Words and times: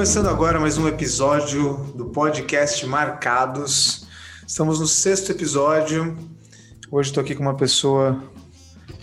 Começando 0.00 0.30
agora 0.30 0.58
mais 0.58 0.78
um 0.78 0.88
episódio 0.88 1.74
do 1.94 2.06
podcast 2.06 2.86
Marcados. 2.86 4.06
Estamos 4.46 4.80
no 4.80 4.86
sexto 4.86 5.30
episódio. 5.30 6.16
Hoje 6.90 7.10
estou 7.10 7.22
aqui 7.22 7.34
com 7.34 7.42
uma 7.42 7.54
pessoa 7.54 8.24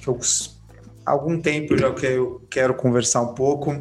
que 0.02 0.08
eu, 0.08 0.20
há 1.06 1.12
algum 1.12 1.40
tempo 1.40 1.78
já 1.78 1.94
quero, 1.94 2.42
quero 2.50 2.74
conversar 2.74 3.22
um 3.22 3.36
pouco. 3.36 3.80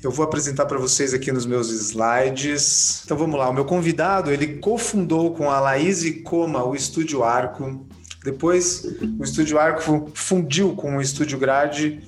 Eu 0.00 0.12
vou 0.12 0.24
apresentar 0.24 0.66
para 0.66 0.78
vocês 0.78 1.12
aqui 1.12 1.32
nos 1.32 1.44
meus 1.44 1.70
slides. 1.70 3.02
Então 3.04 3.16
vamos 3.16 3.36
lá. 3.36 3.50
O 3.50 3.52
meu 3.52 3.64
convidado 3.64 4.30
ele 4.30 4.58
cofundou 4.58 5.34
com 5.34 5.50
a 5.50 5.58
Laís 5.58 6.08
Coma 6.22 6.64
o 6.64 6.76
Estúdio 6.76 7.24
Arco. 7.24 7.84
Depois 8.22 8.84
o 9.18 9.24
Estúdio 9.24 9.58
Arco 9.58 10.08
fundiu 10.14 10.76
com 10.76 10.98
o 10.98 11.02
Estúdio 11.02 11.36
Grade 11.36 12.00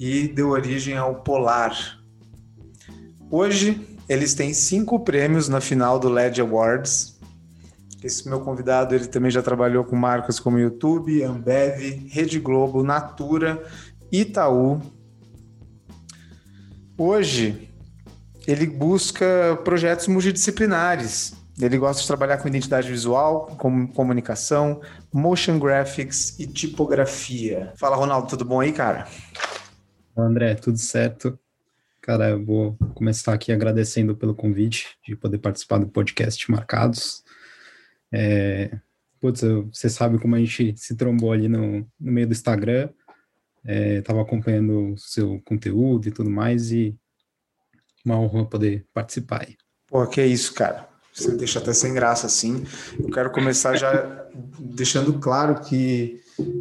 e 0.00 0.26
deu 0.26 0.48
origem 0.48 0.96
ao 0.96 1.22
Polar, 1.22 2.03
Hoje 3.36 3.98
eles 4.08 4.32
têm 4.32 4.54
cinco 4.54 5.00
prêmios 5.00 5.48
na 5.48 5.60
final 5.60 5.98
do 5.98 6.08
LED 6.08 6.40
Awards. 6.40 7.18
Esse 8.00 8.28
meu 8.28 8.38
convidado 8.38 8.94
ele 8.94 9.08
também 9.08 9.28
já 9.28 9.42
trabalhou 9.42 9.82
com 9.82 9.96
marcas 9.96 10.38
como 10.38 10.56
YouTube, 10.56 11.20
Ambev, 11.24 12.06
Rede 12.12 12.38
Globo, 12.38 12.84
Natura, 12.84 13.60
Itaú. 14.12 14.80
Hoje 16.96 17.68
ele 18.46 18.68
busca 18.68 19.58
projetos 19.64 20.06
multidisciplinares. 20.06 21.34
Ele 21.60 21.76
gosta 21.76 22.02
de 22.02 22.06
trabalhar 22.06 22.38
com 22.38 22.46
identidade 22.46 22.88
visual, 22.88 23.46
com 23.58 23.84
comunicação, 23.88 24.80
motion 25.12 25.58
graphics 25.58 26.38
e 26.38 26.46
tipografia. 26.46 27.72
Fala, 27.74 27.96
Ronaldo, 27.96 28.28
tudo 28.28 28.44
bom 28.44 28.60
aí, 28.60 28.72
cara? 28.72 29.08
André, 30.16 30.54
tudo 30.54 30.78
certo. 30.78 31.36
Cara, 32.04 32.28
eu 32.28 32.44
vou 32.44 32.76
começar 32.94 33.32
aqui 33.32 33.50
agradecendo 33.50 34.14
pelo 34.14 34.34
convite 34.34 34.98
de 35.02 35.16
poder 35.16 35.38
participar 35.38 35.78
do 35.78 35.88
podcast 35.88 36.50
Marcados. 36.50 37.24
É, 38.12 38.78
putz, 39.18 39.40
você 39.72 39.88
sabe 39.88 40.18
como 40.18 40.36
a 40.36 40.38
gente 40.38 40.74
se 40.76 40.94
trombou 40.96 41.32
ali 41.32 41.48
no, 41.48 41.78
no 41.98 42.12
meio 42.12 42.26
do 42.26 42.34
Instagram, 42.34 42.90
é, 43.64 44.02
acompanhando 44.20 44.92
o 44.92 44.98
seu 44.98 45.40
conteúdo 45.46 46.06
e 46.06 46.10
tudo 46.10 46.28
mais, 46.28 46.70
e 46.70 46.94
uma 48.04 48.20
honra 48.20 48.44
poder 48.44 48.84
participar 48.92 49.40
aí. 49.40 49.56
Pô, 49.86 50.06
que 50.06 50.22
isso, 50.22 50.52
cara. 50.52 50.86
Você 51.10 51.34
deixa 51.34 51.58
até 51.58 51.72
sem 51.72 51.94
graça 51.94 52.26
assim. 52.26 52.66
Eu 52.98 53.08
quero 53.08 53.30
começar 53.30 53.76
já 53.76 54.28
deixando 54.60 55.18
claro 55.18 55.58
que 55.62 56.20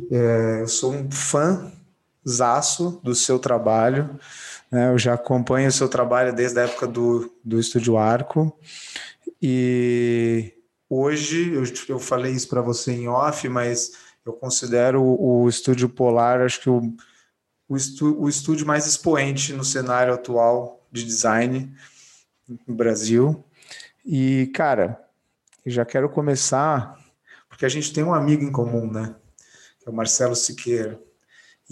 é, 0.10 0.62
eu 0.62 0.70
sou 0.70 0.94
um 0.94 1.12
fã 1.12 1.70
zaço 2.26 3.02
do 3.04 3.14
seu 3.14 3.38
trabalho. 3.40 4.18
Né? 4.74 4.90
Eu 4.90 4.98
já 4.98 5.14
acompanho 5.14 5.70
o 5.70 5.72
seu 5.72 5.88
trabalho 5.88 6.34
desde 6.34 6.60
a 6.60 6.64
época 6.64 6.88
do, 6.88 7.32
do 7.46 7.60
Estúdio 7.60 7.96
Arco. 7.96 8.58
E 9.40 10.52
hoje, 10.90 11.54
eu, 11.54 11.64
eu 11.90 12.00
falei 12.00 12.32
isso 12.32 12.50
para 12.50 12.60
você 12.60 12.92
em 12.92 13.08
off, 13.08 13.48
mas 13.48 13.92
eu 14.26 14.34
considero 14.34 15.04
o, 15.04 15.44
o 15.44 15.50
Estúdio 15.50 15.88
Polar, 15.88 16.42
acho 16.42 16.60
que 16.60 16.72
o, 16.72 16.82
o, 17.70 17.78
estu, 17.78 18.20
o 18.20 18.28
estúdio 18.28 18.66
mais 18.66 18.88
expoente 18.88 19.54
no 19.54 19.64
cenário 19.64 20.12
atual 20.12 20.84
de 20.92 21.04
design 21.04 21.72
no 22.66 22.74
Brasil. 22.74 23.46
E, 24.04 24.50
cara, 24.56 25.00
já 25.68 25.86
quero 25.86 26.10
começar, 26.10 26.98
porque 27.48 27.64
a 27.66 27.70
gente 27.70 27.94
tem 27.94 28.04
um 28.04 28.14
amigo 28.14 28.44
em 28.44 28.52
comum, 28.52 28.92
né? 28.92 29.14
Que 29.80 29.88
é 29.88 29.92
o 29.92 29.96
Marcelo 29.96 30.36
Siqueira. 30.36 31.00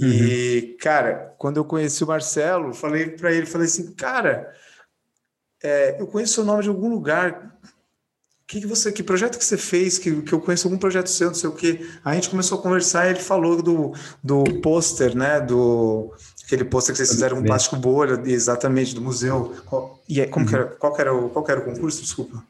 E, 0.01 0.71
uhum. 0.71 0.77
cara, 0.79 1.33
quando 1.37 1.57
eu 1.57 1.65
conheci 1.65 2.03
o 2.03 2.07
Marcelo, 2.07 2.73
falei 2.73 3.09
para 3.09 3.31
ele, 3.31 3.45
falei 3.45 3.67
assim, 3.67 3.93
cara, 3.93 4.51
é, 5.63 6.01
eu 6.01 6.07
conheço 6.07 6.41
o 6.41 6.45
nome 6.45 6.63
de 6.63 6.69
algum 6.69 6.89
lugar. 6.89 7.55
Que, 8.47 8.59
que 8.59 8.67
você, 8.67 8.91
que 8.91 9.03
projeto 9.03 9.37
que 9.37 9.45
você 9.45 9.57
fez? 9.57 9.97
Que, 9.97 10.23
que 10.23 10.33
eu 10.33 10.41
conheço 10.41 10.67
algum 10.67 10.77
projeto 10.77 11.07
seu, 11.07 11.27
não 11.27 11.35
sei 11.35 11.49
o 11.49 11.53
quê. 11.53 11.87
A 12.03 12.13
gente 12.15 12.29
começou 12.29 12.59
a 12.59 12.61
conversar 12.61 13.05
e 13.05 13.11
ele 13.11 13.19
falou 13.19 13.61
do, 13.61 13.93
do 14.21 14.43
pôster, 14.61 15.15
né? 15.15 15.39
Do 15.39 16.11
aquele 16.43 16.65
pôster 16.65 16.93
que 16.93 16.97
vocês 16.97 17.11
fizeram 17.11 17.37
com 17.37 17.43
plástico 17.43 17.77
bolha, 17.77 18.21
exatamente, 18.25 18.93
do 18.93 19.01
museu. 19.01 19.55
E 20.09 20.19
aí, 20.19 20.27
como 20.27 20.45
uhum. 20.45 20.49
que 20.49 20.55
era, 20.55 20.65
qual, 20.65 20.93
que 20.93 21.01
era 21.01 21.13
o, 21.13 21.29
qual 21.29 21.45
que 21.45 21.51
era 21.51 21.61
o 21.61 21.63
concurso? 21.63 22.01
Desculpa. 22.01 22.43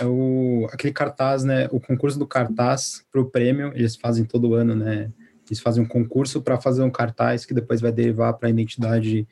É 0.00 0.06
o, 0.06 0.66
aquele 0.72 0.92
cartaz, 0.92 1.44
né? 1.44 1.68
O 1.70 1.78
concurso 1.78 2.18
do 2.18 2.26
cartaz 2.26 3.04
para 3.12 3.20
o 3.20 3.26
prêmio, 3.26 3.70
eles 3.74 3.94
fazem 3.94 4.24
todo 4.24 4.54
ano, 4.54 4.74
né? 4.74 5.10
Eles 5.50 5.60
fazem 5.60 5.82
um 5.82 5.88
concurso 5.88 6.40
para 6.40 6.60
fazer 6.60 6.82
um 6.82 6.90
cartaz 6.90 7.44
que 7.44 7.54
depois 7.54 7.80
vai 7.80 7.92
derivar 7.92 8.34
para 8.34 8.48
a 8.48 8.50
identidade 8.50 9.26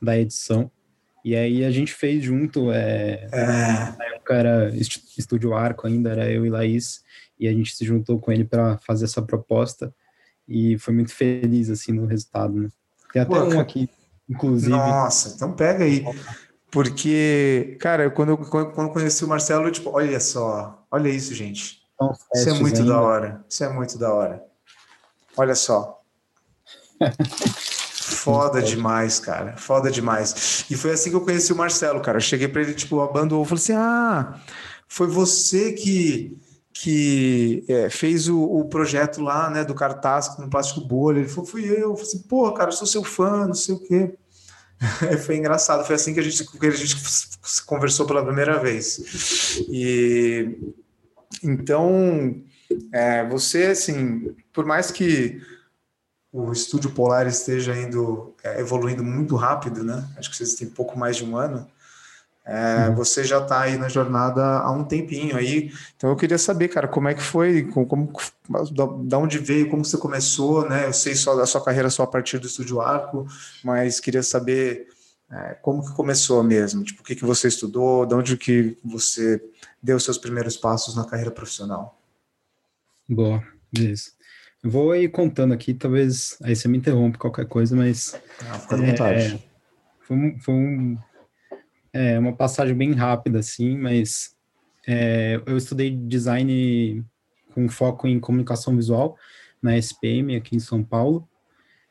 da 0.00 0.18
edição. 0.18 0.70
E 1.24 1.34
aí 1.34 1.64
a 1.64 1.70
gente 1.70 1.92
fez 1.92 2.24
junto, 2.24 2.70
é, 2.72 3.28
é. 3.32 3.46
na 3.46 4.04
época 4.14 4.34
era 4.34 4.74
Estúdio 4.74 5.54
Arco 5.54 5.86
ainda, 5.86 6.10
era 6.10 6.30
eu 6.30 6.46
e 6.46 6.50
Laís, 6.50 7.02
e 7.38 7.46
a 7.46 7.52
gente 7.52 7.76
se 7.76 7.84
juntou 7.84 8.18
com 8.18 8.32
ele 8.32 8.44
para 8.44 8.78
fazer 8.78 9.04
essa 9.04 9.20
proposta 9.20 9.92
e 10.48 10.78
foi 10.78 10.94
muito 10.94 11.12
feliz, 11.12 11.68
assim, 11.68 11.92
no 11.92 12.06
resultado, 12.06 12.54
né? 12.54 12.68
Tem 13.12 13.22
até 13.22 13.34
Pô, 13.34 13.44
um 13.44 13.60
aqui, 13.60 13.90
inclusive. 14.28 14.70
Nossa, 14.70 15.34
então 15.34 15.52
pega 15.52 15.84
aí. 15.84 16.04
Porque, 16.70 17.76
cara, 17.80 18.10
quando 18.10 18.30
eu, 18.30 18.38
quando 18.38 18.80
eu 18.80 18.90
conheci 18.90 19.24
o 19.24 19.28
Marcelo, 19.28 19.70
tipo, 19.70 19.90
olha 19.90 20.20
só, 20.20 20.86
olha 20.90 21.08
isso, 21.08 21.34
gente. 21.34 21.78
Isso 22.34 22.48
é 22.48 22.52
muito 22.54 22.80
ainda. 22.80 22.92
da 22.92 23.00
hora. 23.00 23.44
Isso 23.48 23.64
é 23.64 23.68
muito 23.72 23.98
da 23.98 24.12
hora. 24.12 24.47
Olha 25.38 25.54
só. 25.54 26.02
Foda 27.94 28.60
demais, 28.60 29.20
cara. 29.20 29.56
Foda 29.56 29.90
demais. 29.90 30.64
E 30.68 30.76
foi 30.76 30.92
assim 30.92 31.10
que 31.10 31.16
eu 31.16 31.20
conheci 31.20 31.52
o 31.52 31.56
Marcelo, 31.56 32.00
cara. 32.00 32.18
Eu 32.18 32.22
cheguei 32.22 32.48
para 32.48 32.62
ele, 32.62 32.74
tipo, 32.74 33.00
abandonou. 33.00 33.44
Falei 33.44 33.62
assim: 33.62 33.72
ah, 33.74 34.40
foi 34.88 35.06
você 35.06 35.72
que 35.72 36.36
que 36.80 37.64
é, 37.66 37.90
fez 37.90 38.28
o, 38.28 38.40
o, 38.40 38.64
projeto 38.66 39.20
lá, 39.20 39.50
né, 39.50 39.64
do 39.64 39.74
cartaz 39.74 40.38
no 40.38 40.48
plástico 40.48 40.80
bolha. 40.80 41.18
Ele 41.18 41.28
falou, 41.28 41.46
fui 41.46 41.64
eu. 41.64 41.90
Eu 41.90 41.96
falei 41.96 42.02
assim, 42.08 42.22
pô, 42.22 42.52
cara, 42.52 42.68
eu 42.68 42.72
sou 42.72 42.86
seu 42.86 43.02
fã, 43.02 43.48
não 43.48 43.54
sei 43.54 43.74
o 43.74 43.80
quê. 43.80 44.14
foi 45.26 45.36
engraçado. 45.36 45.84
Foi 45.84 45.96
assim 45.96 46.14
que 46.14 46.20
a 46.20 46.22
gente, 46.22 46.44
que 46.44 46.66
a 46.66 46.70
gente 46.70 46.96
conversou 47.66 48.06
pela 48.06 48.24
primeira 48.24 48.58
vez. 48.58 49.58
E 49.68 50.56
então 51.42 52.40
é, 52.92 53.26
você, 53.26 53.66
assim, 53.66 54.34
por 54.52 54.64
mais 54.64 54.90
que 54.90 55.40
o 56.32 56.52
estúdio 56.52 56.90
Polar 56.90 57.26
esteja 57.26 57.76
indo 57.76 58.34
é, 58.44 58.60
evoluindo 58.60 59.02
muito 59.02 59.36
rápido, 59.36 59.82
né? 59.82 60.06
Acho 60.16 60.30
que 60.30 60.36
vocês 60.36 60.54
têm 60.54 60.68
pouco 60.68 60.98
mais 60.98 61.16
de 61.16 61.24
um 61.24 61.36
ano. 61.36 61.66
É, 62.44 62.88
uhum. 62.88 62.94
Você 62.94 63.24
já 63.24 63.42
está 63.42 63.60
aí 63.60 63.76
na 63.76 63.90
jornada 63.90 64.42
há 64.42 64.70
um 64.72 64.82
tempinho 64.82 65.36
aí, 65.36 65.70
então 65.94 66.08
eu 66.08 66.16
queria 66.16 66.38
saber, 66.38 66.68
cara, 66.68 66.88
como 66.88 67.06
é 67.06 67.12
que 67.12 67.22
foi, 67.22 67.64
como, 67.64 67.86
como 67.86 68.10
da, 69.04 69.18
onde 69.18 69.38
veio, 69.38 69.68
como 69.68 69.84
você 69.84 69.98
começou, 69.98 70.66
né? 70.66 70.86
Eu 70.86 70.94
sei 70.94 71.14
só 71.14 71.36
da 71.36 71.44
sua 71.44 71.62
carreira 71.62 71.90
só 71.90 72.04
a 72.04 72.06
partir 72.06 72.38
do 72.38 72.46
Estúdio 72.46 72.80
Arco, 72.80 73.26
mas 73.62 74.00
queria 74.00 74.22
saber 74.22 74.88
é, 75.30 75.58
como 75.60 75.84
que 75.84 75.92
começou 75.94 76.42
mesmo, 76.42 76.82
tipo, 76.82 77.02
o 77.02 77.04
que, 77.04 77.14
que 77.14 77.24
você 77.24 77.48
estudou, 77.48 78.06
de 78.06 78.14
onde 78.14 78.36
que 78.38 78.78
você 78.82 79.42
deu 79.82 80.00
seus 80.00 80.16
primeiros 80.16 80.56
passos 80.56 80.96
na 80.96 81.04
carreira 81.04 81.30
profissional. 81.30 81.97
Boa, 83.08 83.42
beleza. 83.72 84.10
Eu 84.62 84.70
vou 84.70 84.94
ir 84.94 85.08
contando 85.08 85.54
aqui, 85.54 85.72
talvez 85.72 86.36
aí 86.42 86.54
você 86.54 86.68
me 86.68 86.76
interrompe 86.76 87.16
qualquer 87.16 87.46
coisa, 87.46 87.74
mas. 87.74 88.20
Ah, 88.50 88.58
fica 88.58 88.74
à 88.74 88.78
vontade. 88.78 89.34
É, 89.34 89.38
foi, 90.00 90.16
um, 90.16 90.38
foi 90.38 90.54
um, 90.54 90.98
é, 91.92 92.18
uma 92.18 92.34
passagem 92.34 92.74
bem 92.74 92.92
rápida, 92.92 93.38
assim, 93.38 93.78
mas 93.78 94.34
é, 94.86 95.40
eu 95.46 95.56
estudei 95.56 95.90
design 95.90 97.04
com 97.54 97.68
foco 97.68 98.06
em 98.06 98.20
comunicação 98.20 98.76
visual 98.76 99.16
na 99.62 99.76
SPM 99.78 100.36
aqui 100.36 100.56
em 100.56 100.60
São 100.60 100.84
Paulo. 100.84 101.26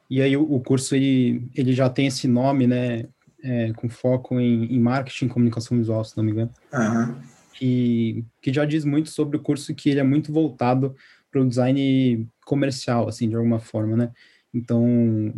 E 0.10 0.22
aí 0.22 0.38
o, 0.38 0.44
o 0.44 0.62
curso 0.62 0.96
ele, 0.96 1.50
ele 1.56 1.74
já 1.74 1.90
tem 1.90 2.08
esse 2.08 2.28
nome, 2.28 2.68
né? 2.68 3.06
É, 3.44 3.72
com 3.74 3.88
foco 3.88 4.40
em, 4.40 4.66
em 4.74 4.80
marketing 4.80 5.26
e 5.26 5.30
comunicação 5.30 5.78
visual, 5.78 6.04
se 6.04 6.18
não 6.18 6.24
me 6.24 6.32
engano. 6.32 6.52
Uhum 6.74 7.37
que, 7.58 8.24
que 8.40 8.54
já 8.54 8.66
diz 8.66 8.86
muito 8.86 9.10
sobre 9.10 9.36
o 9.36 9.40
curso 9.40 9.74
que 9.74 9.90
ele 9.90 10.00
é 10.00 10.04
muito 10.04 10.32
voltado 10.32 10.96
para 11.32 11.42
o 11.42 11.48
design 11.48 12.28
comercial, 12.46 13.10
assim, 13.10 13.28
de 13.28 13.36
alguma 13.36 13.60
forma, 13.60 13.98
né? 13.98 14.12
Então, 14.54 15.34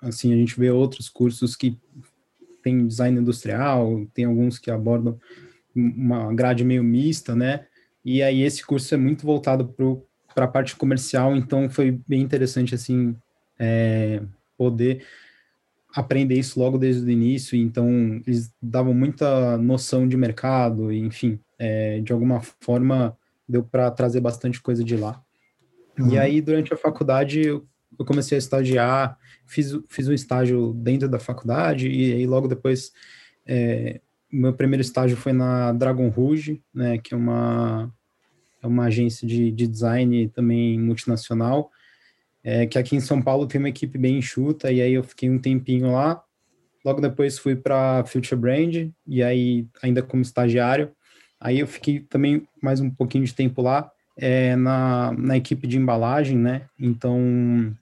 assim, 0.00 0.32
a 0.32 0.36
gente 0.36 0.58
vê 0.58 0.70
outros 0.70 1.08
cursos 1.08 1.54
que 1.54 1.78
tem 2.62 2.86
design 2.86 3.20
industrial, 3.20 4.04
tem 4.12 4.24
alguns 4.24 4.58
que 4.58 4.70
abordam 4.70 5.18
uma 5.74 6.34
grade 6.34 6.64
meio 6.64 6.82
mista, 6.82 7.34
né? 7.36 7.66
E 8.04 8.20
aí 8.20 8.42
esse 8.42 8.66
curso 8.66 8.92
é 8.92 8.98
muito 8.98 9.24
voltado 9.24 9.72
para 10.34 10.44
a 10.44 10.48
parte 10.48 10.74
comercial, 10.74 11.36
então 11.36 11.70
foi 11.70 12.00
bem 12.06 12.20
interessante, 12.20 12.74
assim, 12.74 13.14
é, 13.58 14.22
poder 14.58 15.04
aprender 15.94 16.34
isso 16.34 16.58
logo 16.58 16.78
desde 16.78 17.04
o 17.04 17.10
início, 17.10 17.56
então 17.56 17.88
eles 18.26 18.52
davam 18.60 18.92
muita 18.92 19.56
noção 19.56 20.06
de 20.08 20.16
mercado, 20.16 20.92
enfim, 20.92 21.38
é, 21.60 22.00
de 22.00 22.10
alguma 22.10 22.40
forma 22.40 23.14
deu 23.46 23.62
para 23.62 23.90
trazer 23.90 24.20
bastante 24.20 24.60
coisa 24.62 24.82
de 24.82 24.96
lá. 24.96 25.22
Uhum. 25.98 26.08
E 26.08 26.18
aí, 26.18 26.40
durante 26.40 26.72
a 26.72 26.76
faculdade, 26.76 27.42
eu, 27.42 27.66
comecei 28.06 28.36
a 28.36 28.38
estagiar, 28.38 29.18
fiz, 29.46 29.78
fiz 29.88 30.08
um 30.08 30.12
estágio 30.14 30.72
dentro 30.72 31.06
da 31.06 31.18
faculdade, 31.18 31.88
e 31.88 32.14
aí 32.14 32.26
logo 32.26 32.48
depois 32.48 32.92
é, 33.46 34.00
meu 34.32 34.54
primeiro 34.54 34.80
estágio 34.80 35.16
foi 35.16 35.34
na 35.34 35.72
Dragon 35.72 36.08
Rouge, 36.08 36.62
né, 36.72 36.96
que 36.96 37.12
é 37.12 37.16
uma, 37.16 37.92
é 38.62 38.66
uma 38.66 38.84
agência 38.84 39.28
de, 39.28 39.50
de 39.50 39.66
design 39.66 40.28
também 40.28 40.78
multinacional, 40.80 41.70
é, 42.42 42.66
que 42.66 42.78
aqui 42.78 42.96
em 42.96 43.00
São 43.00 43.20
Paulo 43.20 43.46
tem 43.46 43.58
uma 43.58 43.68
equipe 43.68 43.98
bem 43.98 44.16
enxuta, 44.16 44.72
e 44.72 44.80
aí 44.80 44.94
eu 44.94 45.02
fiquei 45.02 45.28
um 45.28 45.38
tempinho 45.38 45.92
lá. 45.92 46.22
Logo 46.82 47.02
depois 47.02 47.38
fui 47.38 47.54
para 47.54 48.02
Future 48.06 48.40
Brand, 48.40 48.90
e 49.06 49.22
aí 49.22 49.66
ainda 49.82 50.02
como 50.02 50.22
estagiário. 50.22 50.90
Aí 51.40 51.60
eu 51.60 51.66
fiquei 51.66 52.00
também 52.00 52.46
mais 52.62 52.80
um 52.80 52.90
pouquinho 52.90 53.24
de 53.24 53.34
tempo 53.34 53.62
lá, 53.62 53.90
é, 54.16 54.54
na, 54.56 55.12
na 55.12 55.36
equipe 55.36 55.66
de 55.66 55.78
embalagem, 55.78 56.36
né? 56.36 56.62
Então, 56.78 57.74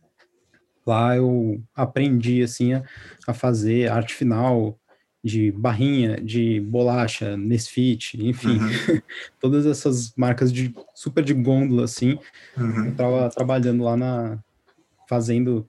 lá 0.86 1.16
eu 1.16 1.60
aprendi, 1.74 2.42
assim, 2.42 2.74
a, 2.74 2.84
a 3.26 3.34
fazer 3.34 3.90
arte 3.90 4.14
final, 4.14 4.78
de 5.22 5.50
barrinha, 5.50 6.20
de 6.20 6.60
bolacha, 6.60 7.36
Nesfit, 7.36 8.16
enfim, 8.24 8.58
uhum. 8.58 9.00
todas 9.40 9.66
essas 9.66 10.14
marcas 10.16 10.52
de 10.52 10.74
super 10.94 11.24
de 11.24 11.34
gôndola, 11.34 11.84
assim, 11.84 12.18
uhum. 12.56 12.86
eu 12.86 12.94
tava 12.94 13.28
trabalhando 13.28 13.82
lá 13.82 13.96
na, 13.96 14.38
fazendo, 15.08 15.68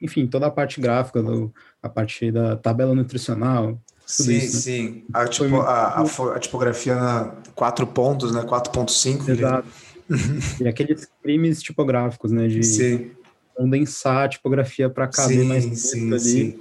enfim, 0.00 0.26
toda 0.26 0.46
a 0.46 0.50
parte 0.50 0.80
gráfica, 0.80 1.22
do, 1.22 1.52
a 1.82 1.88
parte 1.88 2.30
da 2.32 2.56
tabela 2.56 2.94
nutricional, 2.94 3.80
sim, 4.08 4.36
isso, 4.36 4.56
né? 4.56 4.60
sim. 4.62 5.04
A, 5.12 5.26
tipo, 5.26 5.56
a, 5.60 6.00
a, 6.00 6.02
a, 6.34 6.38
tipografia 6.38 6.94
na 6.94 7.32
quatro 7.54 7.86
pontos, 7.86 8.32
né? 8.32 8.42
4.5. 8.42 9.28
Exato. 9.28 9.68
e 10.60 10.66
aqueles 10.66 11.06
crimes 11.22 11.62
tipográficos, 11.62 12.32
né? 12.32 12.48
De 12.48 12.62
sim. 12.62 13.10
condensar 13.54 14.24
a 14.24 14.28
tipografia 14.28 14.88
para 14.88 15.06
caber 15.06 15.40
sim, 15.40 15.44
mais 15.44 15.64
sim, 15.64 16.08
ali. 16.08 16.20
Sim. 16.20 16.60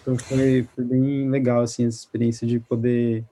Então 0.00 0.16
foi, 0.16 0.68
foi, 0.74 0.84
bem 0.84 1.28
legal, 1.28 1.62
assim, 1.62 1.86
essa 1.86 1.98
experiência 1.98 2.46
de 2.46 2.60
poder... 2.60 3.24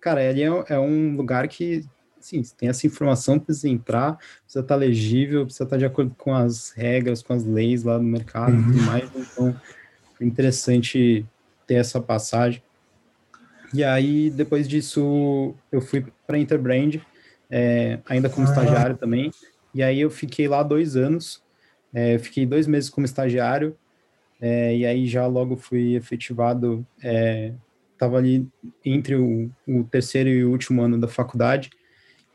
Cara, 0.00 0.26
ali 0.26 0.42
é, 0.42 0.64
é 0.68 0.78
um 0.78 1.14
lugar 1.14 1.46
que, 1.48 1.84
assim, 2.18 2.40
tem 2.56 2.70
essa 2.70 2.86
informação, 2.86 3.38
precisa 3.38 3.68
entrar, 3.68 4.16
precisa 4.44 4.60
estar 4.60 4.76
legível, 4.76 5.44
precisa 5.44 5.64
estar 5.64 5.76
de 5.76 5.84
acordo 5.84 6.14
com 6.16 6.34
as 6.34 6.70
regras, 6.70 7.22
com 7.22 7.34
as 7.34 7.44
leis 7.44 7.84
lá 7.84 7.98
no 7.98 8.04
mercado 8.04 8.54
uhum. 8.54 8.60
e 8.60 8.64
tudo 8.64 8.78
uhum. 8.78 8.84
mais. 8.86 9.10
Então, 9.14 9.60
foi 10.16 10.26
interessante 10.26 11.26
ter 11.66 11.74
essa 11.74 12.00
passagem. 12.00 12.62
E 13.74 13.82
aí, 13.82 14.30
depois 14.30 14.68
disso, 14.68 15.54
eu 15.70 15.80
fui 15.80 16.04
para 16.26 16.38
Interbrand, 16.38 17.00
é, 17.50 17.98
ainda 18.06 18.28
como 18.28 18.46
ah. 18.46 18.50
estagiário 18.50 18.96
também. 18.96 19.30
E 19.74 19.82
aí 19.82 20.00
eu 20.00 20.10
fiquei 20.10 20.46
lá 20.46 20.62
dois 20.62 20.96
anos, 20.96 21.42
é, 21.92 22.18
fiquei 22.18 22.44
dois 22.44 22.66
meses 22.66 22.90
como 22.90 23.06
estagiário, 23.06 23.76
é, 24.40 24.76
e 24.76 24.84
aí 24.84 25.06
já 25.06 25.26
logo 25.26 25.56
fui 25.56 25.94
efetivado, 25.94 26.86
estava 27.92 28.16
é, 28.16 28.18
ali 28.18 28.48
entre 28.84 29.14
o, 29.14 29.50
o, 29.66 29.84
terceiro 29.84 30.28
e 30.28 30.44
o 30.44 30.50
último 30.50 30.82
ano 30.82 30.98
da 30.98 31.08
faculdade, 31.08 31.70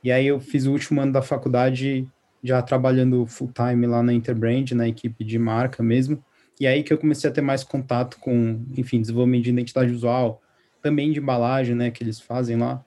e 0.03 0.11
aí 0.11 0.25
eu 0.25 0.39
fiz 0.39 0.65
o 0.65 0.71
último 0.71 1.01
ano 1.01 1.11
da 1.11 1.21
faculdade 1.21 2.07
já 2.43 2.61
trabalhando 2.61 3.25
full 3.27 3.51
time 3.51 3.85
lá 3.85 4.01
na 4.01 4.13
Interbrand, 4.13 4.71
na 4.71 4.87
equipe 4.87 5.23
de 5.23 5.37
marca 5.37 5.83
mesmo, 5.83 6.23
e 6.59 6.65
aí 6.65 6.81
que 6.81 6.93
eu 6.93 6.97
comecei 6.97 7.29
a 7.29 7.33
ter 7.33 7.41
mais 7.41 7.63
contato 7.63 8.17
com, 8.19 8.63
enfim, 8.75 9.01
desenvolvimento 9.01 9.43
de 9.43 9.49
identidade 9.49 9.91
visual, 9.91 10.41
também 10.87 11.11
de 11.11 11.19
embalagem, 11.19 11.75
né, 11.75 11.91
que 11.91 12.01
eles 12.01 12.17
fazem 12.17 12.55
lá, 12.55 12.81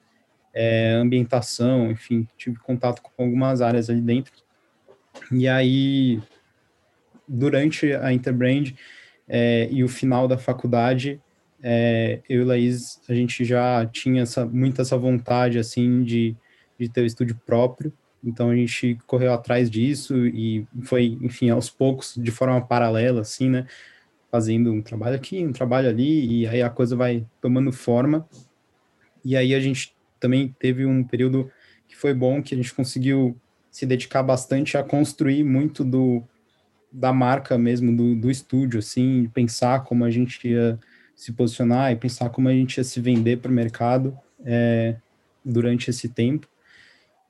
é, 0.55 0.93
ambientação, 0.95 1.91
enfim, 1.91 2.27
tive 2.35 2.59
contato 2.59 3.03
com 3.03 3.23
algumas 3.23 3.61
áreas 3.61 3.91
ali 3.91 4.01
dentro. 4.01 4.33
E 5.31 5.47
aí, 5.47 6.19
durante 7.29 7.93
a 7.93 8.11
Interbrand, 8.11 8.73
é, 9.29 9.69
e 9.71 9.85
o 9.85 9.89
final 9.89 10.27
da 10.27 10.39
faculdade, 10.39 11.21
é, 11.63 12.21
eu 12.27 12.41
e 12.41 12.45
Laís, 12.45 13.03
a 13.07 13.13
gente 13.13 13.45
já 13.45 13.85
tinha 13.85 14.23
essa, 14.23 14.47
muito 14.47 14.81
essa 14.81 14.97
vontade, 14.97 15.59
assim, 15.59 16.03
de, 16.03 16.35
de 16.79 16.89
ter 16.89 17.03
o 17.03 17.07
estúdio 17.07 17.39
próprio, 17.45 17.93
então 18.25 18.49
a 18.49 18.57
gente 18.57 18.99
correu 19.07 19.35
atrás 19.35 19.71
disso 19.71 20.27
e 20.27 20.67
foi, 20.85 21.19
enfim, 21.21 21.51
aos 21.51 21.69
poucos, 21.69 22.15
de 22.17 22.31
forma 22.31 22.61
paralela, 22.63 23.21
assim, 23.21 23.51
né, 23.51 23.67
fazendo 24.31 24.73
um 24.73 24.81
trabalho 24.81 25.17
aqui, 25.17 25.45
um 25.45 25.53
trabalho 25.53 25.89
ali, 25.89 26.43
e 26.43 26.47
aí 26.47 26.63
a 26.63 26.71
coisa 26.71 26.95
vai 26.95 27.27
tomando 27.41 27.73
forma, 27.73 28.27
e 29.25 29.37
aí 29.37 29.55
a 29.55 29.61
gente 29.61 29.95
também 30.19 30.55
teve 30.59 30.87
um 30.87 31.03
período 31.03 31.51
que 31.89 31.97
foi 31.97 32.15
bom, 32.15 32.43
que 32.43 32.55
a 32.55 32.57
gente 32.57 32.73
conseguiu 32.73 33.37
se 33.71 33.87
dedicar 33.87 34.23
bastante 34.23 34.77
a 34.77 34.83
construir 34.83 35.45
muito 35.45 35.85
do, 35.85 36.23
da 36.93 37.13
marca 37.13 37.57
mesmo, 37.59 37.97
do, 37.97 38.15
do 38.15 38.31
estúdio, 38.31 38.79
assim, 38.79 39.31
pensar 39.33 39.85
como 39.85 40.05
a 40.05 40.11
gente 40.11 40.49
ia 40.49 40.79
se 41.15 41.33
posicionar 41.33 41.93
e 41.93 41.97
pensar 41.97 42.31
como 42.31 42.49
a 42.49 42.53
gente 42.53 42.79
ia 42.79 42.85
se 42.85 43.01
vender 43.01 43.39
para 43.39 43.51
o 43.51 43.55
mercado 43.55 44.17
é, 44.45 44.97
durante 45.45 45.91
esse 45.91 46.09
tempo. 46.09 46.49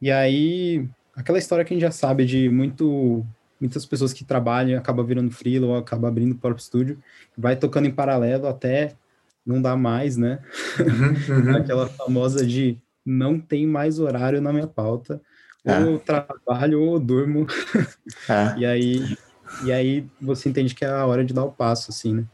E 0.00 0.10
aí, 0.10 0.88
aquela 1.14 1.38
história 1.38 1.64
que 1.64 1.74
a 1.74 1.76
gente 1.76 1.82
já 1.82 1.90
sabe 1.90 2.24
de 2.24 2.48
muito 2.48 3.26
muitas 3.60 3.84
pessoas 3.84 4.12
que 4.12 4.24
trabalham 4.24 4.78
acaba 4.78 5.02
virando 5.02 5.30
freela 5.30 5.66
ou 5.66 5.76
acaba 5.76 6.08
abrindo 6.08 6.32
o 6.32 6.38
próprio 6.38 6.62
estúdio, 6.62 6.98
vai 7.36 7.56
tocando 7.56 7.86
em 7.86 7.92
paralelo 7.92 8.46
até 8.46 8.94
não 9.44 9.60
dá 9.60 9.76
mais, 9.76 10.16
né? 10.16 10.38
Uhum, 10.78 11.50
uhum. 11.50 11.56
Aquela 11.58 11.88
famosa 11.88 12.46
de 12.46 12.78
não 13.04 13.38
tem 13.38 13.66
mais 13.66 13.98
horário 13.98 14.40
na 14.40 14.52
minha 14.52 14.66
pauta, 14.66 15.20
é. 15.64 15.78
ou 15.80 15.98
trabalho 15.98 16.80
ou 16.80 16.98
durmo. 16.98 17.46
É. 18.28 18.58
e 18.60 18.66
aí 18.66 19.16
e 19.64 19.72
aí 19.72 20.06
você 20.20 20.48
entende 20.48 20.74
que 20.74 20.84
é 20.84 20.88
a 20.88 21.04
hora 21.06 21.24
de 21.24 21.34
dar 21.34 21.44
o 21.44 21.52
passo, 21.52 21.90
assim, 21.90 22.14
né? 22.14 22.24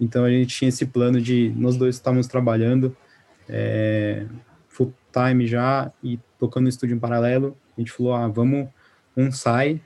Então 0.00 0.24
a 0.24 0.30
gente 0.30 0.56
tinha 0.56 0.68
esse 0.68 0.86
plano 0.86 1.20
de 1.20 1.52
nós 1.56 1.76
dois 1.76 1.96
estávamos 1.96 2.26
trabalhando 2.26 2.96
é, 3.48 4.24
full 4.68 4.94
time 5.12 5.46
já 5.46 5.92
e 6.02 6.18
tocando 6.38 6.64
no 6.64 6.68
estúdio 6.68 6.96
em 6.96 6.98
paralelo. 6.98 7.56
A 7.76 7.80
gente 7.80 7.92
falou, 7.92 8.14
ah, 8.14 8.28
vamos, 8.28 8.68
um 9.16 9.30
sai, 9.30 9.80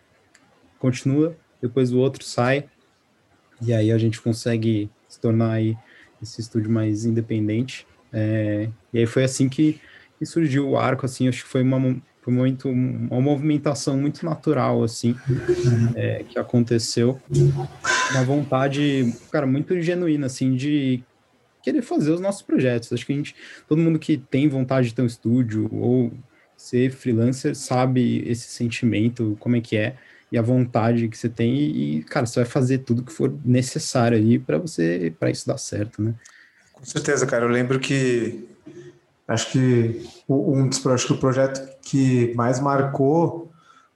continua, 0.85 1.35
depois 1.63 1.95
o 1.95 1.99
outro 1.99 2.23
sai, 2.23 2.67
e 3.63 3.73
aí 3.73 3.91
a 3.91 3.97
gente 3.97 4.21
consegue 4.21 4.91
se 5.09 5.19
tornar 5.19 5.53
aí 5.53 5.75
esse 6.23 6.43
estúdio 6.43 6.71
mais 6.71 7.07
independente. 7.07 7.87
É, 8.13 8.69
e 8.93 8.99
aí 8.99 9.07
foi 9.07 9.25
assim 9.25 9.49
que, 9.49 9.81
que, 10.19 10.27
surgiu 10.27 10.69
o 10.69 10.77
arco, 10.77 11.07
assim, 11.07 11.27
acho 11.27 11.43
que 11.43 11.49
foi 11.49 11.63
uma, 11.63 11.97
foi 12.21 12.35
muito, 12.35 12.69
uma 12.69 13.19
movimentação 13.19 13.97
muito 13.97 14.27
natural, 14.27 14.85
assim, 14.85 15.17
é, 15.97 16.23
que 16.23 16.39
aconteceu. 16.39 17.19
Uma 18.11 18.25
vontade, 18.25 19.11
cara, 19.33 19.47
muito 19.47 19.81
genuína, 19.81 20.27
assim, 20.27 20.55
de 20.55 21.03
querer 21.63 21.81
fazer 21.81 22.13
os 22.13 22.21
nossos 22.21 22.43
projetos. 22.43 22.93
Acho 22.93 23.07
que 23.07 23.13
a 23.15 23.17
gente, 23.17 23.35
todo 23.67 23.81
mundo 23.81 23.99
que 23.99 24.19
tem 24.19 24.49
vontade 24.49 24.89
de 24.89 24.95
ter 24.95 25.01
um 25.01 25.07
estúdio 25.07 25.67
ou 25.73 26.13
ser 26.59 26.91
freelancer 26.91 27.55
sabe 27.55 28.23
esse 28.29 28.49
sentimento, 28.49 29.35
como 29.41 29.57
é 29.57 29.63
que 29.63 29.79
é, 29.79 29.97
e 30.31 30.39
a 30.39 30.43
vontade 30.43 31.09
que 31.09 31.17
você 31.17 31.29
tem, 31.29 31.55
e, 31.55 32.03
cara, 32.05 32.27
você 32.27 32.41
vai 32.41 32.49
fazer 32.49 32.79
tudo 32.79 33.03
que 33.03 33.13
for 33.13 33.33
necessário 33.45 34.17
ali 34.17 34.39
para 34.39 34.59
você, 34.59 35.13
para 35.19 35.31
isso 35.31 35.47
dar 35.47 35.59
certo, 35.59 36.03
né? 36.03 36.15
Com 36.73 36.85
certeza, 36.85 37.27
cara. 37.27 37.45
Eu 37.45 37.49
lembro 37.49 37.79
que 37.79 38.49
acho 39.27 39.53
que 39.53 40.09
um 40.29 40.69
dos 40.69 40.85
acho 40.87 41.07
que 41.07 41.13
o 41.13 41.19
projeto 41.19 41.67
que 41.83 42.35
mais 42.35 42.61
marcou 42.61 43.51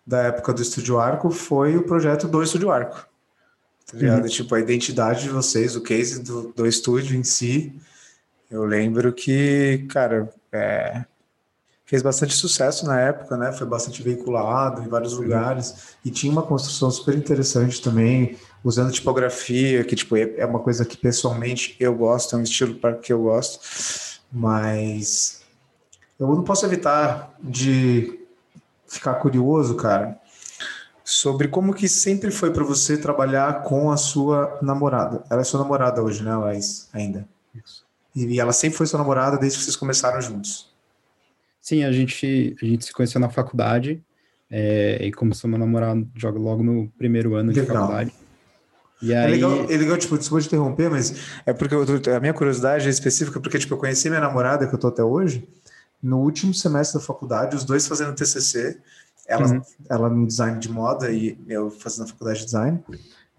da 0.07 0.23
época 0.23 0.55
do 0.55 0.63
Estúdio 0.63 0.99
Arco 0.99 1.31
foi 1.31 1.77
o 1.77 1.83
projeto 1.83 2.27
do 2.27 2.43
Estúdio 2.43 2.71
Arco. 2.71 3.07
Tá 3.91 3.97
ligado? 3.97 4.23
Uhum. 4.23 4.29
Tipo, 4.29 4.55
a 4.55 4.61
identidade 4.61 5.23
de 5.23 5.31
vocês, 5.31 5.75
o 5.75 5.81
case 5.81 6.23
do, 6.23 6.53
do 6.55 6.67
estúdio 6.67 7.17
em 7.17 7.25
si. 7.25 7.75
Eu 8.51 8.65
lembro 8.65 9.13
que, 9.13 9.87
cara, 9.91 10.33
é, 10.53 11.05
fez 11.88 12.02
bastante 12.02 12.35
sucesso 12.35 12.87
na 12.87 13.00
época, 13.00 13.35
né? 13.38 13.50
Foi 13.50 13.66
bastante 13.66 14.02
veiculado 14.02 14.83
em 14.83 14.88
vários 14.88 15.14
lugares 15.14 15.97
e 16.04 16.11
tinha 16.11 16.30
uma 16.30 16.42
construção 16.42 16.90
super 16.90 17.14
interessante 17.14 17.80
também, 17.80 18.37
usando 18.62 18.92
tipografia, 18.92 19.83
que 19.83 19.97
tipo 19.97 20.14
é 20.14 20.45
uma 20.45 20.59
coisa 20.59 20.85
que 20.85 20.99
pessoalmente 20.99 21.75
eu 21.80 21.95
gosto, 21.95 22.37
é 22.37 22.38
um 22.38 22.42
estilo 22.42 22.75
para 22.75 22.95
que 22.95 23.11
eu 23.11 23.23
gosto, 23.23 23.61
mas 24.30 25.40
eu 26.21 26.26
não 26.26 26.45
posso 26.45 26.66
evitar 26.66 27.35
de 27.42 28.21
ficar 28.87 29.14
curioso, 29.14 29.75
cara, 29.75 30.21
sobre 31.02 31.49
como 31.49 31.73
que 31.73 31.88
sempre 31.88 32.30
foi 32.30 32.52
para 32.52 32.64
você 32.64 32.99
trabalhar 32.99 33.62
com 33.62 33.90
a 33.90 33.97
sua 33.97 34.59
namorada. 34.61 35.25
Ela 35.30 35.40
é 35.40 35.45
sua 35.45 35.61
namorada 35.61 36.02
hoje, 36.02 36.23
né, 36.23 36.37
Laís? 36.37 36.90
Ainda. 36.92 37.26
Isso. 37.54 37.83
E 38.14 38.38
ela 38.38 38.52
sempre 38.52 38.76
foi 38.76 38.87
sua 38.87 38.99
namorada 38.99 39.38
desde 39.38 39.59
que 39.59 39.64
vocês 39.64 39.76
começaram 39.76 40.21
juntos. 40.21 40.68
Sim, 41.69 41.85
a 41.85 41.93
gente, 41.93 42.57
a 42.63 42.65
gente 42.65 42.87
se 42.87 42.93
conheceu 42.95 43.21
na 43.21 43.29
faculdade 43.29 44.03
é, 44.51 45.05
e 45.05 45.13
começou 45.13 45.53
a 45.53 45.59
namorar 45.59 45.95
joga 46.15 46.39
logo 46.39 46.63
no 46.63 46.89
primeiro 46.97 47.35
ano 47.35 47.53
Legal. 47.53 47.67
de 47.67 47.71
faculdade. 47.71 48.15
E 49.03 49.13
é 49.13 49.19
aí... 49.19 49.25
é, 49.25 49.35
legal, 49.35 49.53
é 49.71 49.77
legal, 49.77 49.99
tipo, 49.99 50.17
desculpa 50.17 50.41
te 50.41 50.47
interromper, 50.47 50.91
mas 50.91 51.15
é 51.45 51.53
porque 51.53 51.75
eu, 51.75 51.85
a 52.17 52.21
minha 52.21 52.33
curiosidade 52.33 52.87
é 52.87 52.91
específica, 52.91 53.39
porque 53.39 53.59
tipo, 53.59 53.75
eu 53.75 53.79
conheci 53.79 54.09
minha 54.09 54.23
namorada, 54.23 54.67
que 54.67 54.75
eu 54.75 54.79
tô 54.79 54.89
até 54.89 55.05
hoje, 55.05 55.47
no 56.03 56.21
último 56.21 56.55
semestre 56.55 56.99
da 56.99 57.05
faculdade, 57.05 57.55
os 57.55 57.65
dois 57.65 57.87
fazendo 57.87 58.15
TCC, 58.15 58.81
ela, 59.27 59.47
uhum. 59.47 59.61
ela 59.91 60.09
no 60.09 60.27
design 60.27 60.59
de 60.59 60.73
moda 60.73 61.11
e 61.11 61.39
eu 61.47 61.71
fazendo 61.71 62.05
a 62.05 62.09
faculdade 62.09 62.39
de 62.39 62.45
design. 62.47 62.83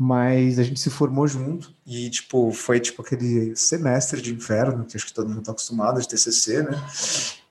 Mas 0.02 0.58
a 0.58 0.64
gente 0.64 0.80
se 0.80 0.90
formou 0.90 1.28
junto 1.28 1.74
e, 1.86 2.10
tipo, 2.10 2.54
foi, 2.54 2.80
tipo, 2.80 3.02
aquele 3.02 3.54
semestre 3.54 4.22
de 4.22 4.34
inverno, 4.34 4.86
que 4.86 4.96
acho 4.96 5.06
que 5.06 5.14
todo 5.14 5.28
mundo 5.28 5.42
está 5.42 5.52
acostumado 5.52 6.00
de 6.00 6.08
TCC, 6.08 6.64
né? 6.64 6.82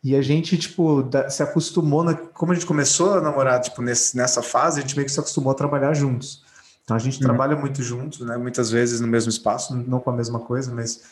E 0.02 0.16
a 0.16 0.22
gente, 0.22 0.56
tipo, 0.56 1.06
se 1.28 1.42
acostumou, 1.42 2.02
na, 2.02 2.14
como 2.14 2.52
a 2.52 2.54
gente 2.54 2.64
começou 2.64 3.12
a 3.12 3.20
namorar, 3.20 3.60
tipo, 3.60 3.82
nesse, 3.82 4.16
nessa 4.16 4.40
fase, 4.40 4.78
a 4.78 4.82
gente 4.82 4.96
meio 4.96 5.04
que 5.04 5.12
se 5.12 5.20
acostumou 5.20 5.52
a 5.52 5.54
trabalhar 5.54 5.92
juntos. 5.92 6.42
Então 6.82 6.96
a 6.96 7.00
gente 7.00 7.16
uhum. 7.16 7.26
trabalha 7.26 7.54
muito 7.54 7.82
juntos, 7.82 8.20
né? 8.20 8.38
Muitas 8.38 8.70
vezes 8.70 8.98
no 8.98 9.06
mesmo 9.06 9.28
espaço, 9.28 9.76
não 9.76 10.00
com 10.00 10.08
a 10.08 10.16
mesma 10.16 10.40
coisa, 10.40 10.74
mas 10.74 11.02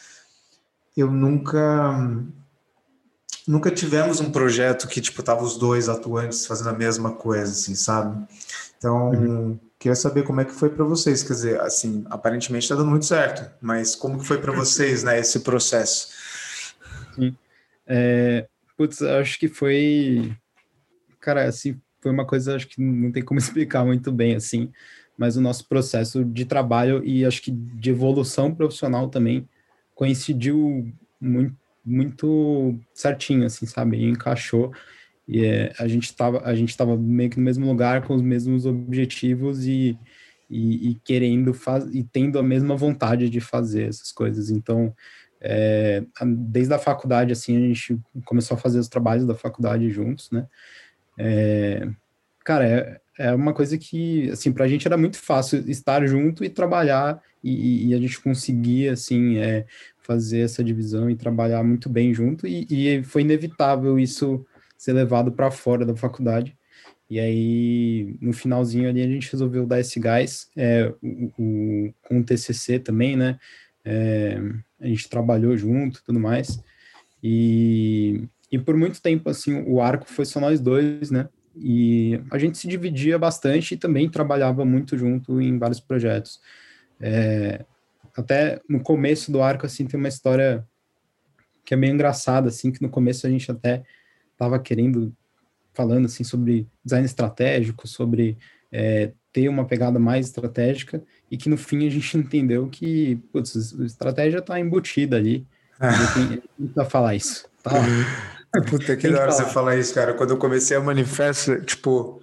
eu 0.96 1.10
nunca 1.10 1.94
nunca 3.46 3.70
tivemos 3.70 4.20
um 4.20 4.30
projeto 4.30 4.88
que 4.88 5.02
tipo 5.02 5.22
tava 5.22 5.44
os 5.44 5.58
dois 5.58 5.90
atuantes 5.90 6.46
fazendo 6.46 6.70
a 6.70 6.72
mesma 6.72 7.12
coisa, 7.12 7.52
assim, 7.52 7.74
sabe? 7.74 8.26
Então 8.78 9.10
uhum. 9.10 9.58
Queria 9.78 9.94
saber 9.94 10.24
como 10.24 10.40
é 10.40 10.44
que 10.44 10.52
foi 10.52 10.70
para 10.70 10.84
vocês, 10.84 11.22
quer 11.22 11.34
dizer, 11.34 11.60
assim, 11.60 12.04
aparentemente 12.08 12.64
está 12.64 12.74
dando 12.74 12.90
muito 12.90 13.06
certo, 13.06 13.50
mas 13.60 13.94
como 13.94 14.18
que 14.18 14.26
foi 14.26 14.38
para 14.38 14.52
vocês, 14.52 15.02
né, 15.04 15.18
esse 15.18 15.40
processo? 15.40 16.08
Sim. 17.14 17.36
É, 17.86 18.46
putz, 18.76 19.02
acho 19.02 19.38
que 19.38 19.48
foi, 19.48 20.34
cara, 21.20 21.44
assim, 21.44 21.80
foi 22.00 22.10
uma 22.10 22.26
coisa, 22.26 22.56
acho 22.56 22.68
que 22.68 22.80
não 22.80 23.12
tem 23.12 23.22
como 23.22 23.38
explicar 23.40 23.84
muito 23.84 24.10
bem, 24.10 24.34
assim, 24.34 24.72
mas 25.16 25.36
o 25.36 25.40
nosso 25.40 25.66
processo 25.68 26.24
de 26.24 26.44
trabalho 26.44 27.02
e 27.04 27.24
acho 27.24 27.42
que 27.42 27.50
de 27.50 27.90
evolução 27.90 28.54
profissional 28.54 29.08
também 29.08 29.48
coincidiu 29.94 30.92
muito, 31.20 31.56
muito 31.84 32.78
certinho, 32.92 33.46
assim, 33.46 33.64
sabe? 33.64 33.96
E 33.96 34.04
encaixou. 34.04 34.72
E 35.28 35.44
é, 35.44 35.72
a 35.78 35.88
gente 35.88 36.04
estava 36.04 36.40
a 36.44 36.54
gente 36.54 36.76
tava 36.76 36.96
meio 36.96 37.30
que 37.30 37.38
no 37.38 37.44
mesmo 37.44 37.66
lugar 37.66 38.06
com 38.06 38.14
os 38.14 38.22
mesmos 38.22 38.64
objetivos 38.64 39.66
e, 39.66 39.98
e, 40.48 40.90
e 40.90 40.94
querendo 41.04 41.52
fazer 41.52 41.96
e 41.96 42.04
tendo 42.04 42.38
a 42.38 42.42
mesma 42.42 42.76
vontade 42.76 43.28
de 43.28 43.40
fazer 43.40 43.88
essas 43.88 44.12
coisas. 44.12 44.50
Então, 44.50 44.94
é, 45.40 46.02
desde 46.24 46.72
a 46.72 46.78
faculdade, 46.78 47.32
assim, 47.32 47.56
a 47.56 47.60
gente 47.60 47.98
começou 48.24 48.56
a 48.56 48.60
fazer 48.60 48.78
os 48.78 48.88
trabalhos 48.88 49.26
da 49.26 49.34
faculdade 49.34 49.90
juntos, 49.90 50.30
né? 50.30 50.46
É, 51.18 51.88
cara, 52.44 52.66
é, 52.66 53.00
é 53.18 53.34
uma 53.34 53.52
coisa 53.52 53.76
que, 53.76 54.30
assim, 54.30 54.52
para 54.52 54.64
a 54.64 54.68
gente 54.68 54.86
era 54.86 54.96
muito 54.96 55.18
fácil 55.18 55.68
estar 55.68 56.06
junto 56.06 56.44
e 56.44 56.48
trabalhar 56.48 57.20
e, 57.42 57.88
e 57.88 57.94
a 57.94 57.98
gente 57.98 58.20
conseguia, 58.20 58.92
assim, 58.92 59.38
é, 59.38 59.66
fazer 59.98 60.40
essa 60.40 60.62
divisão 60.62 61.10
e 61.10 61.16
trabalhar 61.16 61.62
muito 61.64 61.88
bem 61.88 62.14
junto 62.14 62.46
e, 62.46 62.66
e 62.70 63.02
foi 63.02 63.22
inevitável 63.22 63.98
isso 63.98 64.46
ser 64.76 64.92
levado 64.92 65.32
para 65.32 65.50
fora 65.50 65.84
da 65.84 65.96
faculdade. 65.96 66.56
E 67.08 67.20
aí, 67.20 68.16
no 68.20 68.32
finalzinho 68.32 68.88
ali, 68.88 69.00
a 69.00 69.06
gente 69.06 69.30
resolveu 69.30 69.64
dar 69.64 69.78
esse 69.78 70.00
gás 70.00 70.50
é, 70.56 70.92
o, 71.00 71.32
o, 71.38 71.94
com 72.02 72.18
o 72.18 72.24
TCC 72.24 72.80
também, 72.80 73.16
né? 73.16 73.38
É, 73.84 74.40
a 74.80 74.86
gente 74.86 75.08
trabalhou 75.08 75.56
junto 75.56 76.02
tudo 76.02 76.18
mais. 76.18 76.60
E, 77.22 78.28
e 78.50 78.58
por 78.58 78.76
muito 78.76 79.00
tempo, 79.00 79.30
assim, 79.30 79.62
o 79.66 79.80
arco 79.80 80.06
foi 80.08 80.24
só 80.24 80.40
nós 80.40 80.60
dois, 80.60 81.10
né? 81.10 81.28
E 81.56 82.20
a 82.30 82.38
gente 82.38 82.58
se 82.58 82.68
dividia 82.68 83.18
bastante 83.18 83.74
e 83.74 83.78
também 83.78 84.10
trabalhava 84.10 84.64
muito 84.64 84.98
junto 84.98 85.40
em 85.40 85.58
vários 85.58 85.80
projetos. 85.80 86.40
É, 87.00 87.64
até 88.16 88.60
no 88.68 88.80
começo 88.80 89.30
do 89.30 89.40
arco, 89.40 89.64
assim, 89.64 89.86
tem 89.86 89.98
uma 89.98 90.08
história 90.08 90.66
que 91.64 91.74
é 91.74 91.76
meio 91.76 91.94
engraçada, 91.94 92.48
assim, 92.48 92.70
que 92.70 92.82
no 92.82 92.88
começo 92.88 93.26
a 93.26 93.30
gente 93.30 93.50
até 93.50 93.82
estava 94.36 94.58
querendo, 94.58 95.12
falando, 95.72 96.04
assim, 96.04 96.22
sobre 96.22 96.68
design 96.84 97.06
estratégico, 97.06 97.88
sobre 97.88 98.36
é, 98.70 99.12
ter 99.32 99.48
uma 99.48 99.64
pegada 99.64 99.98
mais 99.98 100.26
estratégica, 100.26 101.02
e 101.30 101.36
que 101.36 101.48
no 101.48 101.56
fim 101.56 101.86
a 101.86 101.90
gente 101.90 102.16
entendeu 102.18 102.68
que, 102.68 103.16
putz, 103.32 103.74
a 103.80 103.84
estratégia 103.84 104.38
está 104.38 104.60
embutida 104.60 105.16
ali, 105.16 105.46
precisa 106.56 106.84
falar 106.84 107.14
isso, 107.14 107.48
tá? 107.62 107.72
Puta, 108.70 108.96
que 108.96 109.10
da 109.10 109.20
hora 109.20 109.32
você 109.32 109.44
falar 109.44 109.76
isso, 109.76 109.92
cara. 109.92 110.14
Quando 110.14 110.30
eu 110.30 110.38
comecei 110.38 110.76
a 110.76 110.80
manifesto, 110.80 111.60
tipo, 111.60 112.22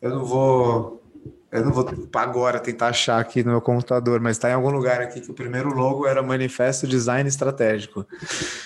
eu 0.00 0.10
não 0.10 0.24
vou. 0.24 1.01
Eu 1.52 1.66
não 1.66 1.70
vou 1.70 1.86
agora 2.14 2.58
tentar 2.58 2.88
achar 2.88 3.20
aqui 3.20 3.44
no 3.44 3.50
meu 3.50 3.60
computador, 3.60 4.18
mas 4.20 4.38
está 4.38 4.48
em 4.48 4.54
algum 4.54 4.70
lugar 4.70 5.02
aqui 5.02 5.20
que 5.20 5.30
o 5.30 5.34
primeiro 5.34 5.68
logo 5.68 6.06
era 6.06 6.22
Manifesto 6.22 6.86
Design 6.86 7.28
Estratégico. 7.28 8.06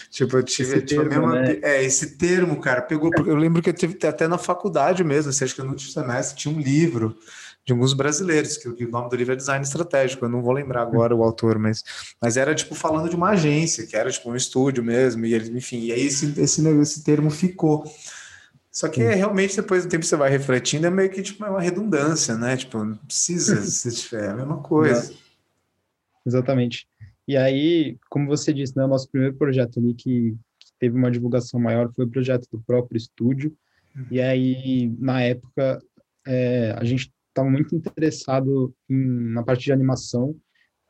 Tipo, 0.08 0.36
eu 0.36 0.42
tive, 0.44 0.76
esse 0.76 0.86
termo, 0.86 1.26
mesma, 1.26 1.32
né? 1.40 1.58
é 1.62 1.82
esse 1.82 2.16
termo, 2.16 2.60
cara, 2.60 2.80
pegou. 2.80 3.10
Eu 3.26 3.34
lembro 3.34 3.60
que 3.60 3.70
eu 3.70 3.74
tive 3.74 3.98
até 4.06 4.28
na 4.28 4.38
faculdade 4.38 5.02
mesmo, 5.02 5.30
assim, 5.30 5.44
acho 5.44 5.56
que 5.56 5.62
no 5.62 5.70
último 5.70 5.90
semestre 5.90 6.36
tinha 6.36 6.54
um 6.54 6.60
livro 6.60 7.16
de 7.66 7.72
alguns 7.72 7.92
brasileiros, 7.92 8.56
que 8.56 8.68
o 8.68 8.88
nome 8.88 9.10
do 9.10 9.16
livro 9.16 9.32
é 9.32 9.36
Design 9.36 9.64
Estratégico, 9.64 10.24
eu 10.24 10.28
não 10.28 10.40
vou 10.40 10.52
lembrar 10.52 10.82
agora 10.82 11.12
o 11.12 11.24
autor, 11.24 11.58
mas, 11.58 11.82
mas 12.22 12.36
era 12.36 12.54
tipo 12.54 12.76
falando 12.76 13.10
de 13.10 13.16
uma 13.16 13.30
agência, 13.30 13.84
que 13.84 13.96
era 13.96 14.08
tipo 14.08 14.30
um 14.30 14.36
estúdio 14.36 14.84
mesmo, 14.84 15.26
e 15.26 15.34
ele, 15.34 15.58
enfim, 15.58 15.80
e 15.80 15.92
aí 15.92 16.06
esse, 16.06 16.40
esse, 16.40 16.68
esse 16.68 17.02
termo 17.02 17.28
ficou. 17.28 17.84
Só 18.76 18.90
que 18.90 19.00
realmente 19.00 19.56
depois 19.56 19.84
do 19.84 19.88
tempo 19.88 20.04
você 20.04 20.16
vai 20.16 20.28
refletindo, 20.28 20.86
é 20.86 20.90
meio 20.90 21.08
que 21.08 21.22
tipo 21.22 21.42
uma 21.42 21.62
redundância, 21.62 22.36
né? 22.36 22.58
Tipo, 22.58 22.84
não 22.84 22.94
precisa, 22.94 23.54
é 24.22 24.28
a 24.28 24.34
mesma 24.34 24.62
coisa. 24.62 25.14
Exatamente. 26.26 26.86
E 27.26 27.38
aí, 27.38 27.96
como 28.10 28.26
você 28.26 28.52
disse, 28.52 28.76
né, 28.76 28.84
o 28.84 28.88
nosso 28.88 29.08
primeiro 29.10 29.34
projeto 29.34 29.80
ali 29.80 29.94
que, 29.94 30.36
que 30.60 30.72
teve 30.78 30.94
uma 30.94 31.10
divulgação 31.10 31.58
maior 31.58 31.90
foi 31.94 32.04
o 32.04 32.10
projeto 32.10 32.46
do 32.52 32.60
próprio 32.66 32.98
estúdio. 32.98 33.56
Uhum. 33.96 34.06
E 34.10 34.20
aí, 34.20 34.94
na 34.98 35.22
época, 35.22 35.82
é, 36.26 36.72
a 36.76 36.84
gente 36.84 37.10
estava 37.30 37.48
muito 37.48 37.74
interessado 37.74 38.74
em, 38.90 39.32
na 39.32 39.42
parte 39.42 39.64
de 39.64 39.72
animação, 39.72 40.36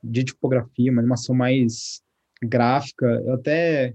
de 0.03 0.25
tipografia, 0.25 0.91
uma 0.91 1.03
animação 1.03 1.37
mais 1.37 2.03
gráfica. 2.43 3.07
Eu 3.25 3.35
até, 3.35 3.95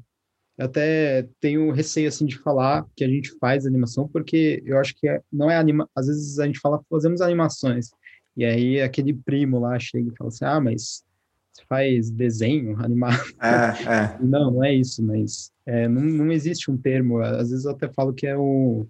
eu 0.61 0.65
até 0.65 1.27
tenho 1.39 1.71
receio 1.71 2.07
assim 2.07 2.25
de 2.25 2.37
falar 2.37 2.85
que 2.95 3.03
a 3.03 3.07
gente 3.07 3.31
faz 3.39 3.65
animação, 3.65 4.07
porque 4.07 4.61
eu 4.63 4.77
acho 4.77 4.93
que 4.95 5.09
é, 5.09 5.19
não 5.33 5.49
é 5.49 5.57
anima. 5.57 5.89
Às 5.95 6.05
vezes 6.05 6.37
a 6.37 6.45
gente 6.45 6.59
fala 6.59 6.79
fazemos 6.87 7.19
animações 7.19 7.89
e 8.37 8.45
aí 8.45 8.79
aquele 8.79 9.11
primo 9.11 9.59
lá 9.59 9.79
chega 9.79 10.11
e 10.11 10.15
fala 10.15 10.27
assim, 10.27 10.45
ah, 10.45 10.61
mas 10.61 11.03
você 11.51 11.63
faz 11.67 12.11
desenho 12.11 12.79
animado? 12.79 13.19
É, 13.41 13.91
é. 13.91 14.17
Não, 14.21 14.51
não 14.51 14.63
é 14.63 14.73
isso, 14.73 15.03
mas 15.03 15.51
é, 15.65 15.87
não, 15.87 16.01
não 16.01 16.31
existe 16.31 16.69
um 16.69 16.77
termo. 16.77 17.19
Às 17.19 17.49
vezes 17.49 17.65
eu 17.65 17.71
até 17.71 17.89
falo 17.89 18.13
que 18.13 18.27
é 18.27 18.37
o 18.37 18.87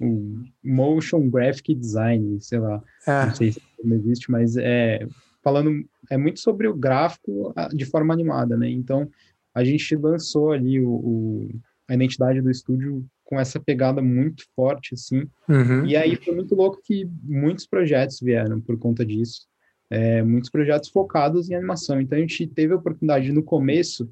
um 0.00 0.44
motion 0.64 1.30
graphic 1.30 1.72
design, 1.76 2.40
sei 2.40 2.58
lá, 2.58 2.82
é. 3.06 3.26
não 3.26 3.34
sei 3.34 3.52
se 3.52 3.62
não 3.84 3.96
existe, 3.96 4.28
mas 4.30 4.56
é 4.56 5.06
falando 5.44 5.84
é 6.10 6.16
muito 6.16 6.40
sobre 6.40 6.66
o 6.66 6.74
gráfico 6.74 7.54
de 7.72 7.84
forma 7.84 8.12
animada, 8.12 8.56
né? 8.56 8.68
Então 8.68 9.08
a 9.54 9.64
gente 9.64 9.94
lançou 9.96 10.52
ali 10.52 10.80
o, 10.80 10.90
o 10.90 11.48
a 11.88 11.94
identidade 11.94 12.40
do 12.40 12.50
estúdio 12.50 13.04
com 13.24 13.38
essa 13.38 13.60
pegada 13.60 14.00
muito 14.00 14.44
forte, 14.54 14.94
assim. 14.94 15.24
Uhum. 15.48 15.84
E 15.86 15.96
aí 15.96 16.16
foi 16.16 16.34
muito 16.34 16.54
louco 16.54 16.80
que 16.82 17.08
muitos 17.22 17.66
projetos 17.66 18.20
vieram 18.20 18.60
por 18.60 18.78
conta 18.78 19.04
disso. 19.04 19.46
É, 19.90 20.22
muitos 20.22 20.48
projetos 20.48 20.88
focados 20.88 21.50
em 21.50 21.54
animação. 21.54 22.00
Então 22.00 22.16
a 22.16 22.20
gente 22.20 22.46
teve 22.46 22.72
a 22.72 22.76
oportunidade 22.76 23.30
no 23.32 23.42
começo 23.42 24.08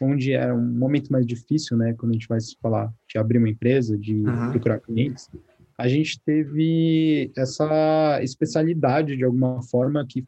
onde 0.00 0.32
era 0.32 0.54
um 0.54 0.60
momento 0.60 1.10
mais 1.12 1.24
difícil, 1.24 1.76
né, 1.76 1.94
quando 1.94 2.10
a 2.10 2.14
gente 2.14 2.26
vai 2.26 2.38
falar 2.60 2.92
de 3.08 3.16
abrir 3.16 3.38
uma 3.38 3.48
empresa, 3.48 3.96
de 3.96 4.14
uhum. 4.14 4.50
procurar 4.50 4.80
clientes, 4.80 5.30
a 5.78 5.86
gente 5.86 6.20
teve 6.20 7.30
essa 7.36 8.20
especialidade 8.22 9.16
de 9.16 9.24
alguma 9.24 9.62
forma 9.62 10.04
que 10.06 10.24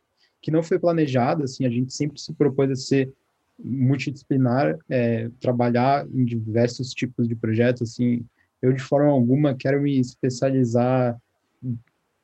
que 0.46 0.50
não 0.52 0.62
foi 0.62 0.78
planejada, 0.78 1.42
assim, 1.42 1.66
a 1.66 1.68
gente 1.68 1.92
sempre 1.92 2.20
se 2.20 2.32
propôs 2.32 2.70
a 2.70 2.76
ser 2.76 3.12
multidisciplinar, 3.58 4.78
é, 4.88 5.30
trabalhar 5.40 6.06
em 6.12 6.24
diversos 6.24 6.92
tipos 6.92 7.26
de 7.26 7.34
projetos, 7.34 7.90
assim, 7.90 8.24
eu 8.60 8.72
de 8.72 8.82
forma 8.82 9.10
alguma 9.10 9.54
quero 9.54 9.80
me 9.80 9.98
especializar 9.98 11.16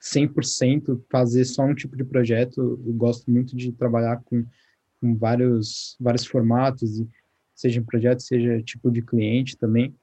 100%, 0.00 1.00
fazer 1.10 1.44
só 1.44 1.64
um 1.64 1.74
tipo 1.74 1.96
de 1.96 2.04
projeto, 2.04 2.60
eu 2.84 2.92
gosto 2.94 3.30
muito 3.30 3.56
de 3.56 3.72
trabalhar 3.72 4.20
com, 4.24 4.44
com 5.00 5.16
vários, 5.16 5.96
vários 6.00 6.26
formatos 6.26 7.02
seja 7.62 7.78
em 7.78 7.84
projeto, 7.84 8.22
seja 8.22 8.60
tipo 8.62 8.90
de 8.90 9.02
cliente 9.02 9.56
também. 9.56 9.94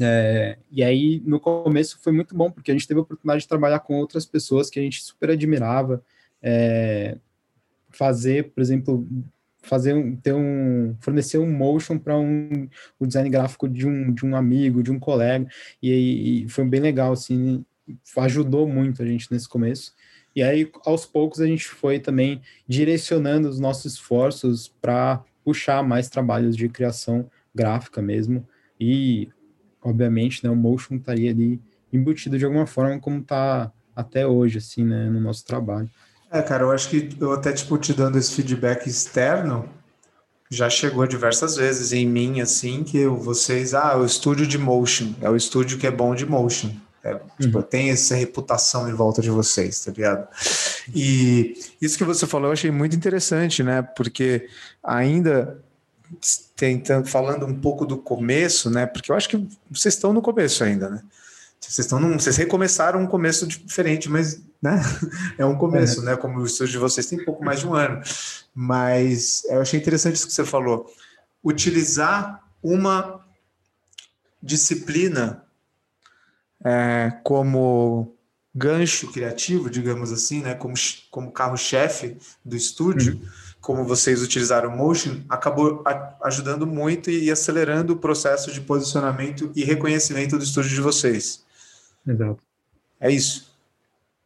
É, 0.00 0.56
e 0.70 0.82
aí, 0.82 1.22
no 1.26 1.38
começo 1.38 1.98
foi 2.00 2.12
muito 2.12 2.34
bom, 2.34 2.50
porque 2.50 2.70
a 2.70 2.74
gente 2.74 2.88
teve 2.88 2.98
a 2.98 3.02
oportunidade 3.02 3.42
de 3.42 3.48
trabalhar 3.48 3.80
com 3.80 3.98
outras 3.98 4.24
pessoas 4.24 4.70
que 4.70 4.80
a 4.80 4.82
gente 4.82 5.02
super 5.02 5.30
admirava, 5.30 6.02
é, 6.42 7.18
fazer, 7.90 8.50
por 8.50 8.62
exemplo, 8.62 9.06
fazer 9.62 9.94
um, 9.94 10.16
ter 10.16 10.34
um, 10.34 10.96
fornecer 11.00 11.38
um 11.38 11.50
motion 11.50 11.98
para 11.98 12.18
um, 12.18 12.68
o 12.98 13.06
design 13.06 13.28
gráfico 13.28 13.68
de 13.68 13.86
um, 13.86 14.12
de 14.12 14.24
um 14.24 14.34
amigo, 14.34 14.82
de 14.82 14.90
um 14.90 14.98
colega, 14.98 15.46
e, 15.82 16.44
e 16.44 16.48
foi 16.48 16.64
bem 16.64 16.80
legal, 16.80 17.12
assim, 17.12 17.64
ajudou 18.16 18.68
muito 18.68 19.02
a 19.02 19.06
gente 19.06 19.30
nesse 19.30 19.48
começo. 19.48 19.92
E 20.34 20.42
aí, 20.42 20.70
aos 20.84 21.04
poucos, 21.04 21.40
a 21.40 21.46
gente 21.46 21.66
foi 21.66 21.98
também 21.98 22.40
direcionando 22.66 23.48
os 23.48 23.58
nossos 23.58 23.94
esforços 23.94 24.68
para 24.80 25.22
puxar 25.44 25.82
mais 25.82 26.08
trabalhos 26.08 26.56
de 26.56 26.68
criação 26.68 27.28
gráfica 27.54 28.00
mesmo. 28.00 28.46
E, 28.78 29.28
obviamente, 29.82 30.44
né, 30.44 30.50
o 30.50 30.56
motion 30.56 30.96
estaria 30.96 31.30
ali 31.30 31.60
embutido 31.92 32.38
de 32.38 32.44
alguma 32.44 32.66
forma 32.66 32.98
como 33.00 33.18
está 33.18 33.72
até 33.94 34.26
hoje, 34.26 34.58
assim, 34.58 34.84
né, 34.84 35.10
no 35.10 35.20
nosso 35.20 35.44
trabalho. 35.44 35.90
É, 36.30 36.40
cara, 36.42 36.62
eu 36.62 36.70
acho 36.70 36.88
que 36.88 37.16
eu 37.20 37.32
até, 37.32 37.52
tipo, 37.52 37.76
te 37.76 37.92
dando 37.92 38.18
esse 38.18 38.32
feedback 38.32 38.86
externo, 38.88 39.68
já 40.48 40.70
chegou 40.70 41.06
diversas 41.06 41.56
vezes 41.56 41.92
em 41.92 42.06
mim, 42.06 42.40
assim, 42.40 42.84
que 42.84 43.06
vocês, 43.06 43.74
ah, 43.74 43.96
o 43.96 44.04
estúdio 44.04 44.46
de 44.46 44.58
motion, 44.58 45.14
é 45.20 45.28
o 45.28 45.36
estúdio 45.36 45.78
que 45.78 45.86
é 45.86 45.90
bom 45.90 46.14
de 46.14 46.26
motion. 46.26 46.70
É, 47.02 47.18
tipo, 47.40 47.58
uhum. 47.58 47.64
tem 47.64 47.90
essa 47.90 48.14
reputação 48.14 48.88
em 48.88 48.92
volta 48.92 49.22
de 49.22 49.30
vocês, 49.30 49.82
tá 49.82 49.90
ligado? 49.90 50.28
E 50.94 51.54
isso 51.80 51.96
que 51.96 52.04
você 52.04 52.26
falou 52.26 52.48
eu 52.48 52.52
achei 52.52 52.70
muito 52.70 52.94
interessante, 52.94 53.62
né? 53.62 53.80
Porque 53.80 54.48
ainda 54.84 55.58
tentando 56.54 57.08
falando 57.08 57.46
um 57.46 57.58
pouco 57.58 57.86
do 57.86 57.96
começo, 57.96 58.68
né? 58.68 58.84
Porque 58.84 59.10
eu 59.10 59.16
acho 59.16 59.30
que 59.30 59.48
vocês 59.70 59.94
estão 59.94 60.12
no 60.12 60.20
começo 60.20 60.62
ainda, 60.62 60.90
né? 60.90 61.02
Vocês 61.58 61.78
estão 61.78 61.98
num, 61.98 62.18
vocês 62.18 62.36
recomeçaram 62.36 63.00
um 63.00 63.06
começo 63.06 63.46
diferente, 63.46 64.08
mas 64.08 64.42
né? 64.60 64.80
é 65.38 65.44
um 65.44 65.56
começo, 65.56 66.02
é. 66.02 66.04
né? 66.04 66.16
Como 66.16 66.38
o 66.38 66.44
estúdio 66.44 66.72
de 66.72 66.78
vocês 66.78 67.06
tem 67.06 67.24
pouco 67.24 67.44
mais 67.44 67.60
de 67.60 67.66
um 67.66 67.74
ano. 67.74 68.02
Mas 68.54 69.44
eu 69.46 69.60
achei 69.60 69.78
interessante 69.78 70.16
isso 70.16 70.26
que 70.26 70.32
você 70.32 70.44
falou. 70.44 70.92
Utilizar 71.42 72.42
uma 72.62 73.24
disciplina 74.42 75.44
é, 76.64 77.12
como 77.22 78.14
gancho 78.54 79.10
criativo, 79.12 79.70
digamos 79.70 80.12
assim, 80.12 80.42
né? 80.42 80.54
Como, 80.54 80.74
como 81.10 81.32
carro-chefe 81.32 82.16
do 82.44 82.56
estúdio. 82.56 83.14
Uhum 83.14 83.50
como 83.60 83.84
vocês 83.84 84.22
utilizaram 84.22 84.70
o 84.70 84.76
Motion, 84.76 85.20
acabou 85.28 85.84
ajudando 86.22 86.66
muito 86.66 87.10
e 87.10 87.30
acelerando 87.30 87.92
o 87.92 87.96
processo 87.96 88.50
de 88.52 88.60
posicionamento 88.60 89.52
e 89.54 89.62
reconhecimento 89.64 90.38
do 90.38 90.44
estúdio 90.44 90.70
de 90.70 90.80
vocês. 90.80 91.44
Exato. 92.06 92.42
É 92.98 93.10
isso. 93.10 93.49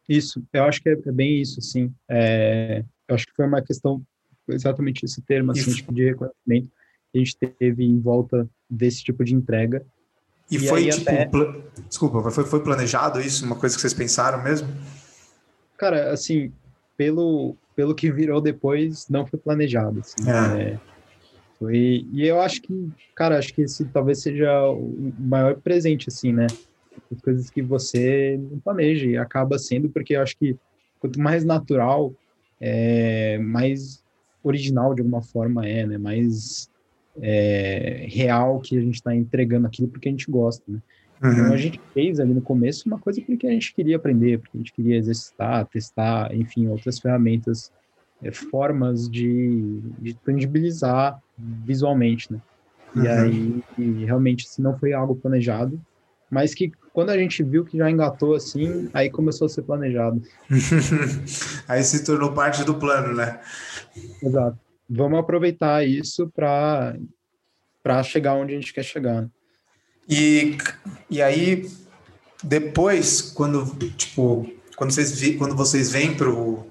Isso, 0.07 0.43
eu 0.53 0.63
acho 0.65 0.81
que 0.81 0.89
é, 0.89 0.93
é 0.93 1.11
bem 1.11 1.41
isso, 1.41 1.61
sim. 1.61 1.93
É, 2.09 2.83
eu 3.07 3.15
acho 3.15 3.25
que 3.25 3.33
foi 3.35 3.45
uma 3.45 3.61
questão, 3.61 4.01
exatamente 4.47 5.03
esse 5.05 5.21
termo, 5.21 5.51
assim, 5.51 5.71
tipo 5.73 5.93
de 5.93 6.05
reconhecimento 6.05 6.69
que 7.11 7.17
a 7.17 7.17
gente 7.19 7.37
teve 7.37 7.83
em 7.83 7.99
volta 7.99 8.47
desse 8.69 9.03
tipo 9.03 9.23
de 9.23 9.33
entrega. 9.33 9.85
E, 10.51 10.57
e 10.57 10.59
foi 10.59 10.89
tipo, 10.89 11.09
até... 11.09 11.25
pla... 11.25 11.55
desculpa, 11.87 12.29
foi, 12.29 12.43
foi 12.43 12.61
planejado 12.61 13.19
isso? 13.19 13.45
Uma 13.45 13.55
coisa 13.55 13.75
que 13.75 13.81
vocês 13.81 13.93
pensaram 13.93 14.43
mesmo? 14.43 14.67
Cara, 15.77 16.11
assim, 16.11 16.51
pelo, 16.95 17.55
pelo 17.75 17.95
que 17.95 18.11
virou 18.11 18.39
depois, 18.39 19.07
não 19.09 19.25
foi 19.25 19.39
planejado. 19.39 20.01
Assim, 20.01 20.29
é. 20.29 20.73
É, 20.73 20.79
foi, 21.57 22.05
e 22.11 22.27
eu 22.27 22.39
acho 22.41 22.61
que, 22.61 22.91
cara, 23.15 23.37
acho 23.37 23.53
que 23.53 23.63
esse 23.63 23.85
talvez 23.85 24.21
seja 24.21 24.69
o 24.69 25.13
maior 25.17 25.55
presente, 25.55 26.09
assim, 26.09 26.31
né? 26.31 26.47
As 27.11 27.21
coisas 27.21 27.49
que 27.49 27.61
você 27.61 28.39
não 28.51 28.59
planeja 28.59 29.05
e 29.05 29.17
acaba 29.17 29.57
sendo, 29.57 29.89
porque 29.89 30.15
eu 30.15 30.21
acho 30.21 30.37
que 30.37 30.55
quanto 30.99 31.19
mais 31.19 31.43
natural, 31.43 32.13
é, 32.59 33.37
mais 33.39 34.03
original 34.43 34.93
de 34.93 35.01
alguma 35.01 35.21
forma 35.21 35.67
é, 35.67 35.85
né? 35.85 35.97
Mais 35.97 36.69
é, 37.21 38.05
real 38.09 38.59
que 38.59 38.77
a 38.77 38.81
gente 38.81 38.95
está 38.95 39.15
entregando 39.15 39.67
aquilo 39.67 39.87
porque 39.87 40.09
a 40.09 40.11
gente 40.11 40.29
gosta, 40.29 40.63
né? 40.67 40.79
Então, 41.17 41.29
uhum. 41.29 41.37
Então 41.37 41.53
a 41.53 41.57
gente 41.57 41.79
fez 41.93 42.19
ali 42.19 42.33
no 42.33 42.41
começo 42.41 42.87
uma 42.87 42.99
coisa 42.99 43.21
porque 43.21 43.47
a 43.47 43.51
gente 43.51 43.73
queria 43.73 43.95
aprender, 43.95 44.39
porque 44.39 44.57
a 44.57 44.59
gente 44.59 44.73
queria 44.73 44.97
exercitar, 44.97 45.65
testar, 45.67 46.35
enfim, 46.35 46.67
outras 46.67 46.99
ferramentas, 46.99 47.71
é, 48.21 48.31
formas 48.31 49.09
de, 49.09 49.79
de 49.99 50.13
tangibilizar 50.13 51.21
visualmente, 51.37 52.31
né? 52.31 52.41
E 52.95 52.99
uhum. 52.99 53.07
aí, 53.07 53.63
e 53.77 54.05
realmente, 54.05 54.47
se 54.47 54.61
não 54.61 54.77
foi 54.77 54.93
algo 54.93 55.15
planejado, 55.15 55.79
mas 56.29 56.53
que 56.53 56.71
quando 56.95 57.09
a 57.09 57.17
gente 57.17 57.43
viu 57.43 57.65
que 57.65 57.77
já 57.77 57.91
engatou 57.91 58.33
assim, 58.33 58.89
aí 58.93 59.09
começou 59.09 59.47
a 59.47 59.49
ser 59.49 59.63
planejado. 59.63 60.23
aí 61.67 61.83
se 61.83 62.05
tornou 62.05 62.31
parte 62.31 62.63
do 62.63 62.75
plano, 62.75 63.13
né? 63.13 63.41
Exato. 64.23 64.57
Vamos 64.89 65.19
aproveitar 65.19 65.85
isso 65.85 66.31
para 66.33 66.95
para 67.83 68.01
chegar 68.01 68.35
onde 68.35 68.53
a 68.53 68.55
gente 68.55 68.73
quer 68.73 68.83
chegar. 68.83 69.29
E, 70.09 70.57
e 71.09 71.21
aí, 71.21 71.69
depois, 72.41 73.21
quando, 73.21 73.75
tipo, 73.89 74.49
quando 74.77 74.91
vocês, 74.91 75.19
vi, 75.19 75.35
quando 75.35 75.53
vocês 75.53 75.91
vêm 75.91 76.15
para 76.15 76.29
o. 76.29 76.65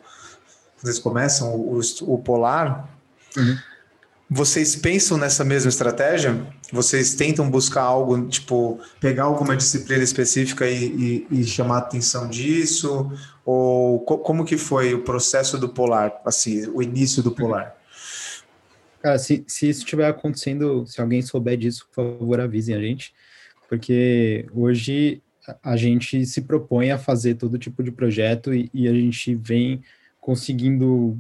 Vocês 0.79 0.99
começam 0.99 1.55
o, 1.55 1.81
o 2.03 2.19
Polar, 2.19 2.89
uhum. 3.37 3.57
Vocês 4.29 4.75
pensam 4.75 5.19
nessa 5.19 5.45
mesma 5.45 5.69
estratégia? 5.69 6.47
Vocês 6.73 7.15
tentam 7.15 7.51
buscar 7.51 7.83
algo, 7.83 8.27
tipo, 8.29 8.81
pegar 9.01 9.25
alguma 9.25 9.57
disciplina 9.57 10.03
específica 10.03 10.69
e, 10.69 11.27
e, 11.31 11.41
e 11.41 11.45
chamar 11.45 11.77
a 11.77 11.79
atenção 11.79 12.29
disso? 12.29 13.13
Ou 13.45 14.01
co 14.01 14.19
como 14.19 14.45
que 14.45 14.57
foi 14.57 14.95
o 14.95 15.03
processo 15.03 15.59
do 15.59 15.69
Polar, 15.69 16.21
assim, 16.25 16.67
o 16.69 16.83
início 16.83 17.23
do 17.23 17.31
Polar? 17.33 17.77
Cara, 19.03 19.19
se, 19.19 19.45
se 19.47 19.69
isso 19.69 19.81
estiver 19.81 20.09
acontecendo, 20.09 20.87
se 20.87 21.01
alguém 21.01 21.21
souber 21.21 21.59
disso, 21.59 21.87
por 21.93 22.19
favor, 22.19 22.41
avisem 22.41 22.75
a 22.75 22.81
gente 22.81 23.13
porque 23.69 24.47
hoje 24.53 25.23
a 25.63 25.77
gente 25.77 26.25
se 26.25 26.43
propõe 26.43 26.91
a 26.91 26.99
fazer 26.99 27.35
todo 27.35 27.59
tipo 27.59 27.83
de 27.83 27.91
projeto 27.91 28.55
e, 28.55 28.71
e 28.73 28.89
a 28.89 28.93
gente 28.93 29.35
vem 29.35 29.83
conseguindo 30.21 31.19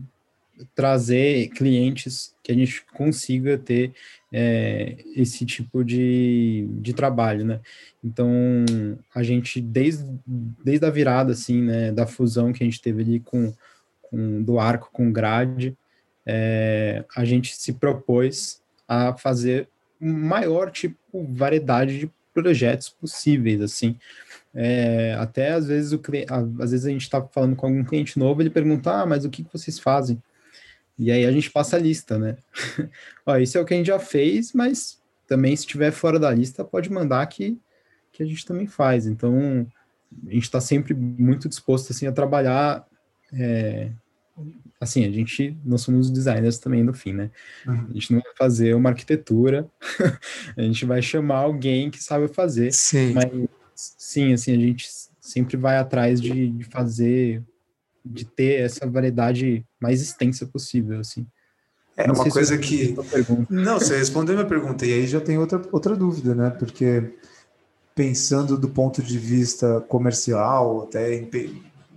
trazer 0.74 1.48
clientes 1.48 2.34
que 2.42 2.52
a 2.52 2.54
gente 2.54 2.84
consiga 2.92 3.58
ter 3.58 3.92
é, 4.32 4.96
esse 5.16 5.44
tipo 5.46 5.84
de, 5.84 6.66
de 6.72 6.92
trabalho, 6.92 7.44
né? 7.44 7.60
Então, 8.02 8.30
a 9.14 9.22
gente, 9.22 9.60
desde, 9.60 10.04
desde 10.26 10.84
a 10.84 10.90
virada, 10.90 11.32
assim, 11.32 11.62
né, 11.62 11.92
da 11.92 12.06
fusão 12.06 12.52
que 12.52 12.62
a 12.62 12.66
gente 12.66 12.80
teve 12.80 13.02
ali 13.02 13.20
com, 13.20 13.52
com 14.02 14.42
do 14.42 14.58
arco 14.58 14.90
com 14.92 15.10
grade, 15.10 15.76
é, 16.26 17.04
a 17.16 17.24
gente 17.24 17.56
se 17.56 17.72
propôs 17.72 18.60
a 18.86 19.14
fazer 19.16 19.68
maior, 20.00 20.70
tipo, 20.70 20.98
variedade 21.30 21.98
de 21.98 22.10
projetos 22.32 22.88
possíveis, 22.88 23.60
assim. 23.60 23.96
É, 24.54 25.16
até 25.18 25.52
às 25.52 25.66
vezes 25.66 25.92
o 25.92 26.00
às 26.60 26.70
vezes 26.70 26.86
a 26.86 26.90
gente 26.90 27.02
está 27.02 27.20
falando 27.22 27.56
com 27.56 27.66
algum 27.66 27.82
cliente 27.82 28.18
novo, 28.18 28.40
ele 28.40 28.50
pergunta, 28.50 28.92
ah, 28.92 29.06
mas 29.06 29.24
o 29.24 29.30
que 29.30 29.44
vocês 29.52 29.78
fazem? 29.78 30.20
E 30.98 31.10
aí 31.10 31.24
a 31.24 31.32
gente 31.32 31.50
passa 31.50 31.76
a 31.76 31.78
lista, 31.78 32.18
né? 32.18 32.36
Ó, 33.26 33.36
isso 33.36 33.58
é 33.58 33.60
o 33.60 33.64
que 33.64 33.74
a 33.74 33.76
gente 33.76 33.86
já 33.86 33.98
fez, 33.98 34.52
mas 34.52 35.00
também 35.26 35.56
se 35.56 35.62
estiver 35.62 35.90
fora 35.90 36.18
da 36.18 36.30
lista, 36.30 36.64
pode 36.64 36.90
mandar 36.90 37.26
que, 37.26 37.58
que 38.12 38.22
a 38.22 38.26
gente 38.26 38.44
também 38.46 38.66
faz. 38.66 39.06
Então, 39.06 39.66
a 40.26 40.32
gente 40.32 40.44
está 40.44 40.60
sempre 40.60 40.94
muito 40.94 41.48
disposto 41.48 41.92
assim 41.92 42.06
a 42.06 42.12
trabalhar 42.12 42.86
é, 43.32 43.90
assim, 44.80 45.04
a 45.04 45.10
gente, 45.10 45.56
nós 45.64 45.82
somos 45.82 46.10
designers 46.10 46.58
também 46.58 46.82
no 46.82 46.92
fim, 46.92 47.12
né? 47.12 47.30
Uhum. 47.66 47.86
A 47.90 47.92
gente 47.92 48.12
não 48.12 48.20
vai 48.20 48.32
fazer 48.36 48.74
uma 48.74 48.90
arquitetura, 48.90 49.68
a 50.56 50.62
gente 50.62 50.84
vai 50.84 51.02
chamar 51.02 51.38
alguém 51.38 51.90
que 51.90 52.02
sabe 52.02 52.28
fazer. 52.28 52.72
Sim. 52.72 53.12
Mas, 53.12 53.30
sim, 53.74 54.32
assim, 54.32 54.52
a 54.52 54.58
gente 54.58 54.88
sempre 55.20 55.56
vai 55.56 55.76
atrás 55.76 56.20
de, 56.20 56.50
de 56.50 56.64
fazer, 56.64 57.42
de 58.04 58.24
ter 58.24 58.60
essa 58.60 58.86
variedade 58.86 59.64
mais 59.80 60.02
extensa 60.02 60.46
possível, 60.46 61.00
assim. 61.00 61.26
É 61.96 62.06
não 62.06 62.14
uma 62.14 62.28
coisa 62.28 62.58
que... 62.58 62.94
Não, 63.48 63.78
você 63.78 63.96
respondeu 63.96 64.34
minha 64.34 64.46
pergunta, 64.46 64.84
e 64.84 64.92
aí 64.92 65.06
já 65.06 65.20
tem 65.20 65.38
outra, 65.38 65.62
outra 65.70 65.96
dúvida, 65.96 66.34
né? 66.34 66.50
Porque 66.50 67.14
pensando 67.94 68.58
do 68.58 68.68
ponto 68.68 69.02
de 69.02 69.16
vista 69.16 69.80
comercial, 69.82 70.82
até 70.82 71.14
em, 71.14 71.30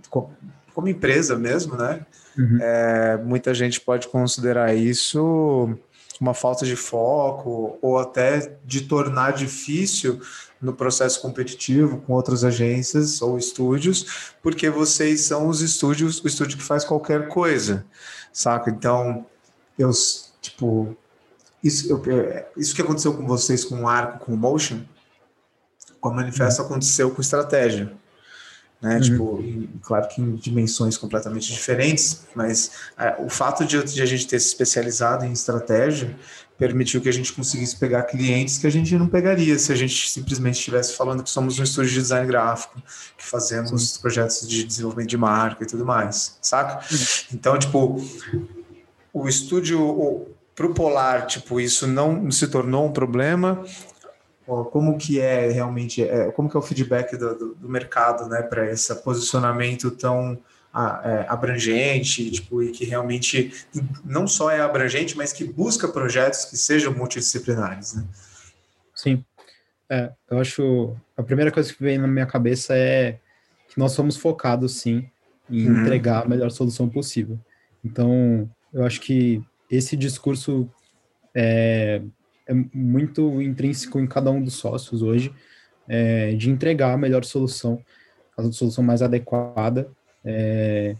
como 0.08 0.88
empresa 0.88 1.36
mesmo, 1.36 1.76
né? 1.76 2.06
Uhum. 2.38 2.58
É, 2.60 3.16
muita 3.16 3.52
gente 3.52 3.80
pode 3.80 4.06
considerar 4.06 4.72
isso 4.74 5.76
uma 6.20 6.34
falta 6.34 6.64
de 6.64 6.76
foco 6.76 7.78
ou 7.82 7.98
até 7.98 8.56
de 8.64 8.82
tornar 8.82 9.32
difícil 9.32 10.20
no 10.60 10.72
processo 10.72 11.20
competitivo 11.22 11.98
com 11.98 12.12
outras 12.12 12.44
agências 12.44 13.22
ou 13.22 13.38
estúdios, 13.38 14.32
porque 14.42 14.68
vocês 14.68 15.22
são 15.22 15.48
os 15.48 15.60
estúdios, 15.60 16.22
o 16.22 16.26
estúdio 16.26 16.58
que 16.58 16.64
faz 16.64 16.84
qualquer 16.84 17.28
coisa, 17.28 17.84
saca? 18.32 18.70
Então, 18.70 19.24
eu, 19.78 19.90
tipo, 20.40 20.96
isso, 21.62 21.90
eu, 21.90 22.02
isso 22.56 22.74
que 22.74 22.82
aconteceu 22.82 23.14
com 23.14 23.26
vocês 23.26 23.64
com 23.64 23.82
o 23.82 23.88
arco, 23.88 24.24
com 24.24 24.34
o 24.34 24.36
motion, 24.36 24.80
com 26.00 26.08
a 26.08 26.14
manifesto 26.14 26.60
uhum. 26.62 26.68
aconteceu 26.68 27.10
com 27.10 27.20
estratégia 27.20 27.96
né? 28.80 28.94
Uhum. 28.94 29.00
Tipo, 29.00 29.44
claro 29.82 30.08
que 30.08 30.20
em 30.20 30.36
dimensões 30.36 30.96
completamente 30.96 31.52
diferentes, 31.52 32.26
mas 32.34 32.70
é, 32.96 33.16
o 33.18 33.28
fato 33.28 33.64
de, 33.64 33.82
de, 33.82 34.00
a 34.00 34.06
gente 34.06 34.26
ter 34.26 34.38
se 34.40 34.48
especializado 34.48 35.24
em 35.24 35.32
estratégia 35.32 36.16
permitiu 36.58 37.00
que 37.00 37.08
a 37.08 37.12
gente 37.12 37.32
conseguisse 37.32 37.76
pegar 37.76 38.02
clientes 38.02 38.58
que 38.58 38.66
a 38.66 38.70
gente 38.70 38.96
não 38.98 39.06
pegaria 39.06 39.56
se 39.58 39.72
a 39.72 39.76
gente 39.76 40.10
simplesmente 40.10 40.58
estivesse 40.58 40.96
falando 40.96 41.22
que 41.22 41.30
somos 41.30 41.58
um 41.58 41.62
estúdio 41.62 41.92
de 41.92 42.00
design 42.00 42.26
gráfico, 42.26 42.82
que 43.16 43.24
fazemos 43.24 43.92
Sim. 43.92 44.00
projetos 44.00 44.46
de 44.46 44.64
desenvolvimento 44.64 45.08
de 45.08 45.16
marca 45.16 45.62
e 45.62 45.66
tudo 45.66 45.86
mais, 45.86 46.36
saca? 46.42 46.84
Então, 47.32 47.56
tipo, 47.56 48.04
o 49.12 49.28
estúdio 49.28 50.26
para 50.54 50.66
o 50.66 50.74
Polar, 50.74 51.26
tipo, 51.26 51.60
isso 51.60 51.86
não 51.86 52.28
se 52.32 52.48
tornou 52.48 52.86
um 52.86 52.92
problema 52.92 53.64
como 54.70 54.96
que 54.96 55.20
é 55.20 55.50
realmente, 55.50 56.02
é, 56.02 56.30
como 56.30 56.48
que 56.48 56.56
é 56.56 56.58
o 56.58 56.62
feedback 56.62 57.16
do, 57.16 57.34
do, 57.36 57.54
do 57.54 57.68
mercado, 57.68 58.28
né, 58.28 58.42
para 58.42 58.70
esse 58.70 58.94
posicionamento 59.02 59.90
tão 59.90 60.38
abrangente, 60.72 62.30
tipo, 62.30 62.62
e 62.62 62.70
que 62.70 62.84
realmente 62.84 63.52
não 64.04 64.28
só 64.28 64.50
é 64.50 64.60
abrangente, 64.60 65.16
mas 65.16 65.32
que 65.32 65.44
busca 65.44 65.88
projetos 65.88 66.44
que 66.44 66.56
sejam 66.56 66.92
multidisciplinares, 66.94 67.94
né? 67.94 68.04
Sim. 68.94 69.24
É, 69.90 70.12
eu 70.30 70.38
acho 70.38 70.94
a 71.16 71.22
primeira 71.22 71.50
coisa 71.50 71.72
que 71.72 71.82
vem 71.82 71.98
na 71.98 72.06
minha 72.06 72.26
cabeça 72.26 72.76
é 72.76 73.18
que 73.68 73.78
nós 73.78 73.92
somos 73.92 74.16
focados 74.16 74.80
sim 74.80 75.08
em 75.50 75.68
uhum. 75.68 75.82
entregar 75.82 76.24
a 76.24 76.28
melhor 76.28 76.50
solução 76.50 76.88
possível. 76.88 77.38
Então, 77.84 78.48
eu 78.72 78.84
acho 78.84 79.00
que 79.00 79.42
esse 79.70 79.96
discurso 79.96 80.68
é, 81.34 82.02
é 82.46 82.54
muito 82.72 83.40
intrínseco 83.40 83.98
em 83.98 84.06
cada 84.06 84.30
um 84.30 84.42
dos 84.42 84.54
sócios 84.54 85.02
hoje, 85.02 85.32
é, 85.88 86.34
de 86.34 86.50
entregar 86.50 86.92
a 86.92 86.98
melhor 86.98 87.24
solução, 87.24 87.82
a 88.36 88.52
solução 88.52 88.84
mais 88.84 89.00
adequada, 89.00 89.90
é, 90.28 90.94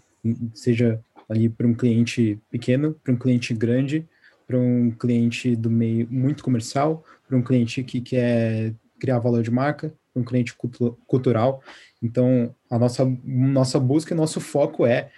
seja 0.55 0.99
ali 1.29 1.49
para 1.49 1.67
um 1.67 1.75
cliente 1.75 2.38
pequeno, 2.51 2.95
para 3.05 3.12
um 3.12 3.17
cliente 3.17 3.53
grande, 3.53 4.07
para 4.47 4.57
um 4.57 4.91
cliente 4.91 5.55
do 5.55 5.71
meio 5.71 6.09
muito 6.11 6.43
comercial, 6.43 7.05
para 7.27 7.37
um 7.37 7.43
cliente 7.43 7.83
que 7.83 8.01
quer 8.01 8.73
criar 8.99 9.19
valor 9.19 9.43
de 9.43 9.51
marca, 9.51 9.93
para 10.12 10.23
um 10.23 10.25
cliente 10.25 10.57
cultural. 11.07 11.62
Então, 12.03 12.55
a 12.71 12.79
nossa, 12.79 13.05
nossa 13.23 13.79
busca 13.79 14.14
e 14.14 14.17
nosso 14.17 14.41
foco 14.41 14.87
é 14.87 15.11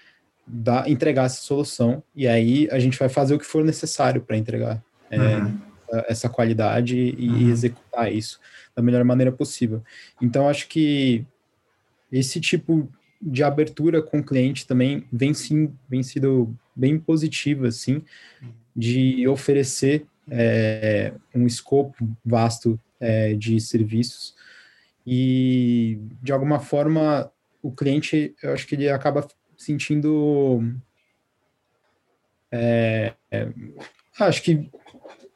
dar, 0.44 0.90
entregar 0.90 1.26
essa 1.26 1.42
solução, 1.42 2.02
e 2.14 2.26
aí 2.26 2.68
a 2.72 2.80
gente 2.80 2.98
vai 2.98 3.08
fazer 3.08 3.34
o 3.34 3.38
que 3.38 3.46
for 3.46 3.64
necessário 3.64 4.20
para 4.20 4.36
entregar 4.36 4.82
é, 5.08 5.36
uhum. 5.36 5.58
essa 6.08 6.28
qualidade 6.28 6.96
e 6.96 7.28
uhum. 7.28 7.50
executar 7.50 8.12
isso 8.12 8.40
da 8.74 8.82
melhor 8.82 9.04
maneira 9.04 9.30
possível. 9.30 9.80
Então, 10.20 10.48
acho 10.48 10.66
que 10.66 11.24
esse 12.10 12.40
tipo 12.40 12.90
de 13.20 13.42
abertura 13.42 14.00
com 14.02 14.20
o 14.20 14.24
cliente 14.24 14.66
também 14.66 15.04
vem, 15.12 15.34
sim, 15.34 15.72
vem 15.88 16.02
sido 16.02 16.54
bem 16.74 16.98
positiva, 16.98 17.68
assim, 17.68 18.02
de 18.74 19.26
oferecer 19.28 20.06
é, 20.30 21.12
um 21.34 21.46
escopo 21.46 22.08
vasto 22.24 22.80
é, 22.98 23.34
de 23.34 23.60
serviços 23.60 24.34
e, 25.06 25.98
de 26.22 26.32
alguma 26.32 26.60
forma, 26.60 27.30
o 27.62 27.72
cliente, 27.72 28.34
eu 28.42 28.52
acho 28.52 28.66
que 28.66 28.74
ele 28.74 28.88
acaba 28.88 29.26
sentindo. 29.56 30.62
É, 32.52 33.14
é, 33.30 33.48
acho 34.18 34.42
que 34.42 34.68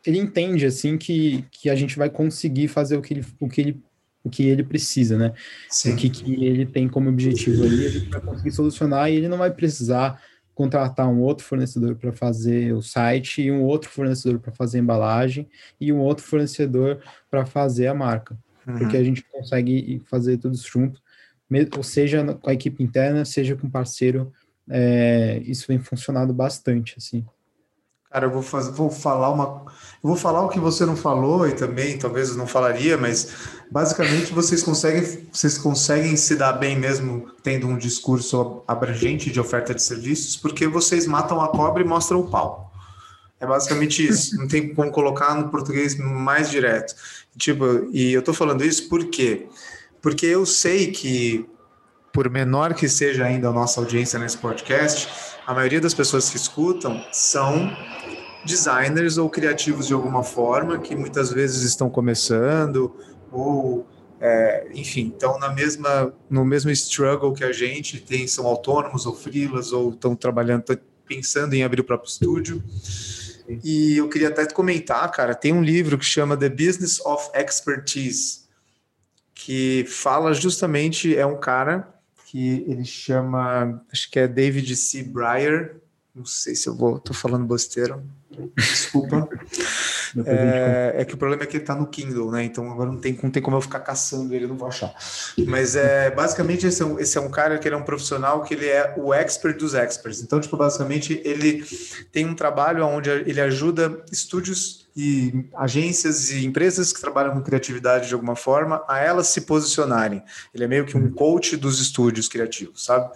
ele 0.05 0.19
entende 0.19 0.67
assim 0.67 0.99
que, 0.99 1.45
que 1.51 1.71
a 1.71 1.75
gente 1.75 1.97
vai 1.97 2.11
conseguir 2.11 2.69
fazer 2.69 2.97
o 2.97 3.03
que 3.03 3.15
ele, 3.15 3.27
o 3.41 3.49
que 3.49 3.61
ele, 3.61 3.83
o 4.25 4.31
que 4.31 4.45
ele 4.45 4.65
precisa, 4.65 5.19
né? 5.19 5.35
Sim. 5.69 5.93
O 5.93 5.97
que, 5.97 6.09
que 6.09 6.45
ele 6.45 6.65
tem 6.65 6.89
como 6.89 7.11
objetivo 7.11 7.63
ali, 7.63 7.87
a 7.87 7.91
gente 7.91 8.09
vai 8.09 8.21
conseguir 8.21 8.51
solucionar 8.53 9.11
e 9.11 9.17
ele 9.17 9.29
não 9.29 9.39
vai 9.39 9.51
precisar 9.51 10.21
contratar 10.55 11.09
um 11.09 11.21
outro 11.21 11.45
fornecedor 11.45 11.97
para 11.97 12.13
fazer 12.13 12.73
o 12.73 12.81
site 12.81 13.43
e 13.43 13.51
um 13.51 13.63
outro 13.63 13.91
fornecedor 13.91 14.39
para 14.39 14.53
fazer 14.53 14.79
a 14.79 14.81
embalagem 14.81 15.49
e 15.81 15.93
um 15.93 15.99
outro 15.99 16.25
fornecedor 16.25 17.01
para 17.31 17.45
fazer 17.45 17.89
a 17.89 17.95
marca, 17.95 18.39
uhum. 18.67 18.79
porque 18.79 18.97
a 18.97 19.05
gente 19.05 19.23
consegue 19.25 20.01
fazer 20.07 20.39
tudo 20.39 20.55
isso 20.55 20.69
junto 20.69 21.03
ou 21.77 21.83
seja 21.83 22.25
com 22.35 22.51
a 22.51 22.55
equipe 22.55 22.83
interna, 22.83 23.25
seja 23.25 23.55
com 23.55 23.69
parceiro, 23.69 24.33
é, 24.69 25.41
isso 25.45 25.67
vem 25.69 25.79
funcionando 25.79 26.33
bastante, 26.33 26.95
assim. 26.97 27.25
Cara, 28.15 28.27
eu 28.27 28.31
vou, 28.31 28.43
fazer, 28.43 28.71
vou 28.71 28.89
falar 28.93 29.29
uma. 29.29 29.65
Eu 30.01 30.11
vou 30.11 30.15
falar 30.15 30.43
o 30.43 30.49
que 30.49 30.61
você 30.61 30.87
não 30.87 30.95
falou 30.95 31.49
e 31.49 31.53
também 31.53 31.99
talvez 31.99 32.29
eu 32.29 32.37
não 32.37 32.47
falaria, 32.47 32.97
mas 32.97 33.29
basicamente 33.69 34.33
vocês 34.33 34.63
conseguem, 34.63 35.27
vocês 35.33 35.59
conseguem 35.59 36.17
se 36.17 36.37
dar 36.37 36.53
bem 36.53 36.79
mesmo 36.79 37.27
tendo 37.43 37.67
um 37.67 37.77
discurso 37.77 38.63
abrangente 38.69 39.33
de 39.33 39.41
oferta 39.41 39.75
de 39.75 39.83
serviços, 39.83 40.37
porque 40.37 40.69
vocês 40.69 41.09
matam 41.09 41.41
a 41.41 41.49
cobra 41.49 41.83
e 41.83 41.85
mostram 41.85 42.21
o 42.21 42.31
pau. 42.31 42.73
É 43.41 43.47
basicamente 43.49 44.07
isso. 44.07 44.37
Não 44.37 44.47
tem 44.47 44.73
como 44.73 44.93
colocar 44.93 45.35
no 45.35 45.49
português 45.49 45.99
mais 45.99 46.49
direto. 46.49 46.95
Tipo, 47.37 47.89
e 47.91 48.13
eu 48.13 48.23
tô 48.23 48.33
falando 48.33 48.65
isso 48.65 48.89
porque 48.89 49.49
porque 50.01 50.27
eu 50.27 50.47
sei 50.47 50.93
que, 50.93 51.49
por 52.13 52.31
menor 52.31 52.75
que 52.75 52.89
seja 52.89 53.25
ainda 53.25 53.49
a 53.49 53.53
nossa 53.53 53.81
audiência 53.81 54.21
nesse 54.21 54.39
podcast, 54.39 55.34
a 55.47 55.53
maioria 55.53 55.81
das 55.81 55.95
pessoas 55.95 56.31
que 56.31 56.37
escutam 56.37 57.05
são 57.13 57.71
designers 58.45 59.19
ou 59.19 59.29
criativos 59.29 59.87
de 59.87 59.95
alguma 59.95 60.23
forma, 60.23 60.79
que 60.79 60.95
muitas 60.95 61.33
vezes 61.33 61.63
estão 61.63 61.89
começando, 61.91 62.95
ou, 63.31 63.87
é, 64.21 64.69
enfim, 64.75 65.09
estão 65.09 65.39
na 65.39 65.53
mesma, 65.53 66.15
no 66.29 66.45
mesmo 66.45 66.71
struggle 66.71 67.33
que 67.33 67.45
a 67.45 67.53
gente, 67.53 68.01
tem, 68.01 68.27
são 68.27 68.47
autônomos 68.47 69.07
ou 69.07 69.15
freelas, 69.15 69.73
ou 69.73 69.91
estão 69.91 70.15
trabalhando, 70.15 70.65
pensando 71.07 71.55
em 71.55 71.63
abrir 71.63 71.81
o 71.81 71.85
próprio 71.85 72.09
estúdio. 72.09 72.63
E 73.63 73.99
eu 73.99 74.09
queria 74.09 74.29
até 74.29 74.47
comentar, 74.47 75.11
cara, 75.11 75.35
tem 75.35 75.53
um 75.53 75.63
livro 75.63 75.99
que 75.99 76.05
chama 76.05 76.37
The 76.37 76.49
Business 76.49 77.01
of 77.01 77.31
Expertise, 77.35 78.45
que 79.35 79.85
fala 79.87 80.33
justamente, 80.33 81.15
é 81.15 81.27
um 81.27 81.39
cara 81.39 81.94
que 82.35 82.65
ele 82.67 82.85
chama, 82.85 83.81
acho 83.93 84.11
que 84.11 84.19
é 84.19 84.27
David 84.27 84.75
C. 84.75 85.05
Breyer, 85.05 85.77
não 86.13 86.25
sei 86.25 86.57
se 86.57 86.69
eu 86.69 86.75
vou, 86.75 86.99
tô 86.99 87.15
falando 87.15 87.47
besteira, 87.47 88.03
desculpa. 88.57 89.29
é, 90.27 90.95
é, 90.97 91.05
que 91.05 91.15
o 91.15 91.17
problema 91.17 91.45
é 91.45 91.47
que 91.47 91.59
ele 91.59 91.65
tá 91.65 91.77
no 91.77 91.87
Kindle, 91.87 92.33
né? 92.33 92.43
Então 92.43 92.69
agora 92.73 92.91
não 92.91 92.99
tem, 92.99 93.17
não 93.23 93.31
tem 93.31 93.41
como 93.41 93.57
eu 93.57 93.61
ficar 93.61 93.79
caçando 93.79 94.35
ele, 94.35 94.49
não 94.49 94.57
vou 94.57 94.67
achar. 94.67 94.93
Mas 95.47 95.77
é 95.77 96.11
basicamente 96.11 96.67
esse 96.67 96.83
é, 96.83 96.85
um, 96.85 96.99
esse 96.99 97.17
é 97.17 97.21
um 97.21 97.31
cara 97.31 97.57
que 97.57 97.69
ele 97.69 97.77
é 97.77 97.79
um 97.79 97.85
profissional 97.85 98.43
que 98.43 98.55
ele 98.55 98.67
é 98.67 98.95
o 98.97 99.15
expert 99.15 99.57
dos 99.57 99.73
experts. 99.75 100.21
Então, 100.21 100.41
tipo, 100.41 100.57
basicamente 100.57 101.23
ele 101.25 101.65
tem 102.11 102.27
um 102.27 102.35
trabalho 102.35 102.85
onde 102.85 103.11
ele 103.11 103.41
ajuda 103.41 104.03
estúdios 104.11 104.84
e 104.97 105.49
agências 105.55 106.31
e 106.31 106.45
empresas 106.45 106.93
que 106.93 107.01
trabalham 107.01 107.35
com 107.35 107.43
criatividade 107.43 108.07
de 108.07 108.15
alguma 108.15 108.37
forma 108.37 108.85
a 108.87 109.01
elas 109.01 109.27
se 109.27 109.41
posicionarem. 109.41 110.23
Ele 110.55 110.65
é 110.65 110.69
meio 110.69 110.87
que 110.87 110.97
um 110.97 111.11
coach 111.11 111.57
dos 111.57 111.81
estúdios 111.81 112.29
criativos, 112.29 112.85
sabe? 112.85 113.11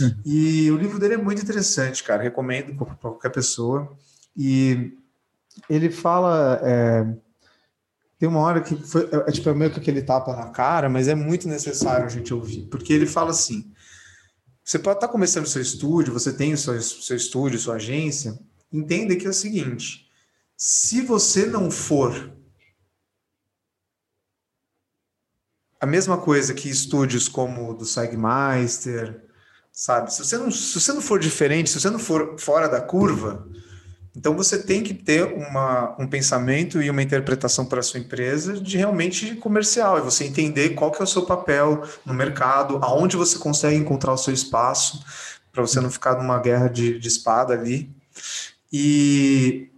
Hum. 0.00 0.14
E 0.24 0.70
o 0.70 0.76
livro 0.76 0.98
dele 0.98 1.14
é 1.14 1.18
muito 1.18 1.40
interessante, 1.40 2.02
cara. 2.02 2.22
Recomendo 2.22 2.74
para 2.74 2.94
qualquer 2.96 3.30
pessoa. 3.30 3.96
E 4.36 4.92
ele 5.68 5.90
fala. 5.90 6.60
É, 6.64 7.06
tem 8.18 8.28
uma 8.28 8.40
hora 8.40 8.60
que 8.60 8.76
foi, 8.76 9.08
é, 9.12 9.28
é, 9.28 9.32
tipo, 9.32 9.48
é 9.48 9.54
meio 9.54 9.70
que 9.70 9.80
aquele 9.80 10.02
tapa 10.02 10.36
na 10.36 10.48
cara, 10.50 10.90
mas 10.90 11.08
é 11.08 11.14
muito 11.14 11.48
necessário 11.48 12.04
a 12.04 12.08
gente 12.08 12.34
ouvir, 12.34 12.66
porque 12.66 12.92
ele 12.92 13.06
fala 13.06 13.30
assim: 13.30 13.72
você 14.62 14.78
pode 14.78 14.98
estar 14.98 15.08
começando 15.08 15.44
o 15.44 15.48
seu 15.48 15.62
estúdio, 15.62 16.12
você 16.12 16.32
tem 16.32 16.52
o 16.52 16.58
seu, 16.58 16.78
seu 16.82 17.16
estúdio, 17.16 17.58
sua 17.58 17.76
agência, 17.76 18.38
entenda 18.70 19.16
que 19.16 19.26
é 19.26 19.30
o 19.30 19.32
seguinte 19.32 20.09
se 20.60 21.00
você 21.00 21.46
não 21.46 21.70
for 21.70 22.30
a 25.80 25.86
mesma 25.86 26.18
coisa 26.18 26.52
que 26.52 26.68
estúdios 26.68 27.26
como 27.26 27.70
o 27.70 27.74
do 27.74 27.86
Sagmeister, 27.86 29.24
sabe? 29.72 30.12
Se 30.12 30.22
você, 30.22 30.36
não, 30.36 30.50
se 30.50 30.78
você 30.78 30.92
não 30.92 31.00
for 31.00 31.18
diferente, 31.18 31.70
se 31.70 31.80
você 31.80 31.88
não 31.88 31.98
for 31.98 32.38
fora 32.38 32.68
da 32.68 32.78
curva, 32.78 33.48
então 34.14 34.36
você 34.36 34.62
tem 34.62 34.82
que 34.82 34.92
ter 34.92 35.32
uma, 35.32 35.96
um 35.98 36.06
pensamento 36.06 36.82
e 36.82 36.90
uma 36.90 37.02
interpretação 37.02 37.64
para 37.64 37.80
a 37.80 37.82
sua 37.82 37.98
empresa 37.98 38.60
de 38.60 38.76
realmente 38.76 39.36
comercial, 39.36 39.96
e 39.96 40.02
você 40.02 40.24
entender 40.24 40.74
qual 40.74 40.92
que 40.92 41.00
é 41.00 41.04
o 41.04 41.06
seu 41.06 41.24
papel 41.24 41.82
no 42.04 42.12
mercado, 42.12 42.78
aonde 42.82 43.16
você 43.16 43.38
consegue 43.38 43.76
encontrar 43.76 44.12
o 44.12 44.18
seu 44.18 44.34
espaço, 44.34 45.02
para 45.50 45.62
você 45.62 45.80
não 45.80 45.90
ficar 45.90 46.16
numa 46.16 46.38
guerra 46.38 46.68
de, 46.68 46.98
de 46.98 47.08
espada 47.08 47.54
ali. 47.54 47.90
E 48.70 49.69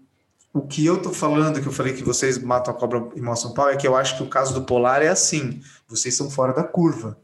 o 0.52 0.60
que 0.62 0.84
eu 0.84 1.00
tô 1.00 1.10
falando, 1.10 1.60
que 1.60 1.66
eu 1.66 1.72
falei 1.72 1.94
que 1.94 2.04
vocês 2.04 2.38
matam 2.38 2.74
a 2.74 2.76
cobra 2.76 3.08
e 3.16 3.20
mostram 3.20 3.54
pau, 3.54 3.70
é 3.70 3.76
que 3.76 3.86
eu 3.86 3.96
acho 3.96 4.16
que 4.16 4.22
o 4.22 4.28
caso 4.28 4.52
do 4.52 4.64
Polar 4.64 5.02
é 5.02 5.08
assim. 5.08 5.62
Vocês 5.88 6.14
são 6.14 6.30
fora 6.30 6.52
da 6.52 6.62
curva. 6.62 7.18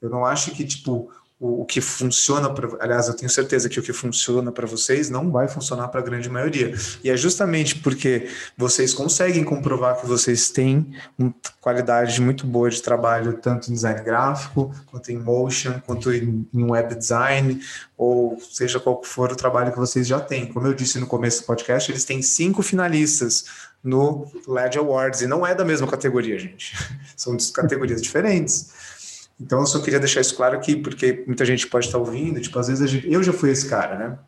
Eu 0.00 0.08
não 0.08 0.24
acho 0.24 0.52
que, 0.52 0.64
tipo, 0.64 1.10
o, 1.38 1.62
o 1.62 1.64
que 1.64 1.80
funciona 1.80 2.48
para. 2.52 2.68
Aliás, 2.80 3.08
eu 3.08 3.14
tenho 3.14 3.30
certeza 3.30 3.68
que 3.68 3.78
o 3.78 3.82
que 3.82 3.92
funciona 3.92 4.52
para 4.52 4.66
vocês 4.66 5.10
não 5.10 5.30
vai 5.30 5.48
funcionar 5.48 5.88
para 5.88 6.00
a 6.00 6.02
grande 6.02 6.28
maioria. 6.28 6.74
E 7.02 7.10
é 7.10 7.16
justamente 7.16 7.76
porque 7.76 8.28
vocês 8.56 8.94
conseguem 8.94 9.44
comprovar 9.44 10.00
que 10.00 10.06
vocês 10.06 10.50
têm 10.50 10.94
uma 11.18 11.34
qualidade 11.60 12.20
muito 12.20 12.46
boa 12.46 12.70
de 12.70 12.80
trabalho, 12.80 13.34
tanto 13.34 13.70
em 13.70 13.74
design 13.74 14.02
gráfico, 14.02 14.74
quanto 14.86 15.10
em 15.10 15.18
motion, 15.18 15.80
quanto 15.84 16.12
em, 16.12 16.48
em 16.52 16.64
web 16.64 16.94
design, 16.94 17.60
ou 17.96 18.38
seja 18.52 18.78
qual 18.78 19.02
for 19.02 19.32
o 19.32 19.36
trabalho 19.36 19.72
que 19.72 19.78
vocês 19.78 20.06
já 20.06 20.20
têm. 20.20 20.46
Como 20.46 20.66
eu 20.66 20.74
disse 20.74 20.98
no 20.98 21.06
começo 21.06 21.42
do 21.42 21.46
podcast, 21.46 21.90
eles 21.90 22.04
têm 22.04 22.22
cinco 22.22 22.62
finalistas 22.62 23.44
no 23.82 24.26
LED 24.48 24.78
Awards, 24.78 25.20
e 25.20 25.26
não 25.26 25.46
é 25.46 25.54
da 25.54 25.62
mesma 25.62 25.86
categoria, 25.86 26.38
gente. 26.38 26.74
São 27.14 27.36
categorias 27.52 28.00
diferentes. 28.00 28.93
Então 29.40 29.60
eu 29.60 29.66
só 29.66 29.80
queria 29.80 29.98
deixar 29.98 30.20
isso 30.20 30.36
claro 30.36 30.56
aqui, 30.56 30.76
porque 30.76 31.24
muita 31.26 31.44
gente 31.44 31.66
pode 31.66 31.86
estar 31.86 31.98
ouvindo, 31.98 32.40
tipo, 32.40 32.58
às 32.58 32.68
vezes 32.68 32.88
gente, 32.88 33.10
eu 33.10 33.22
já 33.22 33.32
fui 33.32 33.50
esse 33.50 33.68
cara, 33.68 33.98
né? 33.98 34.18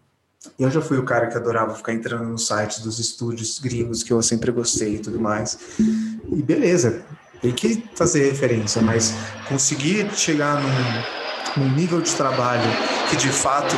Eu 0.58 0.70
já 0.70 0.80
fui 0.80 0.98
o 0.98 1.04
cara 1.04 1.26
que 1.26 1.36
adorava 1.36 1.74
ficar 1.74 1.92
entrando 1.92 2.24
nos 2.24 2.46
sites 2.46 2.80
dos 2.80 2.98
estúdios 2.98 3.58
gringos 3.58 4.02
que 4.02 4.12
eu 4.12 4.22
sempre 4.22 4.50
gostei 4.52 4.96
e 4.96 4.98
tudo 4.98 5.18
mais. 5.18 5.58
E 5.78 6.42
beleza, 6.42 7.04
tem 7.40 7.52
que 7.52 7.82
fazer 7.94 8.30
referência, 8.30 8.82
mas 8.82 9.14
conseguir 9.48 10.10
chegar 10.14 10.60
num, 10.60 11.62
num 11.62 11.74
nível 11.74 12.00
de 12.00 12.14
trabalho 12.14 12.68
que 13.10 13.16
de 13.16 13.28
fato 13.28 13.74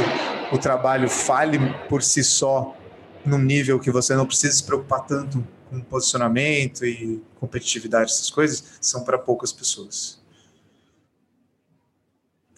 o 0.52 0.58
trabalho 0.58 1.08
fale 1.08 1.58
por 1.88 2.02
si 2.02 2.24
só 2.24 2.76
num 3.24 3.38
nível 3.38 3.78
que 3.78 3.90
você 3.90 4.14
não 4.14 4.26
precisa 4.26 4.54
se 4.54 4.62
preocupar 4.62 5.06
tanto 5.06 5.46
com 5.68 5.80
posicionamento 5.82 6.84
e 6.84 7.22
competitividade, 7.38 8.10
essas 8.10 8.30
coisas, 8.30 8.64
são 8.80 9.04
para 9.04 9.18
poucas 9.18 9.52
pessoas. 9.52 10.17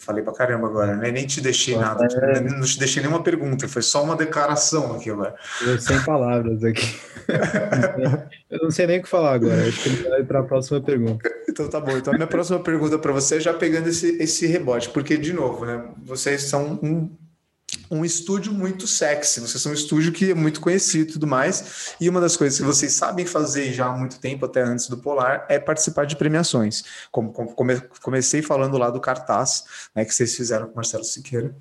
Falei 0.00 0.24
pra 0.24 0.32
caramba 0.32 0.66
agora, 0.66 0.96
né? 0.96 1.10
Nem 1.10 1.26
te 1.26 1.42
deixei 1.42 1.76
nada, 1.76 2.06
é... 2.10 2.40
não 2.40 2.62
te 2.62 2.78
deixei 2.78 3.02
nenhuma 3.02 3.22
pergunta, 3.22 3.68
foi 3.68 3.82
só 3.82 4.02
uma 4.02 4.16
declaração 4.16 4.96
aqui 4.96 5.10
agora. 5.10 5.34
Eu 5.60 5.78
sem 5.78 6.02
palavras 6.02 6.64
aqui. 6.64 6.98
Eu 8.48 8.58
não 8.62 8.70
sei 8.70 8.86
nem 8.86 8.98
o 8.98 9.02
que 9.02 9.08
falar 9.08 9.34
agora, 9.34 9.68
acho 9.68 9.82
que 9.82 9.88
ele 9.90 10.08
vai 10.08 10.24
para 10.24 10.40
a 10.40 10.42
próxima 10.42 10.80
pergunta. 10.80 11.30
Então 11.46 11.68
tá 11.68 11.78
bom, 11.78 11.96
então 11.98 12.14
a 12.14 12.16
minha 12.16 12.26
próxima 12.26 12.58
pergunta 12.58 12.98
para 12.98 13.12
você 13.12 13.36
é 13.36 13.40
já 13.40 13.52
pegando 13.52 13.88
esse, 13.88 14.16
esse 14.22 14.46
rebote, 14.46 14.88
porque, 14.88 15.18
de 15.18 15.34
novo, 15.34 15.66
né? 15.66 15.84
Vocês 16.02 16.44
são 16.44 16.80
um 16.82 17.14
um 17.90 18.05
estúdio 18.05 18.53
muito 18.53 18.87
sexy. 18.87 19.40
Vocês 19.40 19.61
são 19.61 19.72
um 19.72 19.74
estúdio 19.74 20.12
que 20.12 20.31
é 20.31 20.35
muito 20.35 20.61
conhecido 20.61 21.11
e 21.11 21.12
tudo 21.14 21.26
mais. 21.26 21.94
E 22.00 22.09
uma 22.09 22.20
das 22.20 22.37
coisas 22.37 22.59
que 22.59 22.64
vocês 22.64 22.92
sabem 22.92 23.26
fazer 23.26 23.72
já 23.72 23.87
há 23.87 23.96
muito 23.96 24.20
tempo, 24.20 24.46
até 24.46 24.62
antes 24.62 24.88
do 24.88 24.98
Polar, 24.98 25.44
é 25.48 25.59
participar 25.59 26.05
de 26.07 26.14
premiações. 26.14 26.85
Como, 27.11 27.33
como 27.33 27.55
comecei 28.00 28.42
falando 28.42 28.79
lá 28.79 28.90
do 28.90 29.00
cartaz, 29.00 29.64
né, 29.94 30.05
que 30.05 30.14
vocês 30.14 30.37
fizeram 30.37 30.66
com 30.66 30.72
o 30.72 30.76
Marcelo 30.76 31.03
Siqueira. 31.03 31.55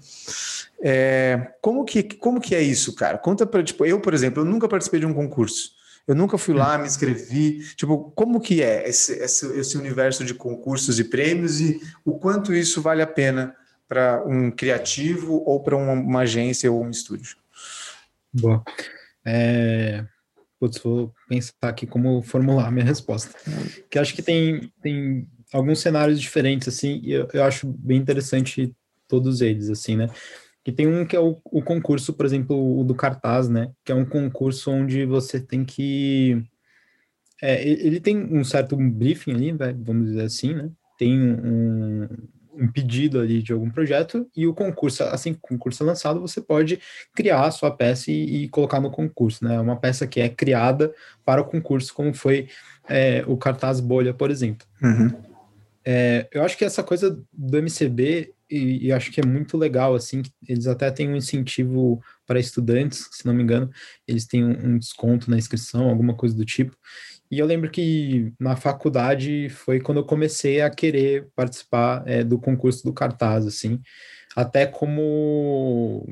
É, 0.82 1.54
como, 1.62 1.84
que, 1.84 2.04
como 2.04 2.40
que 2.40 2.54
é 2.54 2.62
isso, 2.62 2.94
cara? 2.94 3.18
Conta 3.18 3.46
para, 3.46 3.64
tipo, 3.64 3.86
eu, 3.86 4.00
por 4.00 4.14
exemplo, 4.14 4.44
eu 4.44 4.46
nunca 4.46 4.68
participei 4.68 5.00
de 5.00 5.06
um 5.08 5.14
concurso. 5.14 5.80
Eu 6.08 6.16
nunca 6.16 6.38
fui 6.38 6.54
lá, 6.54 6.78
me 6.78 6.88
inscrevi. 6.88 7.60
Tipo, 7.76 8.12
como 8.16 8.40
que 8.40 8.62
é 8.62 8.88
esse, 8.88 9.14
esse, 9.14 9.46
esse 9.60 9.78
universo 9.78 10.24
de 10.24 10.34
concursos 10.34 11.00
e 11.00 11.04
prêmios 11.04 11.60
e 11.60 11.82
o 12.06 12.18
quanto 12.18 12.54
isso 12.54 12.82
vale 12.82 13.02
a 13.02 13.08
pena 13.08 13.56
para 13.90 14.24
um 14.26 14.52
criativo 14.52 15.42
ou 15.44 15.62
para 15.62 15.76
uma, 15.76 15.94
uma, 15.94 16.20
agência 16.22 16.72
ou 16.72 16.86
um 16.86 16.92
estúdio? 16.92 17.36
Boa. 18.32 18.64
É... 19.26 20.06
Putz, 20.60 20.78
vou 20.78 21.12
pensar 21.28 21.54
aqui 21.64 21.88
como 21.88 22.22
formular 22.22 22.68
a 22.68 22.72
minha 22.72 22.86
resposta. 22.86 23.36
Que 23.90 23.98
acho 23.98 24.14
que 24.14 24.22
tem, 24.22 24.72
tem 24.82 25.28
alguns 25.52 25.80
cenários 25.80 26.22
diferentes, 26.22 26.68
assim, 26.68 27.00
e 27.04 27.14
eu, 27.14 27.28
eu 27.34 27.44
acho 27.44 27.68
bem 27.68 27.98
interessante 27.98 28.76
todos 29.08 29.42
eles, 29.42 29.70
assim, 29.70 29.96
né? 29.96 30.08
Que 30.64 30.72
tem 30.72 30.86
um 30.86 31.06
que 31.06 31.16
é 31.16 31.20
o, 31.20 31.40
o 31.46 31.64
concurso, 31.64 32.14
por 32.14 32.26
exemplo, 32.26 32.80
o 32.80 32.84
do 32.84 32.94
cartaz, 32.94 33.50
né? 33.50 33.72
Que 33.84 33.92
é 33.92 33.96
um 33.96 34.06
concurso 34.06 34.70
onde 34.70 35.06
você 35.06 35.40
tem 35.40 35.66
que. 35.66 36.44
É, 37.42 37.68
ele 37.68 38.02
tem 38.02 38.18
um 38.18 38.44
certo 38.44 38.76
briefing 38.76 39.34
ali, 39.34 39.52
vamos 39.78 40.10
dizer 40.10 40.24
assim, 40.24 40.54
né? 40.54 40.70
Tem 40.98 41.18
um, 41.18 42.08
um 42.60 42.68
pedido 42.72 43.20
ali 43.20 43.42
de 43.42 43.54
algum 43.54 43.70
projeto 43.70 44.30
e 44.36 44.46
o 44.46 44.54
concurso, 44.54 45.04
assim 45.04 45.34
que 45.34 45.40
o 45.40 45.48
concurso 45.48 45.84
é 45.84 45.86
lançado, 45.86 46.20
você 46.20 46.42
pode 46.42 46.80
criar 47.16 47.46
a 47.46 47.52
sua 47.52 47.72
peça 47.72 48.12
e, 48.12 48.44
e 48.44 48.50
colocar 48.50 48.80
no 48.80 48.92
concurso, 48.92 49.44
né? 49.44 49.60
Uma 49.60 49.76
peça 49.76 50.06
que 50.06 50.20
é 50.20 50.28
criada 50.28 50.94
para 51.24 51.42
o 51.42 51.46
concurso, 51.46 51.94
como 51.94 52.14
foi 52.14 52.50
é, 52.88 53.24
o 53.28 53.38
cartaz 53.38 53.80
Bolha, 53.80 54.14
por 54.14 54.30
exemplo. 54.30 54.68
Uhum. 54.82 55.12
É, 55.86 56.28
eu 56.32 56.44
acho 56.44 56.58
que 56.58 56.66
essa 56.66 56.84
coisa 56.84 57.20
do 57.32 57.58
MCB, 57.58 58.34
e, 58.50 58.88
e, 58.88 58.92
acho 58.92 59.12
que 59.12 59.22
é 59.22 59.26
muito 59.26 59.58
legal, 59.58 59.96
assim, 59.96 60.24
eles 60.48 60.68
até 60.68 60.90
têm 60.92 61.10
um 61.10 61.16
incentivo 61.16 62.02
para 62.26 62.40
estudantes, 62.40 63.08
se 63.12 63.26
não 63.26 63.34
me 63.34 63.44
engano, 63.44 63.70
eles 64.08 64.26
têm 64.26 64.44
um, 64.44 64.74
um 64.74 64.78
desconto 64.78 65.30
na 65.30 65.38
inscrição, 65.38 65.88
alguma 65.88 66.16
coisa 66.16 66.36
do 66.36 66.44
tipo, 66.44 66.76
e 67.32 67.40
eu 67.40 67.46
lembro 67.46 67.70
que 67.70 68.34
na 68.40 68.56
faculdade 68.56 69.50
foi 69.50 69.80
quando 69.80 70.00
eu 70.00 70.06
comecei 70.06 70.62
a 70.62 70.70
querer 70.70 71.28
participar 71.36 72.04
é, 72.06 72.24
do 72.24 72.40
concurso 72.40 72.84
do 72.84 72.94
cartaz, 72.94 73.46
assim, 73.46 73.80
até 74.36 74.66
como 74.66 76.08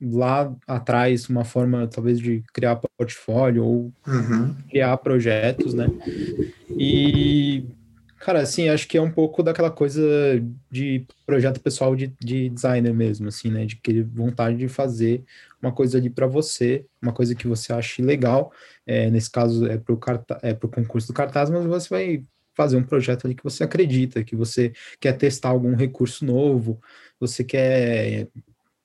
lá 0.00 0.54
atrás 0.66 1.28
uma 1.28 1.44
forma 1.44 1.86
talvez 1.86 2.18
de 2.18 2.42
criar 2.54 2.80
portfólio 2.96 3.64
ou 3.64 3.92
uhum. 4.06 4.54
criar 4.70 4.96
projetos, 4.98 5.74
né? 5.74 5.86
E 6.78 7.66
Cara, 8.20 8.42
assim, 8.42 8.68
acho 8.68 8.86
que 8.86 8.98
é 8.98 9.02
um 9.02 9.10
pouco 9.10 9.42
daquela 9.42 9.70
coisa 9.70 10.02
de 10.70 11.06
projeto 11.24 11.58
pessoal 11.58 11.96
de, 11.96 12.12
de 12.20 12.50
designer 12.50 12.92
mesmo, 12.92 13.28
assim, 13.28 13.50
né? 13.50 13.64
De 13.64 13.76
querer 13.76 14.04
vontade 14.04 14.58
de 14.58 14.68
fazer 14.68 15.24
uma 15.62 15.72
coisa 15.72 15.98
ali 15.98 16.10
para 16.10 16.26
você, 16.26 16.84
uma 17.00 17.12
coisa 17.12 17.34
que 17.34 17.46
você 17.46 17.72
ache 17.72 18.02
legal. 18.02 18.52
É, 18.86 19.10
nesse 19.10 19.30
caso 19.30 19.66
é 19.66 19.78
para 19.78 19.94
o 19.94 20.00
é 20.42 20.54
pro 20.54 20.68
concurso 20.68 21.08
do 21.08 21.14
cartaz, 21.14 21.50
mas 21.50 21.64
você 21.64 21.88
vai 21.88 22.24
fazer 22.54 22.76
um 22.76 22.82
projeto 22.82 23.26
ali 23.26 23.34
que 23.34 23.44
você 23.44 23.64
acredita, 23.64 24.24
que 24.24 24.36
você 24.36 24.72
quer 24.98 25.14
testar 25.14 25.50
algum 25.50 25.74
recurso 25.74 26.24
novo, 26.24 26.80
você 27.18 27.44
quer 27.44 28.28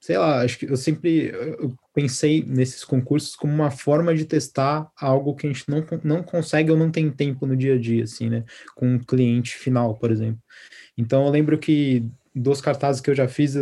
sei 0.06 0.20
lá, 0.20 0.42
acho 0.44 0.60
que 0.60 0.66
eu 0.66 0.78
sempre 0.78 1.32
eu 1.34 1.74
pensei 1.92 2.44
nesses 2.46 2.84
concursos 2.84 3.36
como 3.36 3.52
uma 3.52 3.72
forma 3.72 4.14
de 4.14 4.24
testar 4.24 4.88
algo 4.96 5.34
que 5.34 5.48
a 5.48 5.52
gente 5.52 5.68
não, 5.68 5.84
não 6.04 6.22
consegue 6.22 6.70
ou 6.70 6.78
não 6.78 6.92
tem 6.92 7.10
tempo 7.10 7.48
no 7.48 7.58
dia 7.58 7.74
a 7.74 7.80
dia, 7.80 8.04
assim, 8.04 8.30
né? 8.30 8.44
Com 8.76 8.88
um 8.88 9.00
cliente 9.00 9.56
final, 9.56 9.96
por 9.96 10.12
exemplo. 10.12 10.40
Então, 10.96 11.26
eu 11.26 11.32
lembro 11.32 11.58
que 11.58 12.06
dos 12.36 12.62
cartazes 12.62 13.02
que 13.02 13.10
eu 13.10 13.16
já 13.16 13.28
fiz, 13.28 13.56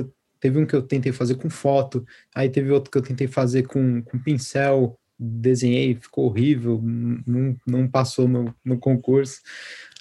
teve 0.43 0.59
um 0.59 0.65
que 0.65 0.75
eu 0.75 0.81
tentei 0.81 1.13
fazer 1.13 1.35
com 1.35 1.49
foto, 1.49 2.05
aí 2.35 2.49
teve 2.49 2.69
outro 2.69 2.91
que 2.91 2.97
eu 2.97 3.01
tentei 3.01 3.27
fazer 3.27 3.63
com, 3.63 4.01
com 4.01 4.19
pincel, 4.19 4.99
desenhei, 5.17 5.95
ficou 5.95 6.25
horrível, 6.25 6.81
não, 6.83 7.55
não 7.65 7.87
passou 7.87 8.27
no, 8.27 8.53
no 8.63 8.77
concurso. 8.77 9.39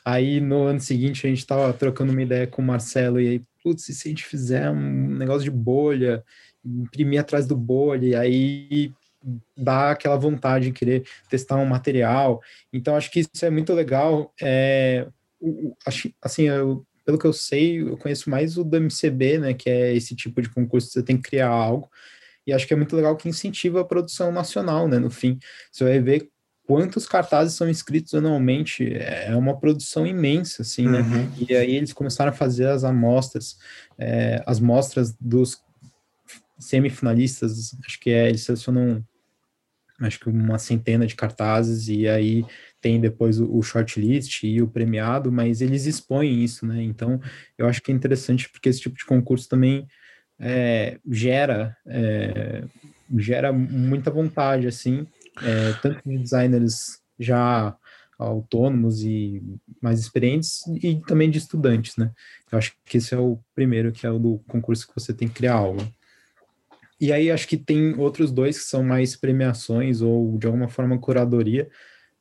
Aí 0.05 0.41
no 0.41 0.65
ano 0.65 0.81
seguinte 0.81 1.25
a 1.25 1.31
gente 1.31 1.39
estava 1.39 1.73
trocando 1.73 2.11
uma 2.11 2.23
ideia 2.23 2.45
com 2.45 2.61
o 2.61 2.65
Marcelo 2.65 3.21
e 3.21 3.29
aí, 3.29 3.43
putz, 3.63 3.85
se 3.85 4.09
a 4.09 4.11
gente 4.11 4.25
fizer 4.25 4.69
um 4.69 5.15
negócio 5.15 5.45
de 5.45 5.51
bolha, 5.53 6.25
imprimir 6.65 7.21
atrás 7.21 7.47
do 7.47 7.57
bolha, 7.57 8.05
e 8.09 8.15
aí 8.17 8.93
dá 9.57 9.93
aquela 9.93 10.17
vontade 10.17 10.65
de 10.65 10.73
querer 10.73 11.05
testar 11.31 11.55
um 11.55 11.67
material. 11.67 12.41
Então 12.73 12.97
acho 12.97 13.13
que 13.13 13.21
isso 13.21 13.47
é 13.47 13.51
muito 13.51 13.73
legal. 13.73 14.35
É, 14.43 15.07
assim, 16.21 16.49
eu, 16.49 16.85
pelo 17.05 17.19
que 17.19 17.27
eu 17.27 17.33
sei, 17.33 17.81
eu 17.81 17.97
conheço 17.97 18.31
mais 18.31 18.57
o 18.57 18.65
do 18.65 18.77
MCB, 18.77 19.39
né, 19.39 19.55
que 19.55 19.69
é 19.69 19.95
esse 19.95 20.15
tipo 20.15 20.41
de 20.41 20.49
concurso 20.49 20.89
que 20.89 20.95
você 20.95 21.03
tem 21.03 21.17
que 21.17 21.31
criar 21.31 21.49
algo. 21.49 21.91
E 22.47 22.53
acho 22.53 22.67
que 22.67 22.75
é 22.75 22.77
muito 22.77 22.97
legal 22.97 23.17
que 23.17 23.29
incentiva 23.29 23.81
a 23.81 23.85
produção 23.85 24.33
nacional, 24.33 24.89
né? 24.89 24.99
No 24.99 25.11
fim, 25.11 25.39
você 25.71 25.85
vai 25.85 26.01
ver 26.01 26.29
quantos 26.67 27.07
cartazes 27.07 27.55
são 27.55 27.69
inscritos 27.69 28.15
anualmente, 28.15 28.93
é 28.95 29.35
uma 29.37 29.59
produção 29.59 30.07
imensa, 30.07 30.63
assim, 30.63 30.89
né? 30.89 31.01
Uhum. 31.01 31.47
E 31.49 31.55
aí 31.55 31.77
eles 31.77 31.93
começaram 31.93 32.31
a 32.31 32.35
fazer 32.35 32.67
as 32.67 32.83
amostras, 32.83 33.59
é, 33.99 34.43
as 34.47 34.59
mostras 34.59 35.15
dos 35.21 35.63
semifinalistas, 36.59 37.77
acho 37.85 38.01
que 38.01 38.11
é, 38.11 38.29
eles 38.29 38.43
selecionam 38.43 39.05
acho 40.01 40.19
que 40.19 40.29
uma 40.29 40.59
centena 40.59 41.07
de 41.07 41.15
cartazes 41.15 41.89
e 41.89 42.09
aí 42.09 42.45
tem 42.83 43.01
depois 43.01 43.41
o, 43.41 43.57
o 43.57 43.63
shortlist 43.63 44.43
e 44.43 44.61
o 44.61 44.69
premiado, 44.69 45.33
mas 45.33 45.63
eles 45.63 45.87
expõem 45.87 46.43
isso, 46.43 46.67
né? 46.67 46.83
Então 46.83 47.21
eu 47.57 47.67
acho 47.67 47.81
que 47.81 47.91
é 47.91 47.95
interessante 47.95 48.51
porque 48.51 48.69
esse 48.69 48.81
tipo 48.81 48.97
de 48.97 49.07
concurso 49.07 49.49
também 49.49 49.87
é, 50.39 50.99
gera 51.09 51.77
é, 51.87 52.65
gera 53.17 53.53
muita 53.53 54.11
vontade, 54.11 54.67
assim, 54.67 55.07
é, 55.43 55.73
tanto 55.81 56.01
de 56.07 56.19
designers 56.19 57.01
já 57.19 57.77
autônomos 58.19 59.03
e 59.03 59.43
mais 59.81 59.99
experientes 59.99 60.63
e 60.83 61.01
também 61.07 61.31
de 61.31 61.39
estudantes, 61.39 61.97
né? 61.97 62.11
Eu 62.51 62.59
acho 62.59 62.75
que 62.85 62.99
esse 62.99 63.15
é 63.15 63.19
o 63.19 63.39
primeiro, 63.55 63.93
que 63.93 64.07
é 64.07 64.11
o 64.11 64.19
do 64.19 64.39
concurso 64.49 64.87
que 64.87 64.95
você 64.95 65.13
tem 65.13 65.29
que 65.29 65.35
criar 65.35 65.55
algo. 65.55 65.83
E 67.01 67.13
aí 67.13 67.31
acho 67.33 67.49
que 67.49 67.57
tem 67.57 67.99
outros 67.99 68.31
dois 68.31 68.59
que 68.59 68.65
são 68.65 68.83
mais 68.83 69.17
premiações 69.17 70.01
ou 70.01 70.39
de 70.39 70.47
alguma 70.47 70.69
forma 70.69 70.99
curadoria. 70.99 71.69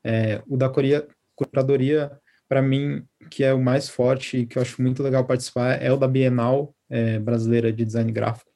É, 0.04 0.42
o 0.48 0.58
da 0.58 0.70
Coreia, 0.70 1.08
curadoria, 1.36 2.12
para 2.48 2.62
mim, 2.62 3.04
que 3.30 3.44
é 3.44 3.54
o 3.54 3.62
mais 3.62 3.88
forte 3.88 4.38
e 4.38 4.46
que 4.46 4.58
eu 4.58 4.62
acho 4.62 4.82
muito 4.82 5.02
legal 5.02 5.26
participar, 5.26 5.82
é 5.82 5.92
o 5.92 5.98
da 5.98 6.08
Bienal 6.08 6.76
é, 6.90 7.18
Brasileira 7.20 7.72
de 7.72 7.86
Design 7.86 8.12
Gráfico, 8.12 8.52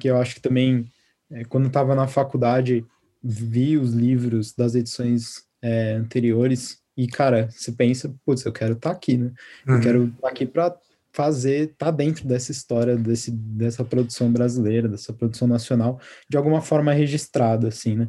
que 0.00 0.08
eu 0.08 0.16
acho 0.16 0.36
que 0.36 0.40
também, 0.40 0.90
é, 1.30 1.44
quando 1.44 1.66
estava 1.66 1.94
na 1.94 2.06
faculdade, 2.06 2.84
vi 3.22 3.76
os 3.76 3.92
livros 3.92 4.54
das 4.54 4.74
edições 4.74 5.42
é, 5.60 5.92
anteriores 5.92 6.78
e, 6.96 7.06
cara, 7.06 7.48
você 7.50 7.70
pensa, 7.70 8.14
putz, 8.24 8.44
eu 8.44 8.52
quero 8.52 8.72
estar 8.72 8.90
tá 8.90 8.96
aqui, 8.96 9.16
né? 9.16 9.32
Uhum. 9.66 9.74
Eu 9.74 9.80
quero 9.80 10.04
estar 10.06 10.20
tá 10.20 10.28
aqui 10.28 10.46
para 10.46 10.76
fazer, 11.18 11.74
tá 11.76 11.90
dentro 11.90 12.28
dessa 12.28 12.52
história, 12.52 12.96
desse, 12.96 13.32
dessa 13.32 13.82
produção 13.82 14.30
brasileira, 14.30 14.88
dessa 14.88 15.12
produção 15.12 15.48
nacional, 15.48 16.00
de 16.30 16.36
alguma 16.36 16.60
forma 16.60 16.92
registrada, 16.92 17.66
assim, 17.66 17.96
né? 17.96 18.08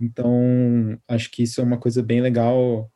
Então, 0.00 0.98
acho 1.06 1.30
que 1.30 1.42
isso 1.42 1.60
é 1.60 1.64
uma 1.64 1.76
coisa 1.76 2.02
bem 2.02 2.22
legal, 2.22 2.90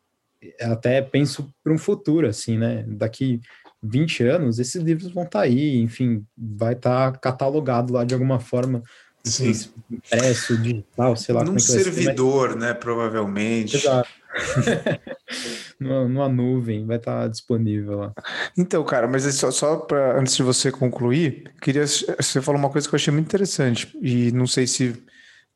até 0.59 1.03
penso 1.03 1.55
para 1.63 1.71
um 1.71 1.77
futuro, 1.77 2.27
assim, 2.27 2.57
né? 2.57 2.83
Daqui 2.89 3.43
20 3.83 4.23
anos, 4.23 4.59
esses 4.59 4.83
livros 4.83 5.13
vão 5.13 5.25
estar 5.25 5.41
tá 5.41 5.45
aí, 5.45 5.77
enfim, 5.77 6.25
vai 6.35 6.73
estar 6.73 7.13
tá 7.13 7.19
catalogado 7.19 7.93
lá 7.93 8.05
de 8.05 8.15
alguma 8.15 8.41
forma 8.41 8.83
Sim. 9.25 9.53
impresso, 9.91 10.57
digital, 10.59 11.17
sei 11.17 11.35
lá. 11.35 11.41
Num 11.41 11.47
como 11.49 11.59
é 11.59 11.61
servidor, 11.61 12.51
ser, 12.51 12.57
mas... 12.57 12.65
né? 12.65 12.75
Provavelmente. 12.75 13.77
Exato. 13.77 14.09
numa, 15.79 16.29
nuvem, 16.29 16.87
vai 16.87 16.97
estar 16.97 17.23
tá 17.23 17.29
disponível 17.29 17.99
lá. 17.99 18.13
Então, 18.57 18.83
cara, 18.85 19.07
mas 19.07 19.23
só, 19.35 19.51
só 19.51 19.77
para 19.77 20.19
antes 20.19 20.37
de 20.37 20.43
você 20.43 20.71
concluir, 20.71 21.53
queria 21.61 21.87
você 21.87 22.41
falou 22.41 22.59
uma 22.59 22.71
coisa 22.71 22.89
que 22.89 22.95
eu 22.95 22.97
achei 22.97 23.13
muito 23.13 23.27
interessante 23.27 23.97
e 24.01 24.33
não 24.33 24.47
sei 24.47 24.67
se 24.67 25.03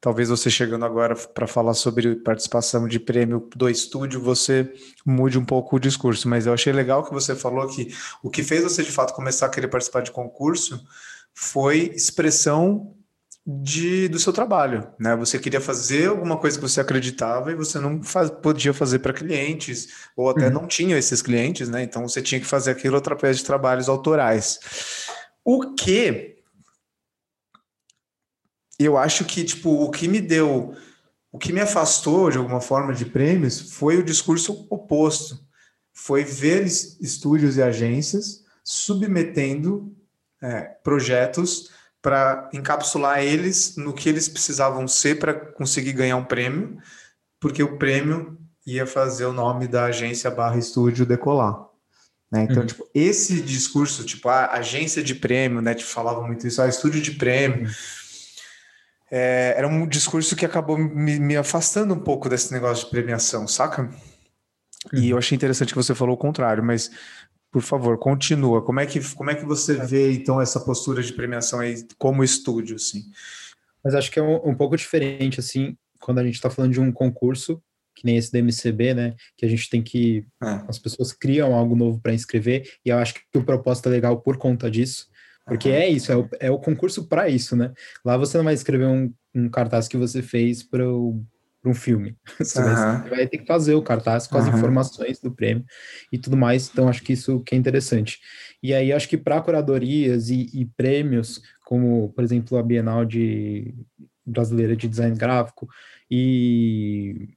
talvez 0.01 0.29
você 0.29 0.51
chegando 0.51 0.85
agora 0.85 1.17
para 1.17 1.47
falar 1.47 1.75
sobre 1.75 2.17
participação 2.17 2.87
de 2.87 3.01
prêmio 3.01 3.49
do 3.57 3.69
estúdio, 3.69 4.21
você 4.21 4.71
mude 5.05 5.39
um 5.39 5.45
pouco 5.45 5.77
o 5.77 5.81
discurso, 5.81 6.29
mas 6.29 6.47
eu 6.47 6.53
achei 6.53 6.73
legal 6.73 7.05
que 7.05 7.13
você 7.13 7.35
falou 7.35 7.67
que 7.69 7.95
o 8.23 8.31
que 8.31 8.43
fez 8.43 8.63
você 8.63 8.83
de 8.83 8.93
fato 8.93 9.15
começar 9.15 9.47
a 9.47 9.51
querer 9.51 9.69
participar 9.69 10.03
de 10.03 10.11
concurso 10.11 10.85
foi 11.35 11.93
expressão 11.95 12.96
de, 13.47 14.09
do 14.09 14.19
seu 14.19 14.33
trabalho, 14.33 14.93
né? 14.99 15.15
Você 15.15 15.39
queria 15.39 15.61
fazer 15.61 16.09
alguma 16.09 16.37
coisa 16.37 16.59
que 16.59 16.69
você 16.69 16.81
acreditava 16.81 17.53
e 17.53 17.55
você 17.55 17.79
não 17.79 18.03
faz, 18.03 18.29
podia 18.29 18.75
fazer 18.75 18.99
para 18.99 19.13
clientes, 19.13 19.89
ou 20.17 20.29
até 20.29 20.49
uhum. 20.49 20.55
não 20.55 20.67
tinha 20.67 20.99
esses 20.99 21.23
clientes, 21.23 21.69
né? 21.69 21.85
Então 21.85 22.09
você 22.09 22.21
tinha 22.21 22.41
que 22.41 22.47
fazer 22.47 22.73
aquilo 22.73 22.97
através 22.97 23.39
de 23.39 23.45
trabalhos 23.45 23.89
autorais. 23.89 24.59
O 25.45 25.75
que 25.75 26.43
eu 28.81 28.99
acho 28.99 29.25
que, 29.25 29.45
tipo, 29.45 29.71
o 29.71 29.91
que 29.93 30.09
me 30.09 30.21
deu, 30.21 30.75
o 31.31 31.39
que 31.39 31.53
me 31.53 31.61
afastou 31.61 32.29
de 32.33 32.39
alguma 32.39 32.61
forma 32.61 32.93
de 32.93 33.05
prêmios 33.05 33.73
foi 33.73 33.97
o 33.97 34.05
discurso 34.05 34.67
oposto. 34.69 35.39
Foi 35.93 36.25
ver 36.25 36.65
estúdios 36.65 37.57
e 37.57 37.63
agências 37.63 38.45
submetendo 38.65 39.97
é, 40.43 40.63
projetos 40.83 41.71
para 42.07 42.49
encapsular 42.53 43.19
eles 43.19 43.75
no 43.77 43.93
que 43.93 44.09
eles 44.09 44.29
precisavam 44.29 44.87
ser 44.87 45.19
para 45.19 45.35
conseguir 45.35 45.93
ganhar 45.93 46.17
um 46.17 46.25
prêmio, 46.25 46.79
porque 47.41 47.65
o 47.65 47.79
prêmio 47.79 48.39
ia 48.65 48.87
fazer 48.87 49.25
o 49.25 49.33
nome 49.33 49.67
da 49.67 49.87
agência 49.87 50.31
barra 50.31 50.57
estúdio 50.57 51.05
decolar. 51.05 51.67
Né? 52.31 52.45
Então, 52.45 52.61
uhum. 52.61 52.67
tipo, 52.67 52.89
esse 52.95 53.43
discurso, 53.43 54.05
tipo, 54.05 54.29
a 54.29 54.53
agência 54.53 55.03
de 55.03 55.17
prêmio, 55.17 55.61
né? 55.61 55.75
Te 55.75 55.85
falava 55.85 56.25
muito 56.25 56.47
isso, 56.47 56.63
a 56.63 56.69
estúdio 56.69 57.03
de 57.03 57.11
prêmio. 57.11 57.67
Uhum. 57.67 57.73
É, 59.11 59.55
era 59.57 59.67
um 59.67 59.85
discurso 59.85 60.37
que 60.37 60.47
acabou 60.47 60.79
me, 60.79 61.19
me, 61.19 61.37
afastando 61.37 61.93
um 61.93 61.99
pouco 61.99 62.29
desse 62.29 62.53
negócio 62.53 62.85
de 62.85 62.91
premiação, 62.93 63.49
saca? 63.49 63.83
Uhum. 63.83 65.01
E 65.01 65.11
eu 65.11 65.19
achei 65.19 65.35
interessante 65.35 65.71
que 65.71 65.83
você 65.83 65.93
falou 65.93 66.15
o 66.15 66.19
contrário, 66.19 66.63
mas 66.63 66.89
por 67.51 67.63
favor, 67.63 67.99
continua. 67.99 68.63
Como 68.63 68.81
é 68.81 68.87
que, 68.87 69.01
como 69.15 69.31
é 69.31 69.35
que 69.35 69.45
você 69.45 69.75
vê, 69.75 70.13
então, 70.13 70.41
essa 70.41 70.61
postura 70.61 71.03
de 71.03 71.13
premiação 71.13 71.61
aí 71.61 71.87
como 71.99 72.25
estúdio, 72.25 72.77
assim? 72.77 73.05
Mas 73.83 73.95
acho 73.95 74.11
que 74.11 74.19
é 74.19 74.23
um, 74.23 74.51
um 74.51 74.55
pouco 74.55 74.77
diferente, 74.77 75.41
assim, 75.41 75.77
quando 76.01 76.19
a 76.19 76.25
gente 76.25 76.35
está 76.35 76.51
falando 76.51 76.73
de 76.73 76.81
um 76.81 76.93
concurso, 76.93 77.63
que 77.95 78.05
nem 78.05 78.17
esse 78.17 78.31
da 78.31 78.39
MCB, 78.39 78.95
né? 78.95 79.15
Que 79.37 79.47
a 79.47 79.49
gente 79.49 79.71
tem 79.71 79.83
que. 79.83 80.27
É. 80.43 80.65
As 80.69 80.79
pessoas 80.79 81.13
criam 81.13 81.55
algo 81.55 81.75
novo 81.75 81.99
para 82.01 82.13
inscrever, 82.13 82.71
e 82.85 82.91
eu 82.91 82.99
acho 82.99 83.15
que 83.15 83.39
o 83.39 83.45
propósito 83.45 83.89
é 83.89 83.93
legal 83.93 84.21
por 84.21 84.37
conta 84.37 84.71
disso. 84.71 85.07
Porque 85.47 85.69
uhum. 85.69 85.75
é 85.75 85.89
isso, 85.89 86.13
é 86.13 86.17
o, 86.17 86.29
é 86.41 86.51
o 86.51 86.59
concurso 86.59 87.07
para 87.07 87.29
isso, 87.29 87.57
né? 87.57 87.73
Lá 88.05 88.17
você 88.17 88.37
não 88.37 88.45
vai 88.45 88.55
escrever 88.55 88.87
um, 88.87 89.13
um 89.35 89.49
cartaz 89.49 89.87
que 89.87 89.97
você 89.97 90.21
fez 90.21 90.63
para 90.63 90.87
o 90.87 91.25
para 91.67 91.71
um 91.71 91.75
filme. 91.75 92.17
Você, 92.39 92.61
uhum. 92.61 93.09
vai, 93.09 93.27
ter 93.27 93.39
que 93.39 93.47
fazer 93.47 93.75
o 93.75 93.83
cartaz 93.83 94.27
com 94.27 94.39
as 94.39 94.47
uhum. 94.47 94.57
informações 94.57 95.19
do 95.21 95.33
prêmio 95.33 95.65
e 96.13 96.19
tudo 96.19 96.37
mais. 96.37 96.71
Então, 96.73 96.89
acho 96.89 97.03
que 97.03 97.13
isso 97.13 97.41
que 97.41 97.55
é 97.55 97.59
interessante. 97.59 98.21
E 98.63 98.73
aí, 98.73 98.93
acho 98.93 99.09
que 99.09 99.17
para 99.17 99.41
curadorias 99.41 100.31
e, 100.31 100.49
e, 100.55 100.65
prêmios, 100.77 101.43
como, 101.65 102.13
por 102.13 102.23
exemplo, 102.23 102.57
a 102.57 102.63
Bienal 102.63 103.05
de 103.05 103.75
Brasileira 104.25 104.77
de 104.77 104.89
Design 104.89 105.17
Gráfico 105.17 105.69
e, 106.11 107.29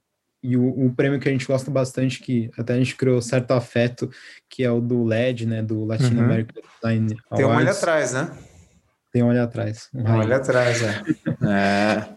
e 0.44 0.56
o, 0.56 0.86
o, 0.86 0.94
prêmio 0.94 1.20
que 1.20 1.28
a 1.28 1.32
gente 1.32 1.46
gosta 1.46 1.70
bastante, 1.70 2.20
que 2.20 2.50
até 2.58 2.74
a 2.74 2.78
gente 2.78 2.96
criou 2.96 3.22
certo 3.22 3.52
afeto, 3.52 4.10
que 4.50 4.64
é 4.64 4.72
o 4.72 4.80
do 4.80 5.04
LED, 5.04 5.46
né, 5.46 5.62
do 5.62 5.86
Latin 5.86 6.16
uhum. 6.16 6.24
American 6.24 6.62
Design 6.76 7.16
Awards. 7.30 7.38
Tem 7.38 7.46
um 7.46 7.56
olho 7.56 7.72
atrás, 7.72 8.14
né? 8.14 8.38
Tem 9.12 9.24
um 9.24 9.28
olho 9.28 9.44
atrás. 9.44 9.90
Um 9.94 10.18
olho 10.18 10.36
atrás, 10.36 10.84
é. 10.84 11.02
é. 11.44 12.10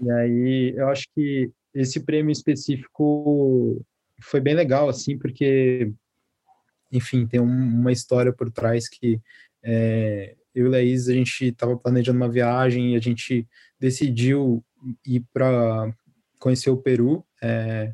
E 0.00 0.10
aí 0.10 0.74
eu 0.76 0.88
acho 0.88 1.06
que 1.14 1.50
esse 1.74 2.00
prêmio 2.00 2.32
específico 2.32 3.84
foi 4.20 4.40
bem 4.40 4.54
legal, 4.54 4.88
assim, 4.88 5.16
porque, 5.16 5.92
enfim, 6.90 7.26
tem 7.26 7.40
um, 7.40 7.44
uma 7.44 7.92
história 7.92 8.32
por 8.32 8.50
trás 8.50 8.88
que 8.88 9.20
é, 9.62 10.34
eu 10.54 10.66
e 10.66 10.68
Laís, 10.68 11.08
a 11.08 11.12
gente 11.12 11.46
estava 11.46 11.76
planejando 11.76 12.18
uma 12.18 12.28
viagem 12.28 12.92
e 12.94 12.96
a 12.96 13.00
gente 13.00 13.46
decidiu 13.78 14.64
ir 15.06 15.24
para 15.32 15.92
conhecer 16.38 16.70
o 16.70 16.76
Peru. 16.76 17.24
É, 17.40 17.92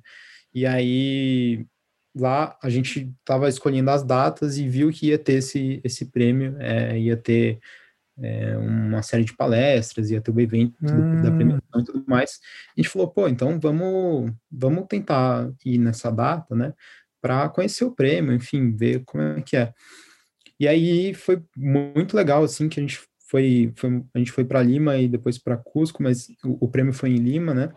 e 0.54 0.64
aí 0.64 1.66
lá 2.14 2.56
a 2.62 2.70
gente 2.70 3.12
estava 3.20 3.48
escolhendo 3.48 3.90
as 3.90 4.02
datas 4.02 4.56
e 4.56 4.68
viu 4.68 4.90
que 4.90 5.08
ia 5.08 5.18
ter 5.18 5.34
esse, 5.34 5.80
esse 5.82 6.06
prêmio, 6.06 6.56
é, 6.60 6.98
ia 6.98 7.16
ter 7.16 7.58
é, 8.20 8.57
uma 8.57 9.03
série 9.03 9.24
de 9.24 9.35
palestras, 9.35 10.11
ia 10.11 10.20
ter 10.20 10.31
o 10.31 10.40
evento 10.40 10.74
hum. 10.83 11.22
da 11.22 11.31
premiação 11.31 11.81
e 11.81 11.85
tudo 11.85 12.05
mais. 12.07 12.40
A 12.77 12.81
gente 12.81 12.90
falou, 12.90 13.09
pô, 13.09 13.29
então 13.29 13.59
vamos, 13.59 14.33
vamos 14.50 14.87
tentar 14.88 15.50
ir 15.64 15.79
nessa 15.79 16.11
data, 16.11 16.55
né, 16.55 16.72
para 17.20 17.48
conhecer 17.48 17.85
o 17.85 17.94
prêmio, 17.94 18.33
enfim, 18.33 18.74
ver 18.74 19.03
como 19.05 19.22
é 19.22 19.42
que 19.42 19.57
é. 19.57 19.72
E 20.59 20.68
aí 20.68 21.14
foi 21.14 21.42
muito 21.57 22.16
legal, 22.16 22.44
assim, 22.44 22.68
que 22.68 22.79
a 22.79 22.83
gente 22.83 23.00
foi, 23.29 23.72
foi 23.77 24.05
a 24.14 24.18
gente 24.18 24.31
foi 24.31 24.44
para 24.44 24.62
Lima 24.62 24.96
e 24.96 25.09
depois 25.09 25.38
para 25.38 25.57
Cusco, 25.57 26.03
mas 26.03 26.29
o, 26.44 26.66
o, 26.66 26.68
prêmio 26.68 26.92
foi 26.92 27.11
em 27.11 27.16
Lima, 27.16 27.53
né, 27.53 27.72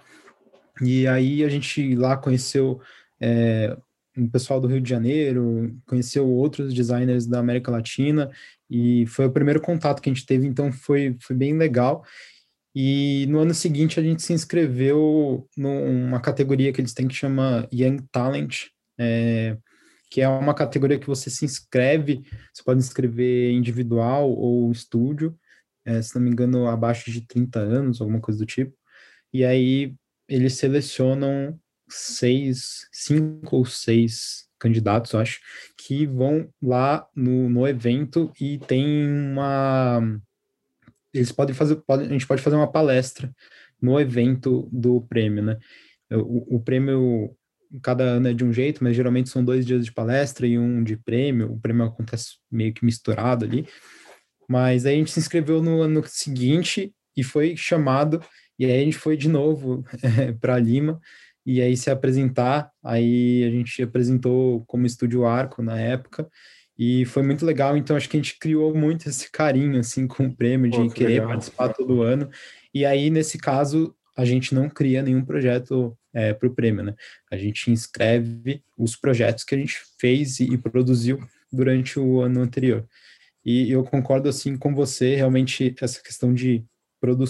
e 0.82 1.08
aí 1.08 1.44
a 1.44 1.50
gente 1.50 1.96
lá 1.96 2.16
conheceu 2.16 2.80
é, 3.20 3.76
um 4.18 4.28
pessoal 4.28 4.60
do 4.60 4.68
Rio 4.68 4.82
de 4.82 4.90
Janeiro, 4.90 5.78
conheceu 5.86 6.28
outros 6.28 6.74
designers 6.74 7.28
da 7.28 7.40
América 7.40 7.72
Latina 7.72 8.32
e 8.70 9.06
foi 9.08 9.26
o 9.26 9.32
primeiro 9.32 9.62
contato 9.62 10.02
que 10.02 10.10
a 10.10 10.14
gente 10.14 10.26
teve, 10.26 10.48
então 10.48 10.72
foi, 10.72 11.16
foi 11.22 11.36
bem 11.36 11.56
legal. 11.58 12.04
E 12.76 13.26
no 13.28 13.40
ano 13.40 13.54
seguinte 13.54 14.00
a 14.00 14.04
gente 14.04 14.22
se 14.22 14.34
inscreveu 14.34 15.48
numa 15.56 16.20
categoria 16.20 16.72
que 16.74 16.82
eles 16.82 16.94
têm 16.94 17.08
que 17.08 17.16
chama 17.16 17.68
Young 17.72 17.98
Talent, 18.12 18.66
é, 19.00 19.58
que 20.10 20.22
é 20.22 20.28
uma 20.28 20.54
categoria 20.54 21.00
que 21.00 21.08
você 21.08 21.30
se 21.30 21.46
inscreve, 21.46 22.24
você 22.54 22.64
pode 22.64 22.80
inscrever 22.80 23.52
individual 23.52 24.32
ou 24.32 24.72
estúdio, 24.72 25.38
é, 25.86 26.02
se 26.02 26.16
não 26.16 26.22
me 26.22 26.30
engano, 26.30 26.68
abaixo 26.68 27.12
de 27.12 27.22
30 27.22 27.60
anos, 27.60 28.02
alguma 28.02 28.20
coisa 28.20 28.40
do 28.40 28.46
tipo. 28.46 28.74
E 29.34 29.46
aí 29.46 29.96
eles 30.28 30.54
selecionam 30.54 31.58
seis, 31.90 32.88
cinco 32.92 33.58
ou 33.58 33.66
seis 33.66 34.48
candidatos, 34.60 35.14
acho, 35.16 35.40
que 35.78 36.06
vão 36.06 36.50
lá 36.62 37.08
no, 37.16 37.50
no 37.50 37.68
evento 37.68 38.32
e 38.40 38.58
tem 38.60 39.08
uma. 39.08 40.02
Eles 41.14 41.32
podem 41.32 41.56
fazer, 41.56 41.82
a 41.88 42.04
gente 42.04 42.28
pode 42.28 42.42
fazer 42.42 42.56
uma 42.56 42.72
palestra 42.72 43.32
no 43.82 44.00
evento 44.00 44.68
do 44.72 45.02
prêmio, 45.02 45.44
né? 45.44 45.58
O, 46.12 46.58
o 46.58 46.60
prêmio 46.60 47.36
cada 47.82 48.04
ano 48.04 48.30
é 48.30 48.34
de 48.34 48.44
um 48.44 48.54
jeito, 48.54 48.84
mas 48.84 48.96
geralmente 48.96 49.30
são 49.30 49.44
dois 49.44 49.66
dias 49.66 49.86
de 49.86 49.92
palestra 49.92 50.48
e 50.48 50.58
um 50.58 50.84
de 50.84 50.98
prêmio. 50.98 51.52
O 51.52 51.60
prêmio 51.60 51.86
acontece 51.86 52.38
meio 52.52 52.74
que 52.74 52.86
misturado 52.86 53.46
ali. 53.46 53.68
Mas 54.48 54.86
aí 54.86 54.96
a 54.96 54.98
gente 54.98 55.12
se 55.12 55.20
inscreveu 55.20 55.62
no 55.62 55.82
ano 55.82 56.04
seguinte 56.06 56.94
e 57.16 57.24
foi 57.24 57.58
chamado, 57.58 58.24
e 58.58 58.66
aí 58.66 58.82
a 58.82 58.86
gente 58.86 58.98
foi 58.98 59.18
de 59.18 59.28
novo 59.28 59.84
para 60.40 60.58
Lima 60.60 61.00
e 61.48 61.62
aí 61.62 61.78
se 61.78 61.90
apresentar. 61.90 62.70
Aí 62.84 63.46
a 63.46 63.50
gente 63.50 63.82
apresentou 63.82 64.66
como 64.66 64.86
Estúdio 64.86 65.26
Arco 65.26 65.64
na 65.64 65.80
época 65.80 66.28
e 66.78 67.06
foi 67.06 67.24
muito 67.24 67.46
legal. 67.46 67.78
Então 67.78 67.96
acho 67.96 68.10
que 68.10 68.18
a 68.18 68.20
gente 68.20 68.38
criou 68.38 68.76
muito 68.76 69.08
esse 69.08 69.32
carinho 69.32 69.80
assim 69.80 70.06
com 70.06 70.26
o 70.26 70.36
prêmio 70.36 70.70
de 70.70 70.78
Pô, 70.78 70.88
que 70.90 70.96
querer 70.96 71.14
legal. 71.14 71.30
participar 71.30 71.70
todo 71.70 72.02
ano. 72.02 72.30
E 72.74 72.86
aí 72.86 73.10
nesse 73.10 73.38
caso 73.38 73.96
a 74.14 74.26
gente 74.26 74.54
não 74.54 74.70
cria 74.70 75.02
nenhum 75.02 75.24
projeto 75.24 75.98
é, 76.14 76.34
para 76.34 76.50
o 76.50 76.54
prêmio, 76.54 76.84
né? 76.84 76.94
A 77.32 77.38
gente 77.38 77.72
inscreve 77.72 78.62
os 78.78 78.98
projetos 78.98 79.46
que 79.46 79.56
a 79.56 79.58
gente 79.58 79.80
fez 79.98 80.42
e, 80.42 80.52
e 80.54 80.58
produziu 80.58 81.18
durante 81.50 81.98
o 81.98 82.20
ano 82.20 82.42
anterior. 82.42 82.86
E 83.46 83.72
eu 83.72 83.86
concordo 83.86 84.28
assim 84.28 84.58
com 84.58 84.76
você, 84.76 85.16
realmente 85.16 85.74
essa 85.80 86.04
questão 86.04 86.34
de 86.34 86.66
produ 87.00 87.24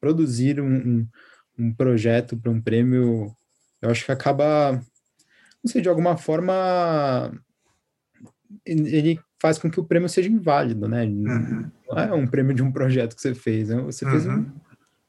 produzir 0.00 0.60
um, 0.60 0.76
um, 0.76 1.08
um 1.58 1.74
projeto 1.74 2.36
para 2.36 2.52
um 2.52 2.60
prêmio 2.60 3.34
eu 3.84 3.90
acho 3.90 4.04
que 4.04 4.12
acaba, 4.12 4.72
não 4.72 5.70
sei, 5.70 5.82
de 5.82 5.88
alguma 5.88 6.16
forma, 6.16 7.30
ele 8.64 9.20
faz 9.40 9.58
com 9.58 9.70
que 9.70 9.78
o 9.78 9.84
prêmio 9.84 10.08
seja 10.08 10.30
inválido, 10.30 10.88
né? 10.88 11.04
Uhum. 11.04 11.70
Não 11.90 11.98
é 11.98 12.12
um 12.14 12.26
prêmio 12.26 12.54
de 12.54 12.62
um 12.62 12.72
projeto 12.72 13.14
que 13.14 13.20
você 13.20 13.34
fez, 13.34 13.68
né? 13.68 13.76
você 13.82 14.08
fez 14.08 14.26
uhum. 14.26 14.38
um 14.38 14.52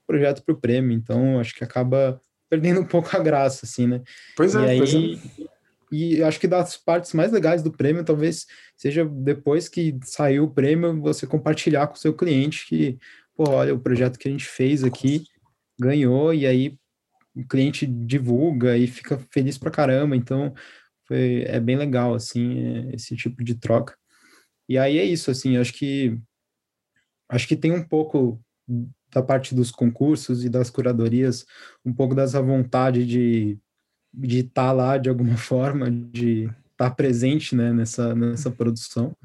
projeto 0.06 0.44
para 0.44 0.54
o 0.54 0.60
prêmio, 0.60 0.92
então 0.92 1.40
acho 1.40 1.56
que 1.56 1.64
acaba 1.64 2.20
perdendo 2.50 2.82
um 2.82 2.86
pouco 2.86 3.16
a 3.16 3.20
graça, 3.20 3.66
assim, 3.66 3.88
né? 3.88 4.02
Pois 4.36 4.56
é, 4.56 4.60
e 4.60 4.70
aí, 4.70 4.78
pois 4.78 4.94
é. 4.94 5.46
E 5.92 6.22
acho 6.22 6.40
que 6.40 6.48
das 6.48 6.76
partes 6.76 7.14
mais 7.14 7.32
legais 7.32 7.64
do 7.64 7.72
prêmio, 7.72 8.04
talvez 8.04 8.46
seja 8.76 9.06
depois 9.06 9.70
que 9.70 9.98
saiu 10.04 10.44
o 10.44 10.52
prêmio, 10.52 11.00
você 11.00 11.26
compartilhar 11.26 11.88
com 11.88 11.94
o 11.94 12.00
seu 12.00 12.14
cliente 12.14 12.68
que, 12.68 12.98
pô, 13.38 13.50
olha, 13.50 13.74
o 13.74 13.80
projeto 13.80 14.20
que 14.20 14.28
a 14.28 14.32
gente 14.32 14.46
fez 14.46 14.84
aqui 14.84 15.24
ganhou, 15.80 16.34
e 16.34 16.46
aí 16.46 16.78
o 17.36 17.46
cliente 17.48 17.86
divulga 17.86 18.78
e 18.78 18.88
fica 18.88 19.18
feliz 19.32 19.58
pra 19.58 19.72
caramba. 19.72 20.16
Então, 20.16 20.54
foi 21.08 21.44
é 21.48 21.60
bem 21.60 21.76
legal 21.78 22.14
assim 22.14 22.90
esse 22.94 23.16
tipo 23.16 23.44
de 23.44 23.56
troca. 23.56 23.96
E 24.68 24.78
aí 24.78 24.98
é 24.98 25.06
isso, 25.06 25.30
assim, 25.30 25.58
acho 25.58 25.74
que 25.74 26.18
acho 27.30 27.48
que 27.48 27.56
tem 27.56 27.72
um 27.72 27.84
pouco 27.84 28.42
da 29.14 29.22
parte 29.22 29.54
dos 29.56 29.72
concursos 29.72 30.44
e 30.44 30.50
das 30.50 30.70
curadorias, 30.70 31.46
um 31.86 31.94
pouco 31.94 32.16
dessa 32.16 32.42
vontade 32.42 33.06
de 33.06 33.60
de 34.18 34.40
estar 34.40 34.68
tá 34.68 34.72
lá 34.72 34.98
de 34.98 35.10
alguma 35.10 35.36
forma, 35.38 35.92
de 35.92 36.44
estar 36.44 36.90
tá 36.90 36.92
presente 36.92 37.56
né, 37.56 37.74
nessa, 37.74 38.16
nessa 38.16 38.50
produção. 38.50 39.16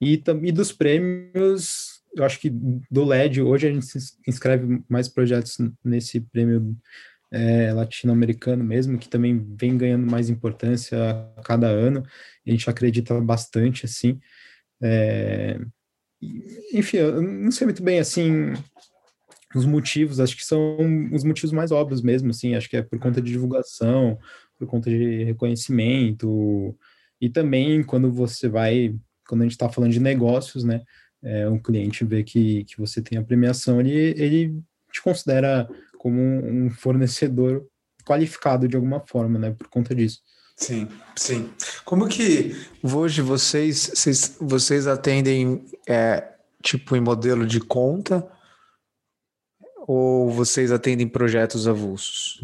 E, 0.00 0.22
e 0.42 0.52
dos 0.52 0.72
prêmios, 0.72 2.02
eu 2.14 2.24
acho 2.24 2.40
que 2.40 2.50
do 2.50 3.04
LED, 3.04 3.40
hoje 3.40 3.68
a 3.68 3.72
gente 3.72 3.86
inscreve 4.26 4.82
mais 4.88 5.08
projetos 5.08 5.56
nesse 5.84 6.20
prêmio 6.20 6.76
é, 7.30 7.72
latino-americano 7.72 8.62
mesmo, 8.62 8.98
que 8.98 9.08
também 9.08 9.38
vem 9.58 9.76
ganhando 9.76 10.10
mais 10.10 10.28
importância 10.28 10.96
a 11.36 11.42
cada 11.42 11.68
ano. 11.68 12.02
A 12.46 12.50
gente 12.50 12.68
acredita 12.68 13.20
bastante, 13.20 13.84
assim. 13.84 14.18
É, 14.82 15.58
enfim, 16.72 16.98
eu 16.98 17.22
não 17.22 17.50
sei 17.50 17.66
muito 17.66 17.82
bem, 17.82 17.98
assim, 17.98 18.52
os 19.54 19.64
motivos, 19.64 20.20
acho 20.20 20.36
que 20.36 20.44
são 20.44 20.76
os 21.12 21.24
motivos 21.24 21.52
mais 21.52 21.70
óbvios 21.70 22.02
mesmo, 22.02 22.30
assim, 22.30 22.54
acho 22.54 22.68
que 22.68 22.76
é 22.76 22.82
por 22.82 22.98
conta 22.98 23.20
de 23.20 23.32
divulgação, 23.32 24.18
por 24.58 24.66
conta 24.66 24.90
de 24.90 25.24
reconhecimento, 25.24 26.76
e 27.20 27.28
também 27.28 27.82
quando 27.82 28.10
você 28.10 28.48
vai, 28.48 28.94
quando 29.28 29.42
a 29.42 29.44
gente 29.44 29.52
está 29.52 29.68
falando 29.68 29.92
de 29.92 30.00
negócios, 30.00 30.64
né, 30.64 30.82
é, 31.22 31.48
um 31.48 31.58
cliente 31.58 32.04
vê 32.04 32.22
que, 32.22 32.64
que 32.64 32.78
você 32.78 33.02
tem 33.02 33.18
a 33.18 33.24
premiação, 33.24 33.80
ele, 33.80 34.14
ele 34.16 34.62
te 34.92 35.02
considera 35.02 35.68
como 35.98 36.20
um 36.20 36.70
fornecedor 36.70 37.66
qualificado 38.04 38.68
de 38.68 38.76
alguma 38.76 39.00
forma, 39.00 39.38
né, 39.38 39.50
por 39.50 39.68
conta 39.68 39.94
disso. 39.94 40.20
Sim, 40.56 40.88
sim. 41.14 41.50
Como 41.84 42.08
que 42.08 42.56
hoje 42.82 43.20
vocês, 43.20 43.90
vocês, 43.94 44.36
vocês 44.40 44.86
atendem, 44.86 45.66
é, 45.86 46.32
tipo, 46.62 46.96
em 46.96 47.00
modelo 47.00 47.46
de 47.46 47.60
conta, 47.60 48.26
ou 49.86 50.30
vocês 50.30 50.72
atendem 50.72 51.06
projetos 51.06 51.68
avulsos? 51.68 52.40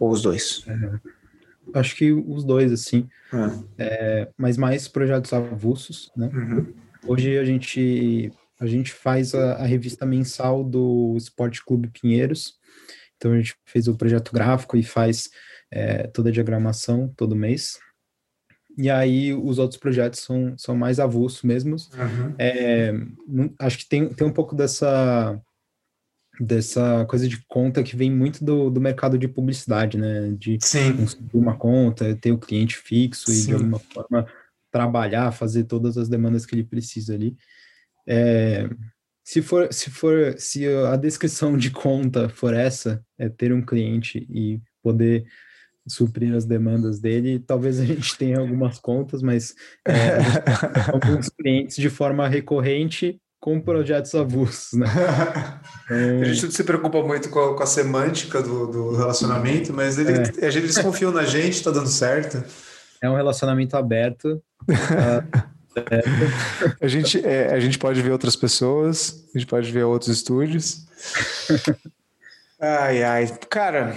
Ou 0.00 0.10
os 0.10 0.22
dois? 0.22 0.64
É, 0.66 1.78
acho 1.78 1.94
que 1.94 2.12
os 2.12 2.44
dois, 2.44 2.72
assim. 2.72 3.08
É. 3.78 3.84
É, 3.84 4.28
mas 4.36 4.56
mais 4.56 4.88
projetos 4.88 5.32
avulsos, 5.32 6.10
né? 6.16 6.28
Uhum. 6.32 6.74
Hoje 7.06 7.38
a 7.38 7.44
gente, 7.44 8.32
a 8.62 8.66
gente 8.66 8.92
faz 8.92 9.34
a, 9.34 9.54
a, 9.54 9.66
revista 9.66 10.06
mensal 10.06 10.62
do 10.62 11.16
Esporte 11.16 11.64
Clube 11.64 11.88
Pinheiros. 11.88 12.54
Então 13.16 13.32
a 13.32 13.36
gente 13.36 13.56
fez 13.66 13.88
o 13.88 13.96
projeto 13.96 14.32
gráfico 14.32 14.76
e 14.76 14.84
faz 14.84 15.30
é, 15.68 16.06
toda 16.06 16.28
a 16.28 16.32
diagramação 16.32 17.12
todo 17.16 17.34
mês. 17.34 17.80
E 18.78 18.88
aí 18.88 19.34
os 19.34 19.58
outros 19.58 19.80
projetos 19.80 20.20
são, 20.20 20.56
são 20.56 20.76
mais 20.76 21.00
avulsos 21.00 21.42
mesmos. 21.42 21.90
Uhum. 21.90 22.34
É, 22.38 22.92
acho 23.58 23.78
que 23.78 23.88
tem, 23.88 24.08
tem 24.08 24.26
um 24.26 24.32
pouco 24.32 24.54
dessa 24.54 25.40
dessa 26.40 27.04
coisa 27.10 27.28
de 27.28 27.44
conta 27.46 27.82
que 27.82 27.94
vem 27.94 28.10
muito 28.10 28.42
do, 28.42 28.70
do 28.70 28.80
mercado 28.80 29.18
de 29.18 29.28
publicidade, 29.28 29.98
né? 29.98 30.32
De 30.38 30.56
construir 30.96 31.40
uma 31.40 31.56
conta, 31.56 32.16
ter 32.16 32.32
o 32.32 32.38
cliente 32.38 32.76
fixo 32.76 33.30
Sim. 33.30 33.42
e 33.42 33.46
de 33.46 33.52
alguma 33.54 33.78
forma 33.78 34.26
trabalhar, 34.70 35.32
fazer 35.32 35.64
todas 35.64 35.98
as 35.98 36.08
demandas 36.08 36.46
que 36.46 36.54
ele 36.54 36.64
precisa 36.64 37.14
ali. 37.14 37.36
É, 38.06 38.68
se 39.24 39.40
for, 39.40 39.72
se 39.72 39.90
for, 39.90 40.34
se 40.38 40.66
a 40.66 40.96
descrição 40.96 41.56
de 41.56 41.70
conta 41.70 42.28
for 42.28 42.54
essa, 42.54 43.02
é 43.18 43.28
ter 43.28 43.52
um 43.52 43.62
cliente 43.64 44.26
e 44.30 44.60
poder 44.82 45.24
suprir 45.86 46.34
as 46.34 46.44
demandas 46.44 47.00
dele, 47.00 47.38
talvez 47.38 47.80
a 47.80 47.84
gente 47.84 48.16
tenha 48.16 48.38
algumas 48.38 48.78
contas, 48.78 49.22
mas 49.22 49.54
é, 49.86 50.18
alguns 50.92 51.28
clientes 51.38 51.76
de 51.76 51.88
forma 51.88 52.28
recorrente 52.28 53.20
com 53.40 53.60
projetos 53.60 54.14
avulsos, 54.14 54.78
né? 54.78 54.86
a 55.90 56.24
gente 56.24 56.44
não 56.44 56.50
se 56.52 56.62
preocupa 56.62 57.02
muito 57.02 57.28
com 57.28 57.40
a, 57.40 57.56
com 57.56 57.62
a 57.62 57.66
semântica 57.66 58.40
do, 58.40 58.68
do, 58.68 58.96
relacionamento, 58.96 59.72
mas 59.72 59.98
ele, 59.98 60.12
é. 60.12 60.46
a 60.46 60.50
gente 60.50 60.64
eles 60.64 60.78
confiam 60.78 61.10
na 61.10 61.24
gente, 61.24 61.62
tá 61.62 61.72
dando 61.72 61.88
certo. 61.88 62.44
É 63.00 63.10
um 63.10 63.16
relacionamento 63.16 63.76
aberto. 63.76 64.40
a, 66.80 66.88
gente, 66.88 67.24
é, 67.24 67.52
a 67.52 67.60
gente 67.60 67.78
pode 67.78 68.00
ver 68.02 68.12
outras 68.12 68.36
pessoas, 68.36 69.24
a 69.34 69.38
gente 69.38 69.48
pode 69.48 69.70
ver 69.70 69.84
outros 69.84 70.16
estúdios. 70.16 70.86
Ai, 72.60 73.02
ai. 73.02 73.38
Cara, 73.50 73.96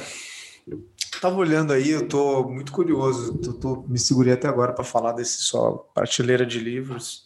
tava 1.21 1.35
olhando 1.35 1.71
aí, 1.71 1.91
eu 1.91 2.07
tô 2.07 2.43
muito 2.49 2.71
curioso. 2.71 3.39
Eu 3.43 3.53
tô, 3.53 3.83
me 3.87 3.99
segurei 3.99 4.33
até 4.33 4.47
agora 4.47 4.73
para 4.73 4.83
falar 4.83 5.11
desse 5.11 5.39
só 5.43 5.87
prateleira 5.93 6.45
de 6.45 6.59
livros. 6.59 7.25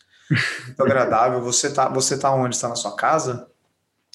Muito 0.65 0.83
agradável. 0.83 1.41
Você 1.41 1.73
tá, 1.73 1.89
você 1.89 2.17
tá 2.17 2.33
onde? 2.33 2.55
Está 2.55 2.67
na 2.67 2.75
sua 2.75 2.95
casa? 2.95 3.47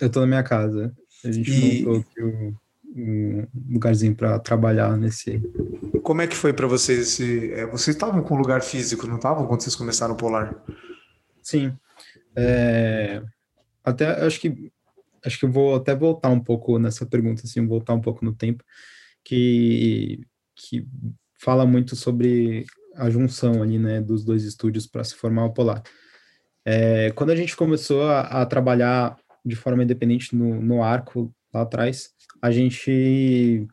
Eu 0.01 0.11
tô 0.11 0.21
na 0.21 0.27
minha 0.27 0.43
casa. 0.43 0.95
A 1.25 1.33
gente 1.33 1.51
e... 1.51 1.85
montou 1.85 2.01
aqui 2.01 2.23
um, 2.23 2.55
um 2.95 3.47
lugarzinho 3.71 4.15
para 4.15 4.39
trabalhar 4.39 4.97
nesse. 4.97 5.41
Como 6.03 6.23
é 6.23 6.27
que 6.27 6.37
foi 6.37 6.53
para 6.53 6.67
vocês 6.67 6.99
esse? 6.99 7.53
É, 7.53 7.67
vocês 7.67 7.97
estavam 7.97 8.23
com 8.23 8.37
lugar 8.37 8.63
físico, 8.63 9.07
não 9.07 9.17
estavam 9.17 9.47
quando 9.47 9.63
vocês 9.63 9.75
começaram 9.75 10.15
o 10.15 10.17
Polar? 10.17 10.55
Sim. 11.43 11.77
É... 12.37 13.23
Até 13.83 14.25
acho 14.25 14.41
que 14.41 14.73
acho 15.25 15.39
que 15.39 15.45
eu 15.45 15.51
vou 15.51 15.75
até 15.75 15.95
voltar 15.95 16.29
um 16.29 16.41
pouco 16.41 16.79
nessa 16.79 17.07
pergunta, 17.07 17.43
assim, 17.45 17.67
voltar 17.67 17.95
um 17.95 18.01
pouco 18.01 18.25
no 18.25 18.35
tempo, 18.35 18.63
que 19.25 20.21
que 20.55 20.87
fala 21.41 21.67
muito 21.67 21.97
sobre 21.97 22.65
a 22.95 23.11
junção 23.11 23.63
ali, 23.63 23.79
né, 23.79 24.01
dos 24.01 24.25
dois 24.25 24.45
estúdios 24.45 24.87
para 24.87 25.03
se 25.03 25.15
formar 25.15 25.47
o 25.47 25.53
Polar. 25.53 25.83
É, 26.65 27.11
quando 27.13 27.31
a 27.31 27.37
gente 27.37 27.57
começou 27.57 28.05
a, 28.05 28.21
a 28.43 28.47
trabalhar 28.47 29.19
de 29.45 29.55
forma 29.55 29.83
independente 29.83 30.35
no, 30.35 30.61
no, 30.61 30.83
arco 30.83 31.35
lá 31.55 31.63
atrás, 31.63 32.11
a 32.43 32.51
gente 32.51 33.67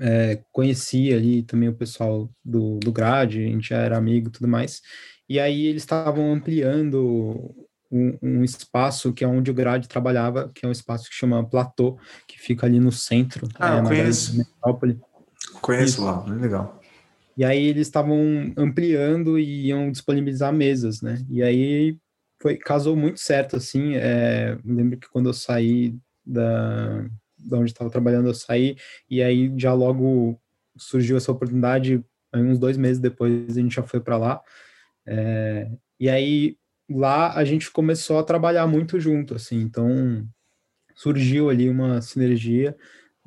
é, 0.00 0.40
conhecia 0.52 1.16
ali 1.16 1.42
também 1.42 1.68
o 1.68 1.74
pessoal 1.74 2.30
do, 2.44 2.78
do 2.78 2.92
grade, 2.92 3.44
a 3.44 3.48
gente 3.48 3.68
já 3.68 3.78
era 3.78 3.96
amigo 3.96 4.28
e 4.28 4.32
tudo 4.32 4.48
mais, 4.48 4.82
e 5.28 5.40
aí 5.40 5.66
eles 5.66 5.82
estavam 5.82 6.32
ampliando 6.32 7.54
um, 7.90 8.18
um, 8.22 8.44
espaço 8.44 9.12
que 9.12 9.24
é 9.24 9.28
onde 9.28 9.50
o 9.50 9.54
grade 9.54 9.88
trabalhava, 9.88 10.50
que 10.54 10.64
é 10.64 10.68
um 10.68 10.72
espaço 10.72 11.08
que 11.08 11.14
chama 11.14 11.48
Platô, 11.48 11.98
que 12.26 12.38
fica 12.38 12.66
ali 12.66 12.80
no 12.80 12.92
centro. 12.92 13.48
Ah, 13.58 13.76
é, 13.76 13.82
conheço. 13.82 14.44
Conheço 15.60 15.84
Isso. 15.84 16.04
lá, 16.04 16.24
legal. 16.24 16.80
E 17.36 17.44
aí 17.44 17.66
eles 17.66 17.86
estavam 17.86 18.18
ampliando 18.56 19.38
e 19.38 19.66
iam 19.66 19.90
disponibilizar 19.90 20.52
mesas, 20.52 21.02
né? 21.02 21.24
E 21.28 21.42
aí 21.42 21.98
foi 22.40 22.56
casou 22.56 22.96
muito 22.96 23.20
certo, 23.20 23.56
assim. 23.56 23.94
É, 23.94 24.56
lembro 24.64 24.98
que 24.98 25.08
quando 25.08 25.28
eu 25.28 25.34
saí 25.34 25.94
da, 26.26 27.06
da 27.38 27.58
onde 27.58 27.70
estava 27.70 27.90
trabalhando, 27.90 28.28
eu 28.28 28.34
saí 28.34 28.76
e 29.08 29.22
aí 29.22 29.52
já 29.56 29.72
logo 29.72 30.40
surgiu 30.76 31.16
essa 31.16 31.32
oportunidade. 31.32 32.04
Uns 32.34 32.58
dois 32.58 32.76
meses 32.76 32.98
depois 32.98 33.56
a 33.56 33.60
gente 33.60 33.74
já 33.74 33.82
foi 33.82 34.00
para 34.00 34.16
lá. 34.16 34.42
É, 35.06 35.70
e 35.98 36.08
aí 36.08 36.56
lá 36.90 37.34
a 37.34 37.44
gente 37.44 37.70
começou 37.70 38.18
a 38.18 38.24
trabalhar 38.24 38.66
muito 38.66 38.98
junto, 39.00 39.34
assim. 39.34 39.60
Então 39.60 40.26
surgiu 40.94 41.48
ali 41.48 41.68
uma 41.68 42.00
sinergia. 42.02 42.76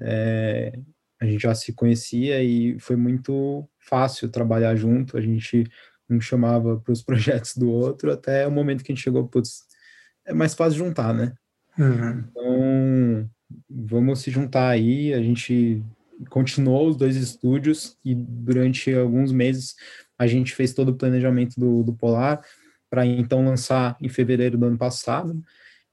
É, 0.01 0.77
a 1.21 1.25
gente 1.25 1.41
já 1.41 1.53
se 1.53 1.73
conhecia 1.73 2.41
e 2.43 2.79
foi 2.79 2.95
muito 2.95 3.67
fácil 3.77 4.29
trabalhar 4.29 4.75
junto, 4.75 5.17
a 5.17 5.21
gente 5.21 5.65
um 6.09 6.19
chamava 6.19 6.79
para 6.79 6.91
os 6.91 7.03
projetos 7.03 7.55
do 7.55 7.69
outro, 7.69 8.11
até 8.11 8.47
o 8.47 8.51
momento 8.51 8.83
que 8.83 8.91
a 8.91 8.95
gente 8.95 9.03
chegou, 9.03 9.27
putz, 9.27 9.63
é 10.25 10.33
mais 10.33 10.53
fácil 10.53 10.79
juntar, 10.79 11.13
né? 11.13 11.33
Uhum. 11.79 12.25
Então, 12.29 13.29
vamos 13.69 14.19
se 14.19 14.29
juntar 14.29 14.69
aí, 14.69 15.13
a 15.13 15.21
gente 15.21 15.81
continuou 16.29 16.89
os 16.89 16.97
dois 16.97 17.15
estúdios 17.15 17.97
e 18.03 18.13
durante 18.13 18.93
alguns 18.93 19.31
meses 19.31 19.75
a 20.17 20.27
gente 20.27 20.53
fez 20.53 20.73
todo 20.73 20.89
o 20.89 20.95
planejamento 20.95 21.57
do, 21.57 21.81
do 21.81 21.93
Polar 21.93 22.41
para 22.89 23.05
então 23.05 23.45
lançar 23.45 23.95
em 24.01 24.09
fevereiro 24.09 24.57
do 24.57 24.65
ano 24.65 24.77
passado. 24.77 25.41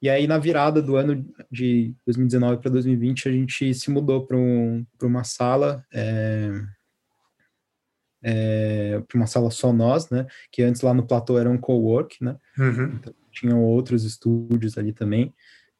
E 0.03 0.11
aí, 0.11 0.27
na 0.27 0.39
virada 0.39 0.83
do 0.83 0.97
ano 0.97 1.25
de 1.51 1.95
2019 2.05 2.61
para 2.61 2.71
2020, 2.71 3.29
a 3.29 3.33
gente 3.33 3.75
se 3.75 3.91
mudou 3.91 4.27
para 4.27 4.37
um, 4.37 4.85
uma 5.03 5.25
sala 5.25 5.85
é, 5.93 6.51
é, 8.23 9.03
para 9.07 9.17
uma 9.17 9.27
sala 9.27 9.51
só 9.51 9.73
nós, 9.73 10.11
né? 10.11 10.27
Que 10.51 10.63
antes 10.63 10.83
lá 10.83 10.93
no 10.93 11.07
platô 11.07 11.39
era 11.39 11.49
um 11.49 11.57
co-work, 11.57 12.23
né? 12.23 12.37
Uhum. 12.59 12.95
Então, 12.95 13.15
tinham 13.31 13.63
outros 13.63 14.05
estúdios 14.05 14.77
ali 14.77 14.93
também. 14.93 15.35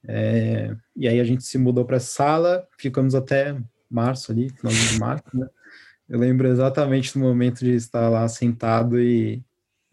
É, 0.09 0.75
e 0.95 1.09
aí 1.09 1.21
a 1.21 1.25
gente 1.25 1.45
se 1.45 1.59
mudou 1.59 1.85
para 1.85 1.97
a 1.97 2.01
sala, 2.01 2.67
ficamos 2.79 3.15
até 3.15 3.57
março 3.91 4.33
ali, 4.33 4.51
final 4.51 4.73
de 4.73 4.99
março, 4.99 5.25
né? 5.35 5.49
Eu 6.09 6.19
lembro 6.21 6.47
exatamente 6.47 7.13
do 7.15 7.19
momento 7.19 7.61
de 7.61 7.75
estar 7.75 8.09
lá 8.09 8.29
sentado 8.29 9.01
e, 9.01 9.43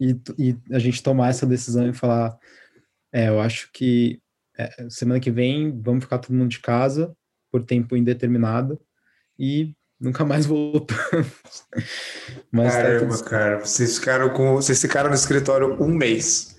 e, 0.00 0.16
e 0.38 0.56
a 0.72 0.78
gente 0.78 1.02
tomar 1.02 1.30
essa 1.30 1.44
decisão 1.44 1.88
e 1.88 1.92
falar, 1.92 2.38
é, 3.12 3.28
eu 3.28 3.40
acho 3.40 3.70
que 3.72 4.20
é, 4.56 4.88
semana 4.88 5.18
que 5.18 5.30
vem 5.30 5.80
vamos 5.80 6.04
ficar 6.04 6.18
todo 6.18 6.34
mundo 6.34 6.50
de 6.50 6.60
casa 6.60 7.14
por 7.50 7.64
tempo 7.64 7.96
indeterminado 7.96 8.80
e 9.38 9.74
nunca 10.00 10.24
mais 10.24 10.46
voltamos. 10.46 11.32
Mas 12.50 12.74
tá 12.74 12.82
Caramba, 12.82 13.18
tá 13.18 13.24
cara, 13.24 13.60
vocês 13.60 13.98
ficaram 13.98 14.30
com. 14.30 14.54
Vocês 14.54 14.80
ficaram 14.80 15.08
no 15.08 15.14
escritório 15.14 15.82
um 15.82 15.88
mês. 15.88 16.53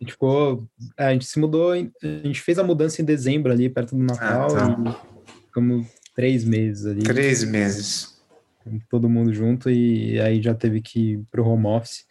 A 0.00 0.04
gente 0.04 0.12
ficou. 0.12 0.66
É, 0.96 1.04
a 1.06 1.12
gente 1.12 1.26
se 1.26 1.38
mudou. 1.38 1.72
A 1.72 1.76
gente 2.24 2.40
fez 2.40 2.58
a 2.58 2.64
mudança 2.64 3.02
em 3.02 3.04
dezembro 3.04 3.52
ali, 3.52 3.68
perto 3.68 3.94
do 3.94 4.02
Natal, 4.02 4.56
ah, 4.56 4.74
tá. 4.74 5.06
e 5.36 5.46
ficamos 5.46 5.86
três 6.14 6.42
meses 6.42 6.86
ali. 6.86 7.02
Três 7.02 7.44
meses. 7.44 8.18
Todo 8.88 9.08
mundo 9.08 9.32
junto, 9.32 9.68
e 9.70 10.20
aí 10.20 10.40
já 10.40 10.54
teve 10.54 10.80
que 10.80 11.12
ir 11.12 11.22
pro 11.30 11.46
home 11.46 11.66
office. 11.66 12.06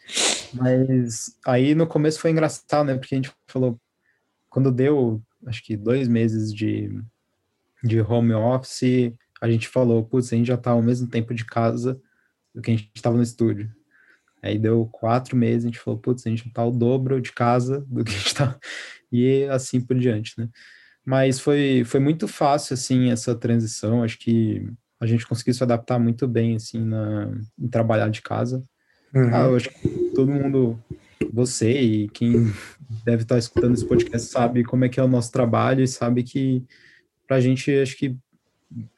Mas 0.54 1.36
aí 1.46 1.74
no 1.76 1.88
começo 1.88 2.20
foi 2.20 2.32
engraçado, 2.32 2.88
né? 2.88 2.96
Porque 2.96 3.16
a 3.16 3.18
gente 3.18 3.32
falou, 3.48 3.80
quando 4.50 4.72
deu, 4.72 5.22
acho 5.46 5.64
que 5.64 5.78
dois 5.78 6.08
meses 6.08 6.54
de, 6.54 6.92
de 7.84 8.02
home 8.02 8.34
office, 8.34 9.14
a 9.42 9.50
gente 9.50 9.68
falou, 9.68 10.04
putz, 10.04 10.34
a 10.34 10.36
gente 10.36 10.48
já 10.48 10.58
tá 10.58 10.72
ao 10.72 10.82
mesmo 10.82 11.08
tempo 11.08 11.34
de 11.34 11.46
casa 11.46 12.00
do 12.54 12.62
que 12.62 12.72
a 12.72 12.76
gente 12.76 12.92
estava 12.96 13.16
no 13.16 13.24
estúdio. 13.24 13.72
Aí 14.42 14.58
deu 14.58 14.86
quatro 14.92 15.36
meses, 15.36 15.66
a 15.66 15.68
gente 15.68 15.80
falou, 15.80 16.00
putz, 16.00 16.26
a 16.26 16.30
gente 16.30 16.50
tá 16.52 16.64
o 16.64 16.72
dobro 16.72 17.20
de 17.20 17.32
casa 17.32 17.86
do 17.88 18.04
que 18.04 18.12
a 18.12 18.18
gente 18.18 18.36
tá. 18.36 18.58
E 19.12 19.46
assim 19.46 19.82
por 19.82 19.98
diante, 19.98 20.34
né? 20.38 20.48
Mas 21.06 21.40
foi, 21.40 21.84
foi 21.86 22.00
muito 22.00 22.28
fácil, 22.28 22.76
assim, 22.76 23.10
essa 23.10 23.34
transição. 23.34 24.04
Acho 24.04 24.20
que 24.20 24.70
a 25.00 25.08
gente 25.08 25.26
conseguiu 25.26 25.54
se 25.54 25.64
adaptar 25.64 25.98
muito 25.98 26.28
bem, 26.28 26.56
assim, 26.56 26.86
na, 26.86 27.32
em 27.58 27.68
trabalhar 27.68 28.10
de 28.10 28.22
casa. 28.22 28.64
Uhum. 29.14 29.34
Ah, 29.34 29.46
eu 29.46 29.56
acho 29.56 29.70
que 29.70 29.90
todo 30.14 30.32
mundo, 30.32 30.80
você 31.34 31.72
e 31.82 32.10
quem 32.10 32.54
deve 33.04 33.24
estar 33.24 33.38
escutando 33.38 33.74
esse 33.74 33.86
podcast 33.86 34.30
sabe 34.30 34.64
como 34.64 34.86
é 34.86 34.90
que 34.90 35.00
é 35.00 35.04
o 35.04 35.08
nosso 35.08 35.32
trabalho 35.32 35.84
e 35.84 35.88
sabe 35.88 36.22
que 36.22 36.64
para 37.28 37.38
a 37.38 37.42
gente, 37.42 37.72
acho 37.72 37.98
que 37.98 38.16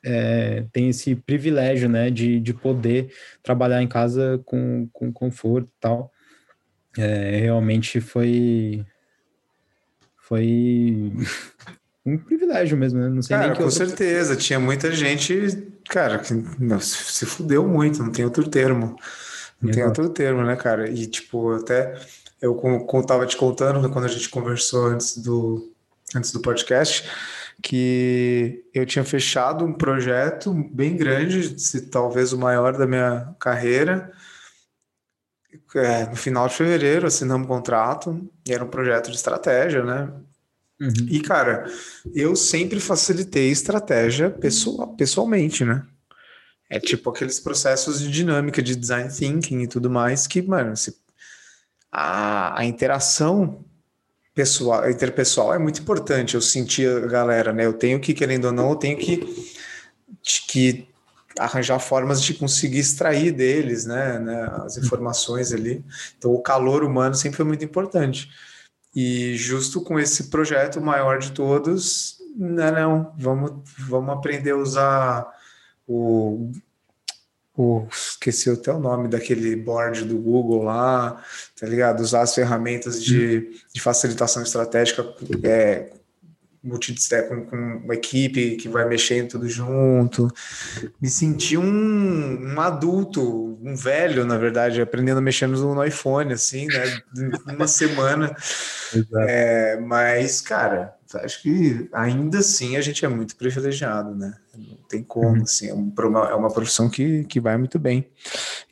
é, 0.03 0.65
tem 0.71 0.89
esse 0.89 1.15
privilégio, 1.15 1.87
né, 1.87 2.09
de, 2.09 2.39
de 2.39 2.53
poder 2.53 3.13
trabalhar 3.41 3.81
em 3.81 3.87
casa 3.87 4.41
com, 4.45 4.87
com 4.91 5.11
conforto 5.11 5.67
e 5.67 5.79
tal. 5.79 6.11
É, 6.97 7.39
realmente 7.41 8.01
foi 8.01 8.85
foi 10.17 11.11
um 12.05 12.17
privilégio 12.17 12.77
mesmo, 12.77 12.99
né? 12.99 13.09
Não 13.09 13.21
sei 13.21 13.35
cara, 13.35 13.49
nem 13.49 13.57
que 13.57 13.63
com 13.63 13.69
certeza. 13.69 14.35
Tinha 14.35 14.59
muita 14.59 14.91
gente, 14.91 15.67
cara, 15.89 16.19
que 16.19 16.33
se 16.79 17.25
fudeu 17.25 17.67
muito, 17.67 18.01
não 18.01 18.11
tem 18.11 18.25
outro 18.25 18.47
termo. 18.49 18.95
Não 19.61 19.69
Exato. 19.69 19.73
tem 19.73 19.83
outro 19.83 20.09
termo, 20.09 20.43
né, 20.43 20.55
cara? 20.55 20.89
E, 20.89 21.05
tipo, 21.05 21.53
até 21.53 21.99
eu 22.41 22.55
como, 22.55 23.05
tava 23.05 23.25
te 23.27 23.37
contando 23.37 23.89
quando 23.89 24.05
a 24.05 24.07
gente 24.07 24.27
conversou 24.29 24.87
antes 24.87 25.17
do, 25.17 25.71
antes 26.15 26.31
do 26.31 26.41
podcast, 26.41 27.07
que 27.61 28.63
eu 28.73 28.85
tinha 28.85 29.05
fechado 29.05 29.63
um 29.63 29.73
projeto 29.73 30.53
bem 30.73 30.95
grande, 30.95 31.59
se 31.59 31.89
talvez 31.89 32.33
o 32.33 32.37
maior 32.37 32.77
da 32.77 32.87
minha 32.87 33.35
carreira. 33.39 34.11
É, 35.75 36.05
no 36.07 36.15
final 36.15 36.47
de 36.47 36.55
fevereiro 36.55 37.07
assinamos 37.07 37.45
um 37.45 37.47
contrato 37.47 38.29
e 38.47 38.53
era 38.53 38.63
um 38.63 38.69
projeto 38.69 39.09
de 39.09 39.17
estratégia, 39.17 39.83
né? 39.83 40.11
Uhum. 40.79 41.07
E 41.09 41.21
cara, 41.21 41.65
eu 42.15 42.35
sempre 42.35 42.79
facilitei 42.79 43.51
estratégia 43.51 44.29
pessoal, 44.29 44.95
pessoalmente, 44.95 45.63
né? 45.63 45.85
É 46.69 46.79
tipo 46.79 47.09
aqueles 47.09 47.39
processos 47.39 47.99
de 47.99 48.09
dinâmica, 48.09 48.61
de 48.61 48.75
design 48.75 49.09
thinking 49.09 49.61
e 49.61 49.67
tudo 49.67 49.89
mais 49.89 50.25
que, 50.25 50.41
mano, 50.41 50.75
se, 50.75 50.95
a, 51.91 52.59
a 52.59 52.65
interação 52.65 53.63
pessoal, 54.41 54.89
interpessoal 54.89 55.53
é 55.53 55.59
muito 55.59 55.81
importante. 55.81 56.33
Eu 56.33 56.41
senti 56.41 56.85
a 56.85 57.01
galera, 57.01 57.53
né? 57.53 57.65
Eu 57.65 57.73
tenho 57.73 57.99
que, 57.99 58.13
querendo 58.13 58.45
ou 58.45 58.51
não, 58.51 58.71
eu 58.71 58.75
tenho 58.75 58.97
que, 58.97 59.51
que 60.47 60.87
arranjar 61.37 61.79
formas 61.79 62.21
de 62.23 62.33
conseguir 62.33 62.79
extrair 62.79 63.31
deles, 63.31 63.85
né, 63.85 64.19
né, 64.19 64.51
as 64.65 64.77
informações 64.77 65.53
ali. 65.53 65.83
Então, 66.17 66.33
o 66.33 66.41
calor 66.41 66.83
humano 66.83 67.15
sempre 67.15 67.37
foi 67.37 67.45
muito 67.45 67.63
importante. 67.63 68.29
E 68.95 69.35
justo 69.35 69.81
com 69.81 69.99
esse 69.99 70.25
projeto 70.25 70.81
maior 70.81 71.19
de 71.19 71.31
todos, 71.31 72.17
não, 72.35 72.71
não 72.71 73.15
vamos, 73.17 73.61
vamos 73.87 74.09
aprender 74.13 74.51
a 74.51 74.57
usar 74.57 75.27
o 75.87 76.51
o, 77.61 77.87
esqueci 77.91 78.49
até 78.49 78.71
o 78.73 78.79
nome 78.79 79.07
daquele 79.07 79.55
board 79.55 80.05
do 80.05 80.17
Google 80.17 80.63
lá, 80.63 81.23
tá 81.59 81.67
ligado? 81.67 82.01
Usar 82.01 82.21
as 82.21 82.33
ferramentas 82.33 83.03
de, 83.03 83.51
de 83.73 83.81
facilitação 83.81 84.43
estratégica 84.43 85.05
é, 85.43 85.91
multidisciplinar 86.63 87.27
com, 87.27 87.45
com 87.45 87.57
uma 87.83 87.93
equipe 87.95 88.55
que 88.55 88.69
vai 88.69 88.87
mexendo 88.87 89.29
tudo 89.29 89.49
junto. 89.49 90.31
Me 91.01 91.09
senti 91.09 91.57
um, 91.57 92.53
um 92.53 92.61
adulto, 92.61 93.57
um 93.61 93.75
velho, 93.75 94.25
na 94.25 94.37
verdade, 94.37 94.81
aprendendo 94.81 95.17
a 95.17 95.21
mexer 95.21 95.47
no 95.47 95.83
iPhone, 95.83 96.33
assim, 96.33 96.67
né? 96.67 97.01
Uma 97.47 97.67
semana. 97.67 98.35
É, 99.27 99.79
mas, 99.79 100.41
cara, 100.41 100.93
acho 101.19 101.41
que 101.41 101.89
ainda 101.93 102.39
assim 102.39 102.77
a 102.77 102.81
gente 102.81 103.03
é 103.03 103.07
muito 103.07 103.35
privilegiado, 103.35 104.15
né? 104.15 104.33
Não 104.55 104.77
tem 104.87 105.03
como, 105.03 105.37
uhum. 105.37 105.43
assim, 105.43 105.69
é, 105.69 105.73
um, 105.73 105.93
é 106.29 106.35
uma 106.35 106.51
profissão 106.51 106.89
que, 106.89 107.23
que 107.25 107.39
vai 107.39 107.57
muito 107.57 107.79
bem. 107.79 108.09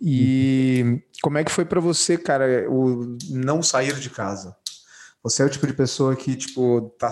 E 0.02 0.82
uhum. 0.84 1.02
como 1.22 1.38
é 1.38 1.44
que 1.44 1.52
foi 1.52 1.66
para 1.66 1.80
você, 1.80 2.18
cara, 2.18 2.70
o 2.70 3.18
não 3.30 3.62
sair 3.62 4.00
de 4.00 4.10
casa? 4.10 4.56
Você 5.24 5.44
é 5.44 5.46
o 5.46 5.50
tipo 5.50 5.68
de 5.68 5.74
pessoa 5.74 6.16
que, 6.16 6.36
tipo, 6.36 6.94
tá 6.98 7.12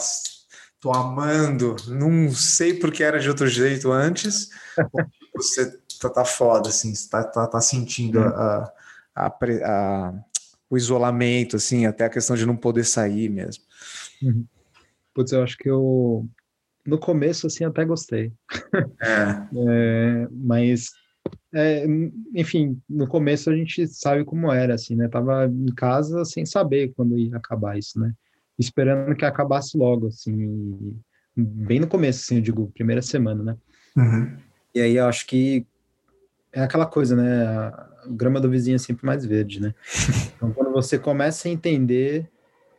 tô 0.79 0.91
amando, 0.91 1.75
não 1.87 2.31
sei 2.31 2.73
porque 2.73 3.03
era 3.03 3.19
de 3.19 3.27
outro 3.27 3.47
jeito 3.47 3.91
antes, 3.91 4.49
você 5.35 5.77
tá, 5.99 6.09
tá 6.09 6.25
foda, 6.25 6.69
assim, 6.69 6.93
tá, 7.09 7.23
tá, 7.23 7.47
tá 7.47 7.61
sentindo 7.61 8.19
uhum. 8.19 8.27
a, 8.27 8.73
a, 9.15 9.27
a, 9.27 10.13
o 10.69 10.77
isolamento, 10.77 11.55
assim, 11.55 11.85
até 11.85 12.05
a 12.05 12.09
questão 12.09 12.35
de 12.35 12.45
não 12.45 12.55
poder 12.55 12.83
sair 12.83 13.29
mesmo. 13.29 13.63
Uhum. 14.21 14.45
Putz, 15.17 15.31
eu 15.31 15.41
acho 15.41 15.57
que 15.57 15.67
eu, 15.67 16.29
no 16.85 16.99
começo, 16.99 17.47
assim, 17.47 17.63
até 17.65 17.83
gostei. 17.83 18.31
É. 19.01 19.47
é 19.57 20.27
mas, 20.29 20.91
é, 21.51 21.87
enfim, 22.35 22.79
no 22.87 23.07
começo 23.07 23.49
a 23.49 23.55
gente 23.55 23.87
sabe 23.87 24.23
como 24.23 24.51
era, 24.51 24.75
assim, 24.75 24.95
né? 24.95 25.07
Tava 25.07 25.47
em 25.47 25.73
casa 25.73 26.23
sem 26.23 26.45
saber 26.45 26.93
quando 26.95 27.17
ia 27.17 27.35
acabar 27.35 27.79
isso, 27.79 27.99
né? 27.99 28.13
esperando 28.59 29.15
que 29.15 29.25
acabasse 29.25 29.75
logo, 29.75 30.07
assim, 30.07 30.95
bem 31.35 31.79
no 31.79 31.87
começo, 31.87 32.21
assim, 32.21 32.35
eu 32.35 32.41
digo, 32.41 32.71
primeira 32.75 33.01
semana, 33.01 33.43
né? 33.43 33.57
Uhum. 33.95 34.37
E 34.73 34.81
aí 34.81 34.97
eu 34.97 35.05
acho 35.05 35.25
que 35.25 35.65
é 36.51 36.61
aquela 36.61 36.85
coisa, 36.85 37.15
né? 37.15 37.43
A 37.43 37.89
grama 38.07 38.39
do 38.39 38.49
vizinho 38.49 38.75
é 38.75 38.79
sempre 38.79 39.03
mais 39.03 39.25
verde, 39.25 39.59
né? 39.59 39.73
Então, 40.37 40.51
quando 40.51 40.71
você 40.71 40.99
começa 40.99 41.47
a 41.47 41.51
entender, 41.51 42.29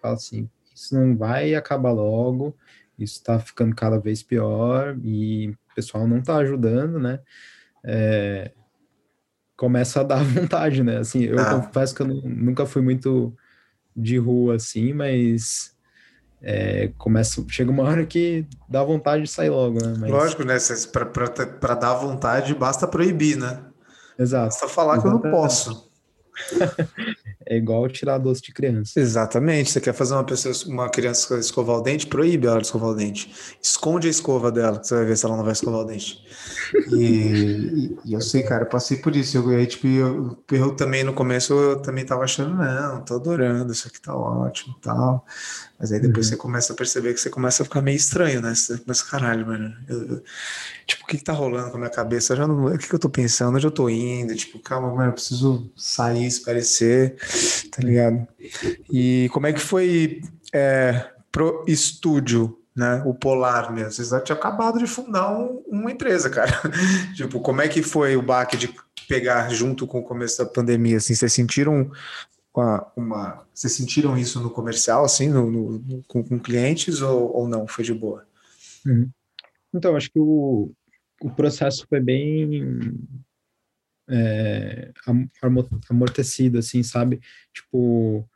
fala 0.01 0.14
assim, 0.14 0.49
isso 0.79 0.95
não 0.95 1.16
vai 1.16 1.55
acabar 1.55 1.91
logo, 1.91 2.57
isso 2.99 3.22
tá 3.22 3.39
ficando 3.39 3.74
cada 3.74 3.99
vez 3.99 4.22
pior 4.22 4.97
e 5.03 5.49
o 5.49 5.74
pessoal 5.74 6.07
não 6.07 6.22
tá 6.22 6.37
ajudando, 6.37 7.01
né? 7.01 7.20
É, 7.85 8.53
começa 9.57 10.01
a 10.01 10.05
dar 10.05 10.22
vontade, 10.22 10.83
né? 10.83 10.99
Assim, 10.99 11.24
eu 11.24 11.39
ah. 11.39 11.61
confesso 11.61 11.95
que 11.95 12.03
eu 12.03 12.07
nunca 12.07 12.64
fui 12.64 12.81
muito 12.81 13.37
de 13.95 14.16
rua 14.18 14.55
assim, 14.55 14.93
mas 14.93 15.76
é, 16.41 16.93
começa, 16.97 17.45
chega 17.49 17.70
uma 17.70 17.83
hora 17.85 18.07
que 18.07 18.47
dá 18.68 18.83
vontade 18.83 19.24
de 19.24 19.31
sair 19.31 19.51
logo, 19.51 19.85
né? 19.85 19.95
Mas... 19.99 20.11
Lógico, 20.11 20.45
né? 20.45 20.57
Para 21.61 21.74
dar 21.74 21.95
vontade, 21.95 22.55
basta 22.55 22.87
proibir, 22.87 23.37
né? 23.37 23.64
Exato. 24.16 24.47
Basta 24.47 24.68
falar 24.68 24.95
Exatamente. 24.95 25.22
que 25.22 25.26
eu 25.26 25.31
não 25.31 25.39
posso. 25.39 25.89
é 27.49 27.57
igual 27.57 27.88
tirar 27.88 28.18
doce 28.18 28.42
de 28.42 28.53
criança. 28.53 29.01
Exatamente. 29.01 29.70
Você 29.70 29.80
quer 29.80 29.94
fazer 29.94 30.14
uma 30.14 30.24
pessoa, 30.24 30.55
uma 30.66 30.88
criança 30.90 31.38
escovar 31.38 31.76
o 31.76 31.80
dente, 31.80 32.07
proíbe 32.07 32.46
ela 32.46 32.59
de 32.59 32.66
escovar 32.66 32.90
o 32.90 32.94
dente. 32.94 33.34
Esconde 33.62 34.07
a 34.07 34.11
escova 34.11 34.53
dela, 34.53 34.82
você 34.82 34.94
vai 34.94 35.07
ver 35.07 35.16
se 35.16 35.24
ela 35.24 35.36
não 35.36 35.44
vai 35.44 35.55
escovar 35.55 35.80
o 35.80 35.84
dente. 35.84 36.22
E, 36.92 37.96
e 38.05 38.12
eu 38.12 38.20
sei, 38.20 38.42
cara, 38.42 38.64
eu 38.64 38.68
passei 38.68 38.99
por 38.99 39.16
isso. 39.16 39.38
Eu, 39.38 39.49
aí, 39.49 39.66
tipo, 39.66 39.86
eu, 39.86 40.38
eu 40.53 40.76
também 40.76 41.03
no 41.03 41.14
começo 41.14 41.55
eu 41.55 41.80
também 41.80 42.05
tava 42.05 42.24
achando, 42.24 42.55
não, 42.55 43.03
tô 43.03 43.14
adorando, 43.14 43.72
isso 43.72 43.88
aqui 43.88 44.01
tá 44.01 44.14
ótimo 44.14 44.76
tal. 44.82 45.24
Mas 45.78 45.90
aí 45.90 46.01
depois 46.01 46.26
uhum. 46.26 46.32
você 46.32 46.36
começa 46.36 46.72
a 46.72 46.76
perceber 46.76 47.14
que 47.14 47.20
você 47.20 47.30
começa 47.30 47.62
a 47.62 47.64
ficar 47.66 47.80
meio 47.80 47.96
estranho, 47.96 48.42
né? 48.42 48.55
Você 48.55 48.76
começa, 48.78 49.05
caralho, 49.07 49.46
mano. 49.46 49.74
Eu, 49.88 50.03
eu, 50.07 50.22
tipo, 50.89 51.05
o 51.05 51.07
que, 51.07 51.18
que 51.18 51.24
tá 51.24 51.34
rolando 51.34 51.70
com 51.70 51.76
a 51.76 51.80
minha 51.80 51.91
cabeça? 51.91 52.32
Eu 52.32 52.39
já 52.39 52.47
não, 52.49 52.64
o 52.64 52.78
que, 52.78 52.89
que 52.89 52.95
eu 52.95 52.99
tô 52.99 53.11
pensando? 53.11 53.55
Onde 53.55 53.66
eu 53.66 53.70
tô 53.70 53.89
indo? 53.91 54.34
Tipo, 54.34 54.59
calma, 54.59 54.93
mano, 54.93 55.11
eu 55.11 55.12
preciso 55.12 55.70
sair, 55.76 56.26
esparecer, 56.26 57.16
tá 57.70 57.82
ligado? 57.82 58.26
E 58.91 59.28
como 59.32 59.47
é 59.47 59.53
que 59.53 59.61
foi 59.61 60.22
é, 60.53 61.11
pro 61.30 61.62
estúdio, 61.68 62.59
né? 62.74 63.03
O 63.05 63.12
Polar 63.12 63.72
mesmo. 63.72 63.93
Vocês 63.93 64.09
já 64.09 64.20
tinham 64.20 64.39
acabado 64.39 64.78
de 64.78 64.86
fundar 64.86 65.30
um, 65.30 65.62
uma 65.68 65.93
empresa, 65.93 66.30
cara. 66.30 66.53
tipo, 67.14 67.41
como 67.41 67.61
é 67.61 67.68
que 67.68 67.82
foi 67.82 68.16
o 68.16 68.22
baque 68.22 68.57
de 68.57 68.74
pegar 69.07 69.51
junto 69.51 69.86
com 69.86 69.99
o 69.99 70.05
começo 70.05 70.39
da 70.39 70.47
pandemia? 70.47 70.97
Assim, 70.97 71.14
vocês 71.14 71.32
sentiram 71.32 71.91
uma, 72.55 72.93
uma, 72.97 73.47
vocês 73.53 73.74
sentiram 73.74 74.16
isso 74.16 74.41
no 74.41 74.51
comercial, 74.51 75.05
assim, 75.05 75.28
no, 75.28 75.51
no 75.51 76.03
com, 76.09 76.24
com, 76.24 76.39
clientes 76.39 77.03
ou, 77.03 77.36
ou 77.36 77.49
não? 77.49 77.66
Foi 77.66 77.84
de 77.84 77.93
boa? 77.93 78.24
Uhum. 78.86 79.11
Então, 79.74 79.95
acho 79.95 80.11
que 80.11 80.18
o, 80.18 80.72
o 81.21 81.31
processo 81.31 81.87
foi 81.89 82.01
bem 82.01 82.93
é, 84.09 84.93
amortecido, 85.91 86.59
assim, 86.59 86.83
sabe? 86.83 87.21
Tipo, 87.53 88.29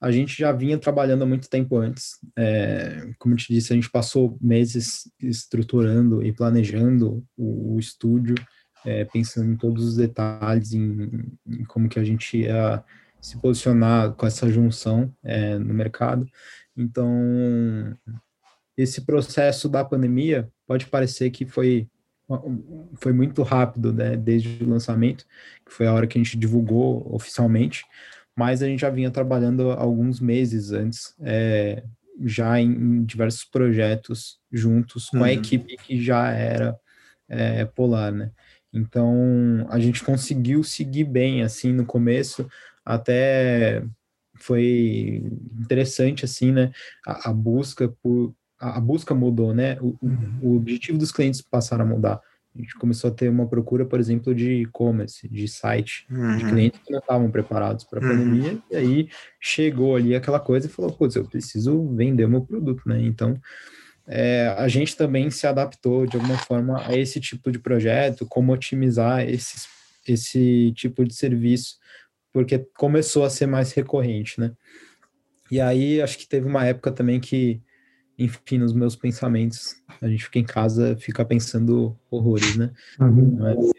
a 0.00 0.10
gente 0.10 0.36
já 0.36 0.52
vinha 0.52 0.78
trabalhando 0.78 1.22
há 1.22 1.26
muito 1.26 1.48
tempo 1.48 1.76
antes. 1.76 2.18
É, 2.36 3.12
como 3.18 3.34
eu 3.34 3.38
te 3.38 3.52
disse, 3.52 3.72
a 3.72 3.76
gente 3.76 3.90
passou 3.90 4.36
meses 4.40 5.10
estruturando 5.20 6.22
e 6.22 6.32
planejando 6.32 7.24
o, 7.36 7.74
o 7.74 7.78
estúdio, 7.78 8.34
é, 8.84 9.04
pensando 9.04 9.50
em 9.50 9.56
todos 9.56 9.84
os 9.84 9.96
detalhes, 9.96 10.72
em, 10.72 11.10
em, 11.46 11.64
como 11.64 11.88
que 11.88 11.98
a 11.98 12.04
gente 12.04 12.38
ia 12.38 12.84
se 13.20 13.38
posicionar 13.38 14.12
com 14.12 14.26
essa 14.26 14.48
junção 14.48 15.12
é, 15.24 15.58
no 15.58 15.72
mercado. 15.72 16.28
Então, 16.76 17.10
esse 18.76 19.00
processo 19.00 19.68
da 19.68 19.84
pandemia 19.84 20.48
pode 20.66 20.86
parecer 20.86 21.30
que 21.30 21.46
foi 21.46 21.88
foi 22.96 23.12
muito 23.12 23.42
rápido, 23.42 23.92
né, 23.92 24.16
desde 24.16 24.62
o 24.62 24.68
lançamento, 24.68 25.24
que 25.64 25.72
foi 25.72 25.86
a 25.86 25.92
hora 25.92 26.06
que 26.06 26.18
a 26.18 26.22
gente 26.22 26.36
divulgou 26.36 27.06
oficialmente, 27.14 27.84
mas 28.36 28.62
a 28.62 28.66
gente 28.66 28.80
já 28.80 28.90
vinha 28.90 29.10
trabalhando 29.10 29.70
alguns 29.70 30.20
meses 30.20 30.72
antes, 30.72 31.14
é, 31.20 31.82
já 32.24 32.60
em, 32.60 32.70
em, 32.70 33.04
diversos 33.04 33.44
projetos 33.44 34.38
juntos 34.52 35.08
com 35.08 35.18
uhum. 35.18 35.24
a 35.24 35.32
equipe 35.32 35.76
que 35.76 36.00
já 36.02 36.30
era 36.30 36.78
é, 37.28 37.64
Polar, 37.64 38.12
né? 38.12 38.30
Então 38.72 39.66
a 39.70 39.78
gente 39.78 40.04
conseguiu 40.04 40.62
seguir 40.62 41.04
bem 41.04 41.42
assim 41.42 41.72
no 41.72 41.86
começo, 41.86 42.48
até 42.84 43.82
foi 44.38 45.22
interessante 45.58 46.24
assim, 46.24 46.52
né? 46.52 46.72
A, 47.06 47.30
a 47.30 47.32
busca 47.32 47.88
por 48.02 48.34
a, 48.58 48.80
busca 48.80 49.14
mudou, 49.14 49.54
né? 49.54 49.78
O, 49.80 49.96
uhum. 50.02 50.38
o 50.42 50.56
objetivo 50.56 50.98
dos 50.98 51.12
clientes 51.12 51.40
passaram 51.40 51.84
a 51.84 51.88
mudar. 51.88 52.20
A 52.54 52.58
gente 52.58 52.74
começou 52.76 53.10
a 53.10 53.12
ter 53.12 53.28
uma 53.28 53.46
procura, 53.46 53.84
por 53.84 54.00
exemplo, 54.00 54.34
de 54.34 54.62
e-commerce, 54.62 55.28
de 55.28 55.46
site, 55.46 56.06
uhum. 56.10 56.36
de 56.38 56.44
clientes 56.46 56.80
que 56.84 56.90
não 56.90 57.00
estavam 57.00 57.30
preparados 57.30 57.84
para 57.84 58.00
a 58.00 58.02
uhum. 58.02 58.16
pandemia, 58.16 58.58
e 58.70 58.76
aí 58.76 59.08
chegou 59.38 59.94
ali 59.94 60.14
aquela 60.14 60.40
coisa 60.40 60.66
e 60.66 60.70
falou, 60.70 60.90
putz, 60.90 61.16
eu 61.16 61.24
preciso 61.26 61.86
vender 61.94 62.24
o 62.24 62.30
meu 62.30 62.40
produto, 62.40 62.82
né? 62.86 63.00
Então, 63.02 63.38
é, 64.06 64.54
a 64.56 64.68
gente 64.68 64.96
também 64.96 65.30
se 65.30 65.46
adaptou 65.46 66.06
de 66.06 66.16
alguma 66.16 66.38
forma 66.38 66.80
a 66.86 66.96
esse 66.96 67.20
tipo 67.20 67.52
de 67.52 67.58
projeto, 67.58 68.24
como 68.24 68.52
otimizar 68.52 69.28
esses, 69.28 69.68
esse 70.08 70.72
tipo 70.74 71.04
de 71.04 71.14
serviço, 71.14 71.76
porque 72.32 72.58
começou 72.74 73.24
a 73.24 73.30
ser 73.30 73.46
mais 73.46 73.72
recorrente, 73.72 74.40
né? 74.40 74.52
E 75.50 75.60
aí, 75.60 76.00
acho 76.00 76.16
que 76.18 76.26
teve 76.26 76.46
uma 76.46 76.64
época 76.64 76.90
também 76.90 77.20
que 77.20 77.60
enfim, 78.18 78.58
nos 78.58 78.72
meus 78.72 78.96
pensamentos, 78.96 79.76
a 80.00 80.08
gente 80.08 80.24
fica 80.24 80.38
em 80.38 80.44
casa, 80.44 80.96
fica 80.96 81.24
pensando 81.24 81.98
horrores, 82.10 82.56
né? 82.56 82.72
Uhum. 83.00 83.36
Mas, 83.38 83.72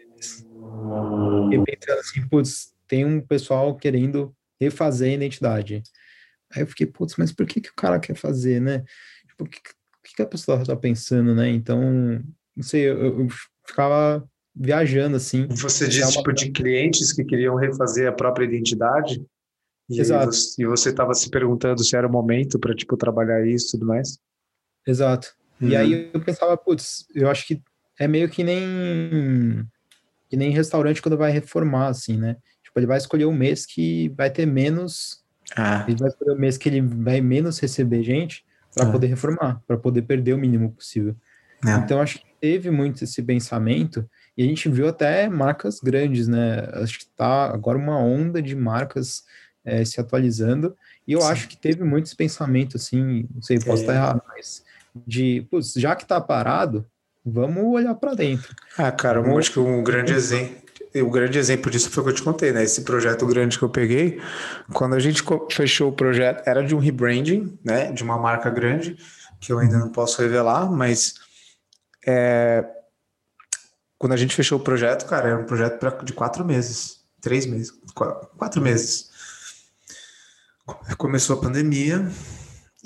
e 1.52 1.64
pensando 1.64 1.98
assim, 1.98 2.26
putz, 2.28 2.72
tem 2.86 3.04
um 3.04 3.20
pessoal 3.20 3.76
querendo 3.76 4.34
refazer 4.60 5.10
a 5.10 5.14
identidade. 5.14 5.82
Aí 6.50 6.62
eu 6.62 6.66
fiquei, 6.66 6.86
putz, 6.86 7.14
mas 7.16 7.32
por 7.32 7.46
que, 7.46 7.60
que 7.60 7.70
o 7.70 7.74
cara 7.74 7.98
quer 7.98 8.14
fazer, 8.14 8.60
né? 8.60 8.84
Tipo, 9.28 9.44
o 9.44 9.46
que, 9.46 9.58
o 9.58 10.16
que 10.16 10.22
a 10.22 10.26
pessoa 10.26 10.64
tá 10.64 10.76
pensando, 10.76 11.34
né? 11.34 11.48
Então, 11.48 11.80
não 12.56 12.62
sei, 12.62 12.88
eu, 12.88 13.20
eu 13.20 13.28
ficava 13.66 14.26
viajando 14.54 15.16
assim. 15.16 15.46
Você 15.48 15.86
disse, 15.88 16.12
tipo, 16.12 16.32
de 16.32 16.50
clientes 16.50 17.12
que 17.12 17.24
queriam 17.24 17.54
refazer 17.54 18.08
a 18.08 18.12
própria 18.12 18.44
identidade? 18.44 19.24
E 19.88 20.00
Exato. 20.00 20.32
Você, 20.32 20.62
e 20.62 20.66
você 20.66 20.90
estava 20.90 21.14
se 21.14 21.30
perguntando 21.30 21.82
se 21.82 21.96
era 21.96 22.06
o 22.06 22.12
momento 22.12 22.58
para, 22.58 22.74
tipo, 22.74 22.96
trabalhar 22.96 23.46
isso 23.46 23.68
e 23.68 23.70
tudo 23.72 23.86
mais? 23.86 24.18
Exato. 24.88 25.34
Uhum. 25.60 25.68
E 25.68 25.76
aí 25.76 26.10
eu 26.12 26.20
pensava, 26.20 26.56
putz, 26.56 27.06
eu 27.14 27.28
acho 27.30 27.46
que 27.46 27.62
é 27.98 28.08
meio 28.08 28.28
que 28.28 28.42
nem 28.42 29.68
que 30.30 30.36
nem 30.36 30.50
restaurante 30.50 31.02
quando 31.02 31.16
vai 31.16 31.30
reformar, 31.30 31.88
assim, 31.88 32.16
né? 32.16 32.36
Tipo, 32.62 32.78
ele 32.78 32.86
vai 32.86 32.98
escolher 32.98 33.26
um 33.26 33.32
mês 33.32 33.66
que 33.66 34.08
vai 34.16 34.30
ter 34.30 34.46
menos. 34.46 35.22
Ah. 35.56 35.84
Ele 35.86 35.96
vai 35.96 36.08
escolher 36.08 36.32
um 36.32 36.38
mês 36.38 36.56
que 36.56 36.68
ele 36.68 36.80
vai 36.80 37.20
menos 37.20 37.58
receber 37.58 38.02
gente 38.02 38.44
para 38.74 38.88
ah. 38.88 38.92
poder 38.92 39.06
reformar, 39.08 39.62
para 39.66 39.76
poder 39.76 40.02
perder 40.02 40.34
o 40.34 40.38
mínimo 40.38 40.72
possível. 40.72 41.16
É. 41.66 41.72
Então, 41.76 42.00
acho 42.00 42.18
que 42.18 42.26
teve 42.40 42.70
muito 42.70 43.02
esse 43.02 43.22
pensamento, 43.22 44.08
e 44.36 44.42
a 44.42 44.46
gente 44.46 44.68
viu 44.68 44.86
até 44.86 45.28
marcas 45.28 45.80
grandes, 45.80 46.28
né? 46.28 46.68
Acho 46.74 47.00
que 47.00 47.06
tá 47.16 47.46
agora 47.46 47.76
uma 47.76 47.98
onda 47.98 48.40
de 48.40 48.54
marcas 48.54 49.24
é, 49.64 49.84
se 49.84 50.00
atualizando, 50.00 50.76
e 51.06 51.14
eu 51.14 51.22
Sim. 51.22 51.28
acho 51.28 51.48
que 51.48 51.56
teve 51.56 51.82
muito 51.82 52.06
esse 52.06 52.16
pensamento, 52.16 52.76
assim, 52.76 53.26
não 53.34 53.42
sei, 53.42 53.58
posso 53.58 53.78
é. 53.78 53.86
estar 53.86 53.94
errado, 53.94 54.22
mas 54.28 54.62
de, 55.06 55.46
putz, 55.50 55.74
já 55.74 55.94
que 55.96 56.06
tá 56.06 56.20
parado, 56.20 56.84
vamos 57.24 57.64
olhar 57.64 57.94
para 57.94 58.14
dentro. 58.14 58.54
Ah, 58.76 58.90
cara, 58.90 59.20
eu 59.20 59.38
acho 59.38 59.52
que 59.52 59.58
um 59.58 59.82
grande 59.82 60.12
exemplo, 60.12 60.56
o 60.96 61.10
grande 61.10 61.38
exemplo 61.38 61.70
disso 61.70 61.90
foi 61.90 62.02
o 62.02 62.06
que 62.06 62.12
eu 62.12 62.16
te 62.16 62.22
contei, 62.22 62.52
né? 62.52 62.62
Esse 62.62 62.82
projeto 62.82 63.26
grande 63.26 63.58
que 63.58 63.64
eu 63.64 63.68
peguei, 63.68 64.20
quando 64.72 64.94
a 64.94 64.98
gente 64.98 65.22
fechou 65.50 65.90
o 65.90 65.92
projeto, 65.92 66.42
era 66.46 66.64
de 66.64 66.74
um 66.74 66.78
rebranding, 66.78 67.58
né? 67.64 67.92
De 67.92 68.02
uma 68.02 68.18
marca 68.18 68.50
grande, 68.50 68.96
que 69.40 69.52
eu 69.52 69.58
ainda 69.58 69.78
não 69.78 69.90
posso 69.90 70.20
revelar, 70.20 70.70
mas 70.70 71.14
é, 72.06 72.64
quando 73.98 74.12
a 74.12 74.16
gente 74.16 74.34
fechou 74.34 74.58
o 74.58 74.62
projeto, 74.62 75.06
cara, 75.06 75.28
era 75.28 75.38
um 75.38 75.44
projeto 75.44 75.78
pra, 75.78 75.90
de 75.90 76.12
quatro 76.12 76.44
meses, 76.44 77.00
três 77.20 77.44
meses, 77.46 77.72
quatro, 77.94 78.28
quatro 78.36 78.62
meses. 78.62 79.10
Começou 80.96 81.36
a 81.36 81.40
pandemia, 81.40 82.10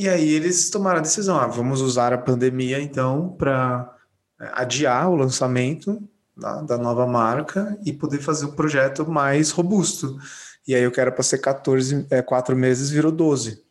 e 0.02 0.08
aí 0.08 0.30
eles 0.30 0.68
tomaram 0.68 0.98
a 0.98 1.02
decisão, 1.02 1.38
ah, 1.38 1.46
vamos 1.46 1.80
usar 1.80 2.12
a 2.12 2.18
pandemia 2.18 2.80
então 2.80 3.36
para 3.38 3.96
é, 4.40 4.50
adiar 4.52 5.08
o 5.08 5.14
lançamento 5.14 6.02
da, 6.36 6.60
da, 6.62 6.78
nova 6.78 7.06
marca 7.06 7.78
e 7.84 7.92
poder 7.92 8.18
fazer 8.18 8.46
um 8.46 8.52
projeto 8.52 9.08
mais 9.08 9.50
robusto. 9.50 10.18
E 10.66 10.74
aí 10.74 10.82
eu 10.82 10.90
quero 10.90 11.12
para 11.12 11.22
ser 11.22 11.38
14, 11.38 12.06
é, 12.10 12.20
4 12.20 12.56
meses, 12.56 12.90
virou 12.90 13.12
12. 13.12 13.62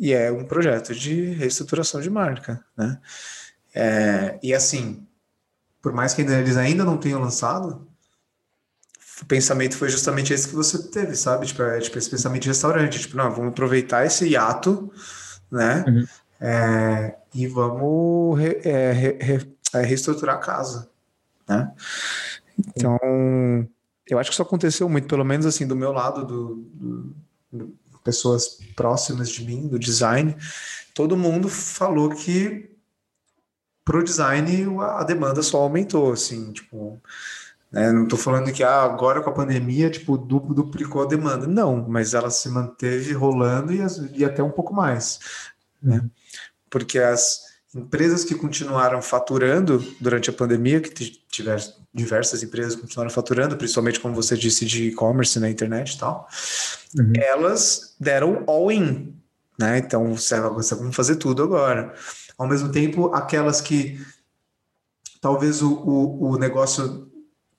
E 0.00 0.12
é 0.12 0.32
um 0.32 0.44
projeto 0.44 0.94
de 0.94 1.32
reestruturação 1.32 2.00
de 2.00 2.10
marca, 2.10 2.64
né? 2.76 3.00
É, 3.74 4.38
e 4.42 4.52
assim, 4.52 5.06
por 5.80 5.92
mais 5.92 6.12
que 6.12 6.22
eles 6.22 6.56
ainda 6.56 6.84
não 6.84 6.98
tenham 6.98 7.20
lançado, 7.20 7.87
o 9.22 9.26
pensamento 9.26 9.76
foi 9.76 9.88
justamente 9.88 10.32
esse 10.32 10.48
que 10.48 10.54
você 10.54 10.82
teve, 10.90 11.14
sabe? 11.14 11.46
Tipo, 11.46 11.62
é, 11.62 11.80
tipo 11.80 11.98
esse 11.98 12.10
pensamento 12.10 12.42
de 12.42 12.48
restaurante. 12.48 13.00
Tipo, 13.00 13.16
não, 13.16 13.30
vamos 13.30 13.52
aproveitar 13.52 14.06
esse 14.06 14.28
hiato, 14.28 14.90
né? 15.50 15.84
Uhum. 15.86 16.06
É, 16.40 17.16
e 17.34 17.46
vamos 17.46 18.38
re, 18.38 18.60
é, 18.64 18.92
re, 18.92 19.18
re, 19.20 19.56
é, 19.74 19.82
reestruturar 19.82 20.36
a 20.36 20.40
casa, 20.40 20.88
né? 21.48 21.72
Então, 22.58 22.98
eu 24.08 24.18
acho 24.18 24.30
que 24.30 24.34
isso 24.34 24.42
aconteceu 24.42 24.88
muito, 24.88 25.08
pelo 25.08 25.24
menos 25.24 25.46
assim, 25.46 25.66
do 25.66 25.76
meu 25.76 25.92
lado, 25.92 26.24
do, 26.24 26.54
do, 26.74 27.16
do 27.52 27.78
pessoas 28.08 28.58
próximas 28.74 29.28
de 29.28 29.44
mim, 29.44 29.68
do 29.68 29.78
design, 29.78 30.34
todo 30.94 31.16
mundo 31.16 31.48
falou 31.48 32.08
que 32.08 32.70
pro 33.84 34.02
design 34.02 34.66
a 34.80 35.04
demanda 35.04 35.42
só 35.42 35.58
aumentou, 35.58 36.12
assim, 36.12 36.52
tipo, 36.52 37.00
né? 37.70 37.92
Não 37.92 38.04
estou 38.04 38.18
falando 38.18 38.52
que 38.52 38.62
ah, 38.62 38.82
agora 38.82 39.20
com 39.22 39.30
a 39.30 39.34
pandemia 39.34 39.90
tipo 39.90 40.16
duplicou 40.16 41.02
a 41.02 41.06
demanda. 41.06 41.46
Não, 41.46 41.86
mas 41.88 42.14
ela 42.14 42.30
se 42.30 42.48
manteve 42.48 43.12
rolando 43.12 43.72
e, 43.72 43.80
e 44.14 44.24
até 44.24 44.42
um 44.42 44.50
pouco 44.50 44.74
mais. 44.74 45.18
Né? 45.82 46.02
Porque 46.70 46.98
as 46.98 47.48
empresas 47.74 48.24
que 48.24 48.34
continuaram 48.34 49.02
faturando 49.02 49.84
durante 50.00 50.30
a 50.30 50.32
pandemia, 50.32 50.80
que 50.80 50.90
tiveram 51.30 51.62
diversas 51.92 52.42
empresas 52.42 52.74
que 52.74 52.82
continuaram 52.82 53.10
faturando, 53.10 53.56
principalmente 53.56 54.00
como 54.00 54.14
você 54.14 54.36
disse 54.36 54.64
de 54.64 54.88
e-commerce 54.88 55.38
na 55.38 55.50
internet 55.50 55.94
e 55.94 55.98
tal, 55.98 56.26
uhum. 56.98 57.12
elas 57.16 57.94
deram 58.00 58.44
all-in, 58.46 59.14
né? 59.58 59.78
Então 59.78 60.14
você 60.14 60.40
vai 60.40 60.92
fazer 60.92 61.16
tudo 61.16 61.42
agora. 61.42 61.94
Ao 62.38 62.46
mesmo 62.46 62.70
tempo, 62.70 63.12
aquelas 63.12 63.60
que 63.60 64.00
talvez 65.20 65.60
o, 65.60 65.74
o, 65.74 66.30
o 66.30 66.38
negócio 66.38 67.07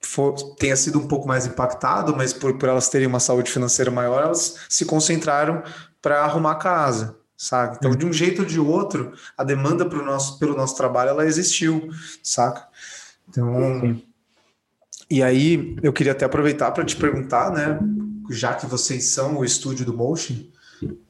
for, 0.01 0.33
tenha 0.55 0.75
sido 0.75 0.99
um 0.99 1.07
pouco 1.07 1.27
mais 1.27 1.45
impactado, 1.45 2.15
mas 2.15 2.33
por, 2.33 2.57
por 2.57 2.69
elas 2.69 2.89
terem 2.89 3.07
uma 3.07 3.19
saúde 3.19 3.51
financeira 3.51 3.91
maior, 3.91 4.23
elas 4.23 4.55
se 4.69 4.85
concentraram 4.85 5.63
para 6.01 6.23
arrumar 6.23 6.53
a 6.53 6.55
casa, 6.55 7.17
saca? 7.37 7.75
Então, 7.77 7.95
de 7.95 8.05
um 8.05 8.13
jeito 8.13 8.41
ou 8.41 8.47
de 8.47 8.59
outro, 8.59 9.13
a 9.37 9.43
demanda 9.43 9.85
pro 9.85 10.05
nosso, 10.05 10.39
pelo 10.39 10.55
nosso 10.55 10.75
trabalho 10.75 11.09
ela 11.09 11.25
existiu, 11.25 11.89
saca? 12.23 12.67
Então, 13.27 14.01
e 15.09 15.21
aí 15.21 15.75
eu 15.83 15.91
queria 15.91 16.13
até 16.13 16.25
aproveitar 16.25 16.71
para 16.71 16.85
te 16.85 16.95
perguntar, 16.95 17.51
né? 17.51 17.79
Já 18.29 18.53
que 18.53 18.65
vocês 18.65 19.05
são 19.05 19.37
o 19.37 19.45
estúdio 19.45 19.85
do 19.85 19.93
Motion, 19.93 20.35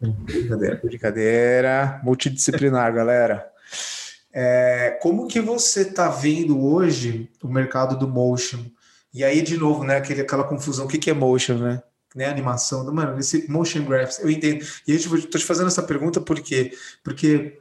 brincadeira, 0.02 0.82
brincadeira, 0.84 2.02
multidisciplinar, 2.04 2.94
galera. 2.94 3.46
É, 4.32 4.98
como 5.02 5.28
que 5.28 5.42
você 5.42 5.82
está 5.82 6.08
vendo 6.10 6.64
hoje 6.64 7.30
o 7.44 7.48
mercado 7.48 7.98
do 7.98 8.08
motion 8.08 8.64
e 9.14 9.24
aí, 9.24 9.41
de 9.41 9.57
novo, 9.57 9.84
né, 9.84 9.97
aquele, 9.97 10.22
aquela 10.22 10.43
confusão, 10.43 10.86
o 10.86 10.88
que, 10.88 10.97
que 10.97 11.10
é 11.10 11.14
motion, 11.14 11.57
né? 11.57 11.84
né 12.16 12.26
animação, 12.26 12.84
mano, 12.93 13.20
esse 13.20 13.49
motion 13.49 13.86
graphics, 13.86 14.20
eu 14.20 14.30
entendo. 14.30 14.66
E 14.88 14.91
aí, 14.91 14.99
tipo, 14.99 15.16
eu 15.16 15.30
tô 15.30 15.38
te 15.38 15.45
fazendo 15.45 15.68
essa 15.68 15.84
pergunta 15.84 16.22
por 16.22 16.39
quê? 16.41 16.72
Porque 17.03 17.60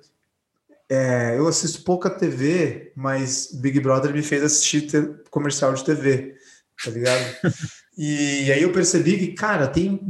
é, 0.89 1.37
eu 1.37 1.47
assisto 1.47 1.83
pouca 1.83 2.09
TV, 2.09 2.93
mas 2.97 3.53
Big 3.53 3.79
Brother 3.81 4.13
me 4.13 4.23
fez 4.23 4.43
assistir 4.43 4.89
comercial 5.31 5.75
de 5.75 5.85
TV, 5.85 6.35
tá 6.83 6.91
ligado? 6.91 7.37
e, 7.97 8.51
aí 8.51 8.63
eu 8.63 8.73
percebi 8.73 9.19
que, 9.19 9.29
cara, 9.29 9.67
tem 9.67 10.01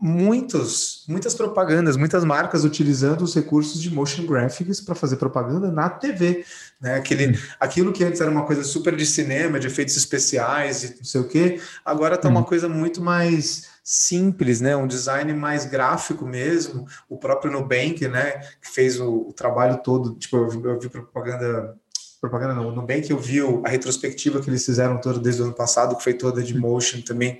muitos, 0.00 1.04
muitas 1.08 1.34
propagandas, 1.34 1.96
muitas 1.96 2.24
marcas 2.24 2.64
utilizando 2.64 3.22
os 3.22 3.34
recursos 3.34 3.80
de 3.80 3.92
motion 3.92 4.24
graphics 4.26 4.80
para 4.80 4.94
fazer 4.94 5.16
propaganda 5.16 5.72
na 5.72 5.90
TV, 5.90 6.44
né? 6.80 6.94
Aquele, 6.94 7.38
aquilo 7.58 7.92
que 7.92 8.04
antes 8.04 8.20
era 8.20 8.30
uma 8.30 8.44
coisa 8.44 8.62
super 8.62 8.94
de 8.94 9.04
cinema, 9.04 9.58
de 9.58 9.66
efeitos 9.66 9.96
especiais 9.96 10.84
e 10.84 10.96
não 10.96 11.04
sei 11.04 11.20
o 11.20 11.28
quê, 11.28 11.60
agora 11.84 12.14
está 12.14 12.28
uma 12.28 12.44
coisa 12.44 12.68
muito 12.68 13.00
mais 13.00 13.66
simples, 13.82 14.60
né? 14.60 14.76
Um 14.76 14.86
design 14.86 15.32
mais 15.32 15.64
gráfico 15.64 16.24
mesmo. 16.24 16.86
O 17.08 17.16
próprio 17.16 17.50
Nubank, 17.50 18.06
né? 18.06 18.38
Que 18.60 18.70
fez 18.70 19.00
o, 19.00 19.28
o 19.28 19.32
trabalho 19.32 19.78
todo. 19.82 20.14
Tipo, 20.14 20.36
eu 20.36 20.48
vi, 20.48 20.62
eu 20.62 20.78
vi 20.78 20.88
propaganda 20.88 21.74
propaganda 22.20 22.52
não, 22.52 22.64
no 22.64 22.72
Nubank 22.72 23.08
eu 23.10 23.18
vi 23.18 23.38
a 23.64 23.68
retrospectiva 23.68 24.40
que 24.40 24.50
eles 24.50 24.64
fizeram 24.66 25.00
toda 25.00 25.20
desde 25.20 25.40
o 25.40 25.44
ano 25.44 25.54
passado, 25.54 25.96
que 25.96 26.02
foi 26.02 26.14
toda 26.14 26.42
de 26.42 26.56
motion 26.56 27.00
também. 27.00 27.38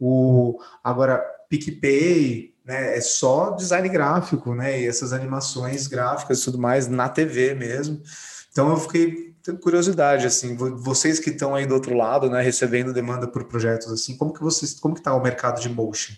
O 0.00 0.58
agora 0.82 1.22
PicPay, 1.48 2.54
né, 2.64 2.96
é 2.96 3.00
só 3.00 3.50
design 3.50 3.88
gráfico, 3.88 4.54
né? 4.54 4.80
E 4.80 4.86
essas 4.86 5.12
animações 5.12 5.86
gráficas 5.86 6.40
e 6.40 6.44
tudo 6.44 6.58
mais 6.58 6.88
na 6.88 7.08
TV 7.08 7.54
mesmo. 7.54 8.02
Então 8.50 8.70
eu 8.70 8.76
fiquei 8.76 9.34
tenho 9.44 9.58
curiosidade, 9.58 10.26
assim, 10.26 10.56
vocês 10.56 11.20
que 11.20 11.28
estão 11.28 11.54
aí 11.54 11.66
do 11.66 11.74
outro 11.74 11.94
lado, 11.94 12.30
né, 12.30 12.40
recebendo 12.40 12.94
demanda 12.94 13.28
por 13.28 13.44
projetos 13.44 13.92
assim, 13.92 14.16
como 14.16 14.32
que 14.32 14.40
vocês, 14.40 14.80
como 14.80 14.94
que 14.94 15.00
está 15.00 15.14
o 15.14 15.22
mercado 15.22 15.60
de 15.60 15.68
motion? 15.68 16.14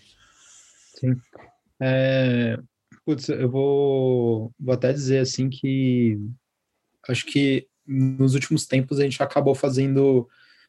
Sim. 0.97 1.13
É, 1.77 2.57
putz, 3.05 3.27
eu 3.27 3.49
vou, 3.49 4.53
vou 4.57 4.73
até 4.73 4.93
dizer 4.93 5.19
assim 5.19 5.49
que 5.49 6.17
acho 7.09 7.25
que 7.25 7.67
nos 7.85 8.33
últimos 8.33 8.65
tempos 8.65 8.97
a 8.97 9.03
gente 9.03 9.21
acabou 9.21 9.53
fazendo 9.53 10.27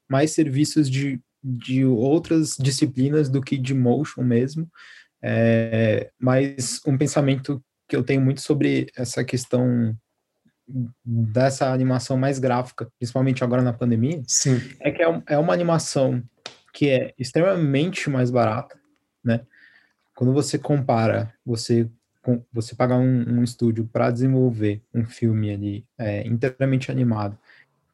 mais 0.08 0.32
serviços 0.32 0.90
de, 0.90 1.20
de 1.42 1.84
outras 1.84 2.56
disciplinas 2.58 3.28
do 3.28 3.40
que 3.40 3.56
de 3.56 3.74
motion 3.74 4.22
mesmo, 4.22 4.68
é, 5.22 6.10
mas 6.18 6.80
um 6.86 6.96
pensamento 6.96 7.62
que 7.88 7.96
eu 7.96 8.02
tenho 8.02 8.20
muito 8.20 8.40
sobre 8.40 8.86
essa 8.96 9.24
questão 9.24 9.96
dessa 11.04 11.72
animação 11.72 12.16
mais 12.16 12.38
gráfica, 12.38 12.90
principalmente 12.98 13.42
agora 13.42 13.62
na 13.62 13.72
pandemia, 13.72 14.22
Sim. 14.26 14.60
é 14.80 14.90
que 14.90 15.02
é, 15.02 15.22
é 15.26 15.38
uma 15.38 15.54
animação 15.54 16.22
que 16.72 16.90
é 16.90 17.14
extremamente 17.18 18.10
mais 18.10 18.30
barata, 18.30 18.78
né? 19.24 19.40
Quando 20.14 20.32
você 20.32 20.58
compara, 20.58 21.32
você 21.44 21.88
você 22.52 22.74
pagar 22.74 22.98
um, 22.98 23.38
um 23.38 23.42
estúdio 23.42 23.88
para 23.90 24.10
desenvolver 24.10 24.82
um 24.92 25.06
filme 25.06 25.50
ali 25.50 25.86
é, 25.96 26.26
inteiramente 26.26 26.90
animado, 26.90 27.38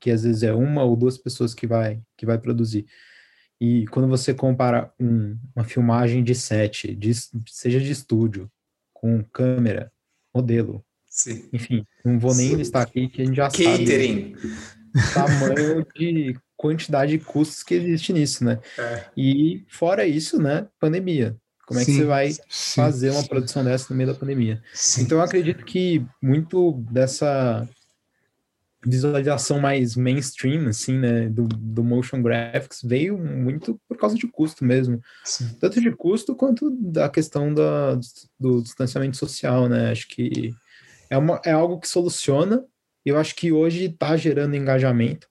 que 0.01 0.11
às 0.11 0.25
vezes 0.25 0.43
é 0.43 0.53
uma 0.53 0.83
ou 0.83 0.97
duas 0.97 1.17
pessoas 1.17 1.55
que 1.55 1.69
vai 1.69 2.01
que 2.17 2.27
vai 2.27 2.37
produzir, 2.37 2.85
e 3.61 3.87
quando 3.89 4.09
você 4.09 4.35
compara 4.35 4.93
um, 5.01 5.39
uma 5.55 5.65
filmagem 5.65 6.23
de 6.23 6.35
set, 6.35 6.95
de, 6.95 7.13
seja 7.49 7.81
de 7.81 7.91
estúdio, 7.91 8.51
com 8.93 9.23
câmera, 9.25 9.93
modelo, 10.35 10.85
Sim. 11.15 11.49
Enfim, 11.53 11.87
não 12.05 12.19
vou 12.19 12.35
nem 12.35 12.51
Sim. 12.51 12.57
listar 12.57 12.83
aqui 12.83 13.09
que 13.09 13.23
a 13.23 13.25
gente 13.25 13.37
já 13.37 13.49
Catering. 13.49 14.35
sabe 14.35 14.53
o 14.97 15.15
tamanho 15.15 15.87
de 15.95 16.37
quantidade 16.57 17.17
de 17.17 17.25
custos 17.25 17.63
que 17.63 17.75
existe 17.75 18.13
nisso, 18.13 18.45
né? 18.45 18.59
É. 18.77 19.05
E 19.17 19.65
fora 19.69 20.05
isso, 20.05 20.43
né, 20.43 20.67
pandemia. 20.81 21.37
Como 21.69 21.79
é 21.79 21.85
que 21.85 21.93
você 21.93 22.05
vai 22.05 22.33
sim, 22.33 22.41
fazer 22.49 23.11
uma 23.11 23.23
produção 23.23 23.65
dessa 23.65 23.87
no 23.91 23.97
meio 23.97 24.13
da 24.13 24.19
pandemia? 24.19 24.61
Sim. 24.75 25.03
Então 25.03 25.19
eu 25.19 25.25
acredito 25.25 25.65
que 25.65 26.05
muito 26.21 26.73
dessa 26.91 27.67
visualização 28.87 29.61
mais 29.61 29.97
mainstream, 29.97 30.69
assim, 30.69 30.99
né, 30.99 31.29
do, 31.29 31.47
do 31.47 31.83
motion 31.83 32.23
graphics 32.23 32.81
veio 32.83 33.19
muito 33.19 33.81
por 33.89 33.97
causa 33.97 34.17
de 34.17 34.27
custo 34.27 34.65
mesmo. 34.65 35.01
Sim. 35.25 35.57
Tanto 35.61 35.81
de 35.81 35.91
custo 35.91 36.35
quanto 36.35 36.71
da 36.71 37.09
questão 37.09 37.53
da, 37.53 37.99
do 38.39 38.63
distanciamento 38.63 39.17
social, 39.17 39.69
né? 39.69 39.91
Acho 39.91 40.09
que 40.09 40.55
é, 41.11 41.17
uma, 41.17 41.41
é 41.45 41.53
algo 41.53 41.79
que 41.79 41.89
soluciona, 41.89 42.65
e 43.05 43.11
eu 43.11 43.19
acho 43.19 43.35
que 43.35 43.53
hoje 43.53 43.85
está 43.85 44.17
gerando 44.17 44.57
engajamento, 44.57 45.29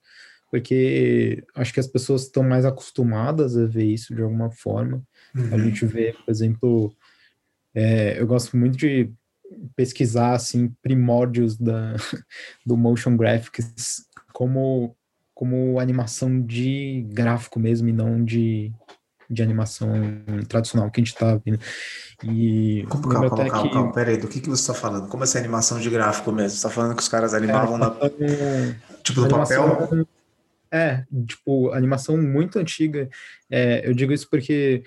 porque 0.52 1.44
acho 1.56 1.74
que 1.74 1.80
as 1.80 1.88
pessoas 1.88 2.24
estão 2.24 2.44
mais 2.44 2.66
acostumadas 2.66 3.58
a 3.58 3.66
ver 3.66 3.86
isso 3.86 4.14
de 4.14 4.22
alguma 4.22 4.52
forma. 4.52 5.02
Uhum. 5.36 5.54
A 5.54 5.58
gente 5.58 5.86
vê, 5.86 6.14
por 6.14 6.30
exemplo, 6.30 6.96
é, 7.74 8.20
eu 8.20 8.28
gosto 8.28 8.56
muito 8.56 8.78
de 8.78 9.12
pesquisar 9.76 10.34
assim 10.34 10.74
primórdios 10.82 11.58
da, 11.58 11.96
do 12.66 12.78
motion 12.78 13.16
graphics 13.18 14.06
como 14.32 14.96
como 15.34 15.80
animação 15.80 16.42
de 16.42 17.06
gráfico 17.10 17.60
mesmo 17.60 17.90
e 17.90 17.94
não 17.94 18.24
de 18.24 18.72
de 19.30 19.42
animação 19.42 19.90
tradicional 20.48 20.92
que 20.92 21.02
a 21.02 21.04
gente 21.04 21.14
está 21.14 21.40
vendo. 21.44 21.60
E 22.24 22.86
calma, 22.90 23.10
calma, 23.10 23.30
calma, 23.30 23.64
que... 23.64 23.70
calma, 23.70 23.92
peraí, 23.92 24.18
do 24.18 24.28
que, 24.28 24.40
que 24.40 24.50
você 24.50 24.62
está 24.62 24.74
falando? 24.74 25.08
Como 25.08 25.24
essa 25.24 25.40
animação 25.40 25.80
de 25.80 25.90
gráfico 25.90 26.32
mesmo? 26.32 26.52
Você 26.52 26.56
está 26.58 26.70
falando 26.70 26.96
que 26.96 27.02
os 27.02 27.08
caras 27.08 27.34
animavam 27.34 27.76
é, 27.76 27.80
na... 27.80 27.90
Tipo, 29.02 29.22
no 29.22 29.30
papel? 29.30 30.08
É, 30.72 31.04
tipo, 31.28 31.72
animação 31.72 32.18
muito 32.18 32.60
antiga. 32.60 33.10
É, 33.50 33.88
eu 33.88 33.94
digo 33.94 34.12
isso 34.14 34.28
porque 34.30 34.84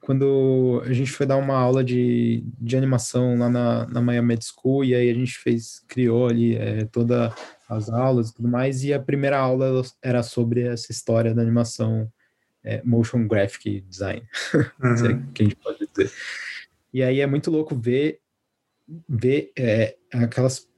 quando 0.00 0.82
a 0.84 0.92
gente 0.92 1.10
foi 1.10 1.26
dar 1.26 1.36
uma 1.36 1.56
aula 1.56 1.82
de, 1.82 2.44
de 2.60 2.76
animação 2.76 3.36
lá 3.38 3.48
na, 3.48 3.86
na 3.86 4.00
Miami 4.00 4.38
School, 4.40 4.84
e 4.84 4.94
aí 4.94 5.10
a 5.10 5.14
gente 5.14 5.38
fez, 5.38 5.84
criou 5.88 6.28
ali 6.28 6.56
é, 6.56 6.84
todas 6.84 7.32
as 7.68 7.88
aulas 7.88 8.30
e 8.30 8.34
tudo 8.34 8.48
mais, 8.48 8.84
e 8.84 8.92
a 8.92 9.00
primeira 9.00 9.38
aula 9.38 9.82
era 10.02 10.22
sobre 10.22 10.62
essa 10.62 10.92
história 10.92 11.34
da 11.34 11.42
animação 11.42 12.10
é, 12.62 12.82
motion 12.82 13.26
graphic 13.26 13.80
design, 13.82 14.22
uhum. 14.82 14.96
se 14.96 15.06
é 15.06 15.22
que 15.34 15.42
a 15.42 15.44
gente 15.44 15.56
pode 15.56 15.88
dizer. 15.92 16.10
E 16.92 17.02
aí 17.02 17.20
é 17.20 17.26
muito 17.26 17.50
louco 17.50 17.74
ver, 17.74 18.20
ver 19.08 19.52
é, 19.58 19.96
aquelas, 20.12 20.68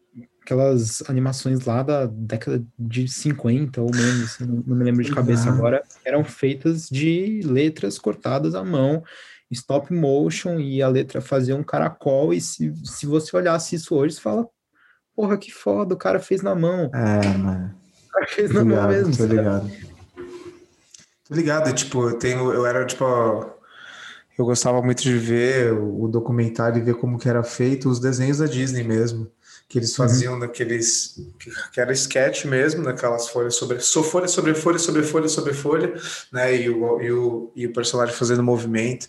aquelas 0.47 1.03
animações 1.09 1.64
lá 1.64 1.82
da 1.82 2.07
década 2.07 2.64
de 2.78 3.09
50 3.09 3.82
ou 3.82 3.90
menos, 3.92 4.22
assim, 4.22 4.47
não, 4.47 4.62
não, 4.64 4.76
me 4.76 4.84
lembro 4.84 5.03
de 5.03 5.12
cabeça 5.12 5.51
uhum. 5.51 5.57
agora, 5.57 5.82
eram 6.05 6.24
feitas 6.24 6.88
de 6.88 7.40
letras 7.44 7.99
cortadas 7.99 8.55
à 8.55 8.64
mão, 8.64 9.03
stop 9.51 9.92
motion, 9.92 10.61
e 10.61 10.80
a 10.80 10.88
letra 10.88 11.20
fazia 11.20 11.57
um 11.57 11.64
caracol, 11.64 12.32
e 12.32 12.40
se, 12.40 12.72
se 12.84 13.07
você 13.07 13.36
olhasse 13.36 13.74
isso 13.74 13.97
hoje, 13.97 14.14
você 14.14 14.20
fala, 14.20 14.47
porra, 15.16 15.36
que 15.36 15.51
foda, 15.51 15.94
o 15.94 15.99
cara 15.99 16.20
fez 16.20 16.42
na 16.42 16.55
mão. 16.55 16.90
É, 16.94 17.36
mano. 17.36 17.74
O 18.07 18.12
cara 18.12 18.26
fez 18.28 18.51
na 18.53 18.62
ligado, 18.62 18.80
mão 18.82 18.88
mesmo. 18.88 19.16
Tô 19.16 19.26
ligado. 19.26 19.70
Tô 21.28 21.34
ligado, 21.34 21.74
tipo, 21.74 22.09
eu 22.09 22.18
tenho, 22.18 22.53
eu 22.53 22.64
era, 22.64 22.86
tipo, 22.86 23.05
eu 24.38 24.44
gostava 24.44 24.80
muito 24.80 25.03
de 25.03 25.18
ver 25.18 25.72
o 25.72 26.07
documentário 26.07 26.78
e 26.78 26.84
ver 26.84 26.94
como 26.94 27.18
que 27.18 27.28
era 27.28 27.42
feito 27.42 27.88
os 27.88 27.99
desenhos 27.99 28.38
da 28.38 28.47
Disney 28.47 28.84
mesmo, 28.84 29.28
que 29.69 29.79
eles 29.79 29.91
uhum. 29.91 30.07
faziam 30.07 30.35
uhum. 30.35 30.41
daqueles, 30.41 31.21
que 31.73 31.81
era 31.81 31.93
sketch 31.93 32.45
mesmo, 32.45 32.85
daquelas 32.85 33.29
folhas 33.29 33.57
sobre, 33.57 33.81
só 33.81 34.03
folha 34.03 34.29
sobre 34.29 34.55
folha 34.55 34.79
sobre 34.79 35.03
folha 35.03 35.29
sobre 35.29 35.53
folha, 35.53 35.95
né, 36.33 36.57
e 36.57 36.71
o, 36.71 37.01
e 37.01 37.12
o, 37.12 37.53
e 37.57 37.67
o 37.67 37.73
personagem 37.73 38.14
fazendo 38.14 38.43
movimento. 38.43 39.09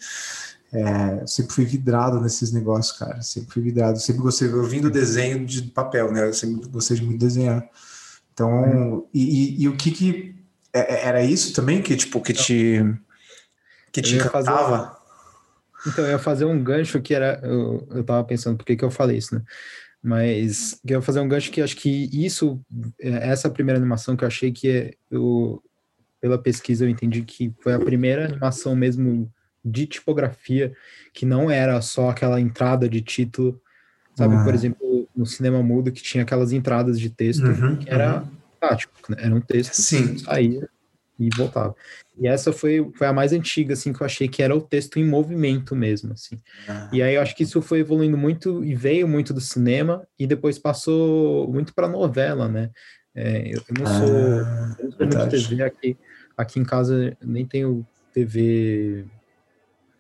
É, 0.72 1.22
eu 1.22 1.28
sempre 1.28 1.54
fui 1.54 1.66
vidrado 1.66 2.20
nesses 2.20 2.52
negócios, 2.52 2.98
cara. 2.98 3.22
Sempre 3.22 3.54
fui 3.54 3.62
vidrado. 3.62 4.00
Sempre 4.00 4.22
gostei. 4.22 4.50
Eu 4.50 4.64
vim 4.64 4.82
do 4.82 4.92
desenho 4.92 5.46
de 5.46 5.62
papel, 5.62 6.12
né? 6.12 6.28
Eu 6.28 6.34
sempre 6.34 6.68
gostei 6.68 6.98
de 6.98 7.06
muito 7.06 7.20
desenhar. 7.20 7.66
Então, 8.34 8.50
uhum. 8.50 9.08
e, 9.14 9.24
e, 9.24 9.64
e, 9.64 9.68
o 9.70 9.76
que 9.78 9.92
que 9.92 10.36
é, 10.74 10.96
é, 10.96 11.08
era 11.08 11.24
isso 11.24 11.54
também 11.54 11.82
que 11.82 11.96
tipo 11.96 12.22
que 12.22 12.34
te 12.34 12.84
que 13.92 14.02
te 14.02 14.16
encantava? 14.16 14.78
Fazer, 14.78 15.88
então 15.88 16.06
eu 16.06 16.12
ia 16.12 16.20
fazer 16.20 16.46
um 16.46 16.62
gancho 16.62 17.02
que 17.02 17.16
era 17.16 17.40
eu, 17.42 17.88
eu 17.90 18.04
tava 18.04 18.24
pensando 18.24 18.58
por 18.58 18.66
que 18.66 18.76
que 18.76 18.86
eu 18.86 18.92
falei 18.92 19.18
isso, 19.18 19.34
né? 19.34 19.42
Mas 20.08 20.80
eu 20.86 20.98
ia 20.98 21.02
fazer 21.02 21.20
um 21.20 21.28
gancho 21.28 21.52
que 21.52 21.62
acho 21.62 21.76
que 21.76 22.10
isso 22.14 22.62
é, 23.00 23.30
essa 23.30 23.50
primeira 23.50 23.78
animação 23.78 24.16
que 24.16 24.24
eu 24.24 24.28
achei 24.28 24.52
que 24.52 24.96
eu 25.12 25.62
pela 26.22 26.38
pesquisa 26.38 26.86
eu 26.86 26.90
entendi 26.90 27.24
que 27.24 27.54
foi 27.60 27.74
a 27.74 27.80
primeira 27.80 28.26
animação 28.26 28.76
mesmo 28.76 29.30
de 29.64 29.86
tipografia 29.86 30.74
que 31.14 31.26
não 31.26 31.52
era 31.52 31.82
só 31.82 32.10
aquela 32.10 32.40
entrada 32.40 32.88
de 32.88 33.02
título, 33.02 33.62
sabe? 34.16 34.42
Por 34.46 34.54
exemplo, 34.54 35.10
no 35.14 35.26
cinema 35.26 35.62
mudo 35.62 35.92
que 35.92 36.02
tinha 36.02 36.24
aquelas 36.24 36.54
entradas 36.54 36.98
de 37.00 37.10
texto 37.10 37.46
uhum, 37.46 37.76
que 37.76 37.90
era 37.90 38.22
uhum 38.22 38.38
tático, 38.60 38.94
né? 39.10 39.18
Era 39.20 39.36
um 39.36 39.42
texto 39.42 39.74
Sim. 39.74 40.16
que 40.16 40.20
saía 40.22 40.70
e 41.20 41.30
voltava. 41.36 41.76
E 42.20 42.28
essa 42.28 42.52
foi, 42.52 42.92
foi 42.96 43.08
a 43.08 43.14
mais 43.14 43.34
antiga, 43.34 43.74
assim, 43.74 43.94
que 43.94 44.02
eu 44.02 44.06
achei 44.06 44.28
que 44.28 44.42
era 44.42 44.56
o 44.56 44.62
texto 44.62 44.98
em 44.98 45.06
movimento 45.06 45.76
mesmo, 45.76 46.14
assim. 46.14 46.40
Ah. 46.68 46.90
E 46.92 47.02
aí 47.02 47.16
eu 47.16 47.22
acho 47.22 47.36
que 47.36 47.44
isso 47.44 47.62
foi 47.62 47.80
evoluindo 47.80 48.18
muito 48.18 48.64
e 48.64 48.76
veio 48.76 49.08
muito 49.08 49.34
do 49.34 49.42
cinema 49.42 50.08
e 50.18 50.28
depois 50.28 50.60
passou 50.60 51.52
muito 51.52 51.74
para 51.74 51.88
novela, 51.88 52.48
né? 52.48 52.70
É, 53.16 53.50
eu, 53.50 53.62
não 53.78 53.86
sou, 53.86 54.16
ah, 54.46 54.76
eu 54.80 54.86
não 54.86 54.92
sou 54.92 55.08
muito 55.08 55.30
TV 55.30 55.64
aqui, 55.64 55.98
aqui 56.38 56.60
em 56.60 56.64
casa 56.64 57.18
nem 57.22 57.46
tenho 57.46 57.86
TV 58.14 59.06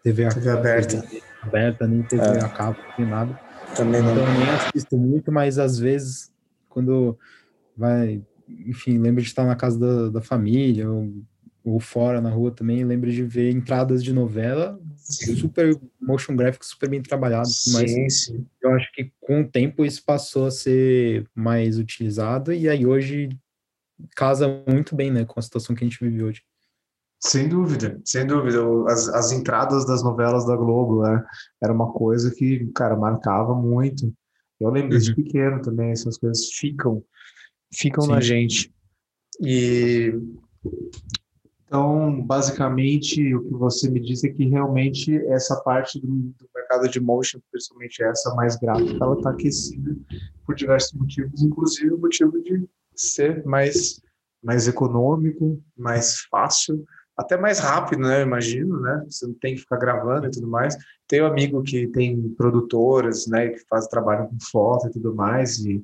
TV, 0.03 0.29
TV 0.29 0.49
aberta. 0.49 1.01
TV 1.01 1.23
aberta, 1.41 1.87
nem 1.87 2.03
TV 2.03 2.23
é. 2.23 2.43
a 2.43 2.49
cabo, 2.49 2.77
nem 2.97 3.07
nada. 3.07 3.39
Também 3.75 4.01
não. 4.01 4.13
Então 4.13 4.33
nem 4.39 4.49
assisto 4.49 4.97
muito, 4.97 5.31
mas 5.31 5.59
às 5.59 5.77
vezes, 5.77 6.31
quando 6.69 7.17
vai, 7.75 8.21
enfim, 8.49 8.97
lembro 8.97 9.21
de 9.21 9.27
estar 9.27 9.45
na 9.45 9.55
casa 9.55 9.79
da, 9.79 10.09
da 10.09 10.21
família, 10.21 10.89
ou, 10.89 11.11
ou 11.63 11.79
fora 11.79 12.21
na 12.21 12.29
rua 12.29 12.51
também, 12.51 12.83
lembro 12.83 13.11
de 13.11 13.23
ver 13.23 13.51
entradas 13.51 14.03
de 14.03 14.13
novela, 14.13 14.79
sim. 14.95 15.35
super 15.35 15.77
motion 15.99 16.35
graphics 16.35 16.69
super 16.69 16.89
bem 16.89 17.01
trabalhados, 17.01 17.63
sim, 17.63 17.73
mas 17.73 18.23
sim. 18.25 18.45
eu 18.61 18.71
acho 18.71 18.91
que 18.93 19.11
com 19.19 19.41
o 19.41 19.47
tempo 19.47 19.83
isso 19.83 20.03
passou 20.05 20.45
a 20.45 20.51
ser 20.51 21.27
mais 21.35 21.77
utilizado 21.77 22.53
e 22.53 22.69
aí 22.69 22.85
hoje 22.85 23.29
casa 24.15 24.63
muito 24.67 24.95
bem, 24.95 25.11
né, 25.11 25.25
com 25.25 25.39
a 25.39 25.43
situação 25.43 25.75
que 25.75 25.83
a 25.83 25.87
gente 25.87 25.99
vive 25.99 26.23
hoje. 26.23 26.41
Sem 27.19 27.49
dúvida, 27.49 27.99
sem 28.05 28.27
dúvida. 28.27 28.59
As, 28.87 29.09
as 29.09 29.31
entradas 29.31 29.85
das 29.87 30.03
novelas 30.03 30.45
da 30.45 30.55
Globo 30.55 31.01
né, 31.01 31.25
era 31.63 31.73
uma 31.73 31.91
coisa 31.91 32.31
que, 32.31 32.69
cara, 32.75 32.95
marcava 32.95 33.55
muito. 33.55 34.13
Eu 34.59 34.69
lembro 34.69 34.97
uhum. 34.97 35.15
pequeno 35.15 35.61
também, 35.61 35.91
essas 35.91 36.17
coisas 36.17 36.45
ficam, 36.53 37.03
ficam 37.73 38.03
Sim. 38.03 38.11
na 38.11 38.19
gente. 38.21 38.73
E 39.41 40.13
então, 41.67 42.21
basicamente, 42.21 43.35
o 43.35 43.43
que 43.43 43.53
você 43.53 43.89
me 43.89 43.99
disse 43.99 44.29
é 44.29 44.31
que 44.31 44.45
realmente 44.45 45.17
essa 45.27 45.61
parte 45.63 45.99
do, 45.99 46.07
do 46.07 46.49
mercado 46.55 46.87
de 46.87 46.99
motion, 46.99 47.39
principalmente 47.51 48.01
essa 48.01 48.33
mais 48.35 48.55
gráfica, 48.55 49.03
ela 49.03 49.15
está 49.15 49.31
aquecida 49.31 49.95
por 50.45 50.55
diversos 50.55 50.93
motivos, 50.93 51.41
inclusive 51.43 51.93
o 51.93 51.97
motivo 51.97 52.41
de 52.41 52.65
ser 52.95 53.45
mais, 53.45 54.01
mais 54.41 54.65
econômico, 54.65 55.61
mais 55.77 56.21
fácil, 56.31 56.85
até 57.17 57.35
mais 57.35 57.59
rápido, 57.59 58.03
né? 58.03 58.21
Imagino, 58.21 58.79
né? 58.79 59.03
Você 59.09 59.27
não 59.27 59.33
tem 59.33 59.55
que 59.55 59.61
ficar 59.61 59.77
gravando 59.77 60.27
e 60.27 60.31
tudo 60.31 60.47
mais. 60.47 60.77
Tenho 61.05 61.25
um 61.25 61.27
amigo 61.27 61.61
que 61.63 61.87
tem 61.87 62.29
produtoras, 62.29 63.27
né? 63.27 63.49
Que 63.49 63.59
faz 63.67 63.87
trabalho 63.87 64.29
com 64.29 64.37
foto 64.39 64.87
e 64.87 64.91
tudo 64.91 65.13
mais. 65.13 65.57
E 65.65 65.83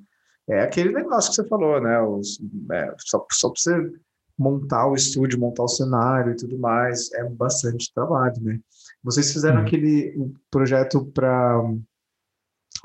é 0.50 0.62
aquele 0.62 0.92
negócio 0.92 1.30
que 1.30 1.36
você 1.36 1.48
falou, 1.48 1.82
né? 1.82 2.02
Os, 2.02 2.40
é, 2.72 2.94
só, 3.00 3.26
só 3.32 3.50
para 3.50 3.62
você 3.62 3.92
montar 4.38 4.88
o 4.88 4.96
estúdio, 4.96 5.40
montar 5.40 5.64
o 5.64 5.68
cenário 5.68 6.34
e 6.34 6.36
tudo 6.36 6.58
mais, 6.58 7.12
é 7.14 7.24
bastante 7.30 7.94
trabalho, 7.94 8.42
né? 8.42 8.60
Vocês 9.04 9.32
fizeram 9.32 9.60
uhum. 9.60 9.66
aquele 9.66 10.34
projeto 10.50 11.06
para 11.06 11.62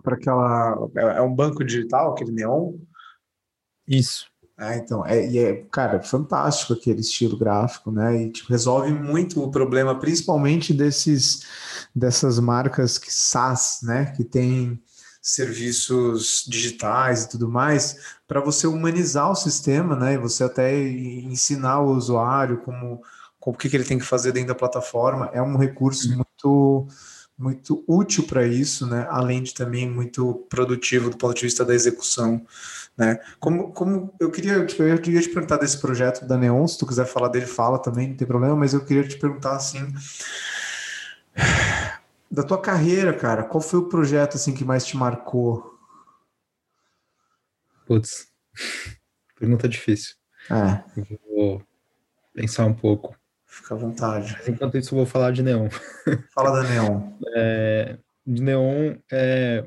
para 0.02 0.14
aquela 0.14 0.88
é, 0.96 1.18
é 1.18 1.22
um 1.22 1.34
banco 1.34 1.64
digital, 1.64 2.12
aquele 2.12 2.30
neon? 2.30 2.74
Isso. 3.86 4.26
É, 4.60 4.76
então, 4.76 5.06
é, 5.06 5.24
e 5.24 5.38
é, 5.38 5.64
cara, 5.70 6.02
fantástico 6.02 6.72
aquele 6.72 7.00
estilo 7.00 7.38
gráfico, 7.38 7.92
né? 7.92 8.22
E 8.22 8.30
tipo, 8.30 8.50
resolve 8.50 8.92
muito 8.92 9.42
o 9.42 9.50
problema, 9.50 9.98
principalmente 9.98 10.74
desses 10.74 11.46
dessas 11.94 12.40
marcas 12.40 12.98
que 12.98 13.12
SaaS, 13.12 13.80
né? 13.82 14.06
Que 14.16 14.24
tem 14.24 14.82
serviços 15.20 16.44
digitais 16.48 17.24
e 17.24 17.30
tudo 17.30 17.48
mais, 17.48 18.16
para 18.26 18.40
você 18.40 18.66
humanizar 18.66 19.30
o 19.30 19.36
sistema, 19.36 19.96
né? 19.96 20.14
E 20.14 20.18
você 20.18 20.44
até 20.44 20.76
ensinar 20.80 21.80
o 21.80 21.92
usuário 21.92 22.58
como, 22.58 23.02
como 23.38 23.56
o 23.56 23.58
que, 23.58 23.68
que 23.68 23.76
ele 23.76 23.84
tem 23.84 23.98
que 23.98 24.04
fazer 24.04 24.32
dentro 24.32 24.48
da 24.48 24.54
plataforma. 24.54 25.30
É 25.32 25.42
um 25.42 25.56
recurso 25.56 26.08
uhum. 26.08 26.16
muito 26.16 26.88
muito 27.38 27.84
útil 27.86 28.24
para 28.24 28.44
isso, 28.44 28.84
né? 28.84 29.06
Além 29.08 29.44
de 29.44 29.54
também 29.54 29.88
muito 29.88 30.44
produtivo 30.50 31.08
do 31.08 31.16
ponto 31.16 31.36
de 31.36 31.42
vista 31.42 31.64
da 31.64 31.72
execução, 31.72 32.44
né? 32.96 33.20
Como, 33.38 33.72
como 33.72 34.12
eu 34.18 34.28
queria, 34.28 34.54
eu 34.54 34.66
queria 34.66 35.22
te 35.22 35.28
perguntar 35.28 35.58
desse 35.58 35.78
projeto 35.78 36.26
da 36.26 36.36
Neon, 36.36 36.66
se 36.66 36.76
tu 36.76 36.84
quiser 36.84 37.06
falar 37.06 37.28
dele, 37.28 37.46
fala 37.46 37.78
também, 37.78 38.08
não 38.08 38.16
tem 38.16 38.26
problema, 38.26 38.56
mas 38.56 38.74
eu 38.74 38.84
queria 38.84 39.06
te 39.06 39.16
perguntar 39.16 39.54
assim, 39.54 39.86
da 42.30 42.42
tua 42.42 42.60
carreira, 42.60 43.14
cara, 43.14 43.44
qual 43.44 43.60
foi 43.60 43.80
o 43.80 43.88
projeto 43.88 44.36
assim 44.36 44.54
que 44.54 44.64
mais 44.64 44.84
te 44.84 44.96
marcou? 44.96 45.78
Putz, 47.86 48.28
pergunta 49.38 49.68
difícil. 49.68 50.14
É. 50.50 50.84
Vou 51.26 51.62
pensar 52.34 52.66
um 52.66 52.74
pouco. 52.74 53.16
Fica 53.46 53.74
à 53.74 53.78
vontade. 53.78 54.38
Enquanto 54.46 54.76
isso, 54.76 54.94
eu 54.94 54.98
vou 54.98 55.06
falar 55.06 55.32
de 55.32 55.42
Neon. 55.42 55.68
Fala 56.34 56.62
da 56.62 56.68
Neon. 56.68 57.12
É, 57.34 57.98
de 58.26 58.42
Neon, 58.42 58.96
é, 59.10 59.66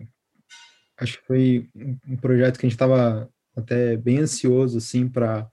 acho 0.97 1.19
que 1.19 1.25
foi 1.25 1.69
um 2.07 2.15
projeto 2.17 2.59
que 2.59 2.65
a 2.65 2.69
gente 2.69 2.75
estava 2.75 3.29
até 3.55 3.97
bem 3.97 4.19
ansioso, 4.19 4.77
assim, 4.77 5.09
para 5.09 5.49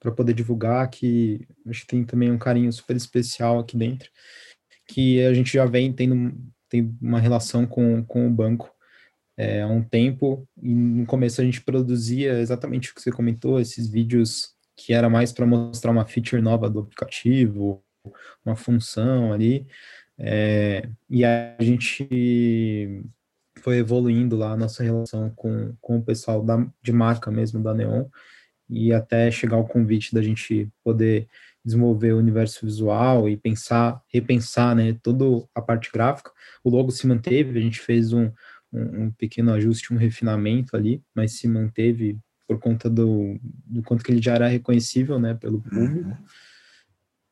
para 0.00 0.12
poder 0.12 0.32
divulgar, 0.32 0.88
que 0.88 1.46
acho 1.68 1.80
que 1.80 1.88
tem 1.88 2.04
também 2.04 2.30
um 2.30 2.38
carinho 2.38 2.72
super 2.72 2.94
especial 2.94 3.58
aqui 3.58 3.76
dentro, 3.76 4.08
que 4.88 5.22
a 5.24 5.34
gente 5.34 5.52
já 5.52 5.66
vem 5.66 5.92
tendo 5.92 6.34
tem 6.68 6.94
uma 7.00 7.20
relação 7.20 7.66
com, 7.66 8.04
com 8.04 8.26
o 8.26 8.30
banco 8.30 8.70
é, 9.36 9.62
há 9.62 9.68
um 9.68 9.82
tempo, 9.82 10.46
e 10.60 10.74
no 10.74 11.06
começo 11.06 11.40
a 11.40 11.44
gente 11.44 11.62
produzia 11.62 12.40
exatamente 12.40 12.90
o 12.90 12.94
que 12.94 13.00
você 13.00 13.12
comentou, 13.12 13.60
esses 13.60 13.88
vídeos 13.88 14.50
que 14.76 14.92
era 14.92 15.08
mais 15.08 15.32
para 15.32 15.46
mostrar 15.46 15.92
uma 15.92 16.04
feature 16.04 16.42
nova 16.42 16.68
do 16.68 16.80
aplicativo, 16.80 17.82
uma 18.44 18.56
função 18.56 19.32
ali, 19.32 19.66
é, 20.18 20.88
e 21.08 21.24
a 21.24 21.56
gente 21.60 23.04
foi 23.60 23.78
evoluindo 23.78 24.36
lá 24.36 24.52
a 24.52 24.56
nossa 24.56 24.82
relação 24.82 25.30
com, 25.30 25.74
com 25.80 25.98
o 25.98 26.02
pessoal 26.02 26.44
da, 26.44 26.66
de 26.82 26.92
marca 26.92 27.30
mesmo 27.30 27.62
da 27.62 27.72
Neon, 27.72 28.06
e 28.68 28.92
até 28.92 29.30
chegar 29.30 29.56
ao 29.56 29.66
convite 29.66 30.12
da 30.12 30.20
gente 30.20 30.68
poder 30.84 31.28
desenvolver 31.68 32.12
o 32.12 32.18
universo 32.18 32.64
visual 32.64 33.28
e 33.28 33.36
pensar, 33.36 34.02
repensar, 34.08 34.74
né, 34.74 34.96
toda 35.02 35.24
a 35.54 35.60
parte 35.60 35.90
gráfica. 35.92 36.30
O 36.64 36.70
logo 36.70 36.90
se 36.90 37.06
manteve, 37.06 37.58
a 37.58 37.62
gente 37.62 37.78
fez 37.80 38.12
um, 38.12 38.30
um, 38.72 39.04
um 39.04 39.10
pequeno 39.12 39.52
ajuste, 39.52 39.92
um 39.92 39.98
refinamento 39.98 40.74
ali, 40.74 41.02
mas 41.14 41.32
se 41.32 41.46
manteve 41.46 42.18
por 42.46 42.58
conta 42.58 42.88
do, 42.88 43.38
do 43.66 43.82
quanto 43.82 44.02
que 44.02 44.10
ele 44.10 44.22
já 44.22 44.34
era 44.34 44.48
reconhecível, 44.48 45.18
né, 45.18 45.34
pelo 45.34 45.60
público. 45.60 46.08
Uhum. 46.08 46.16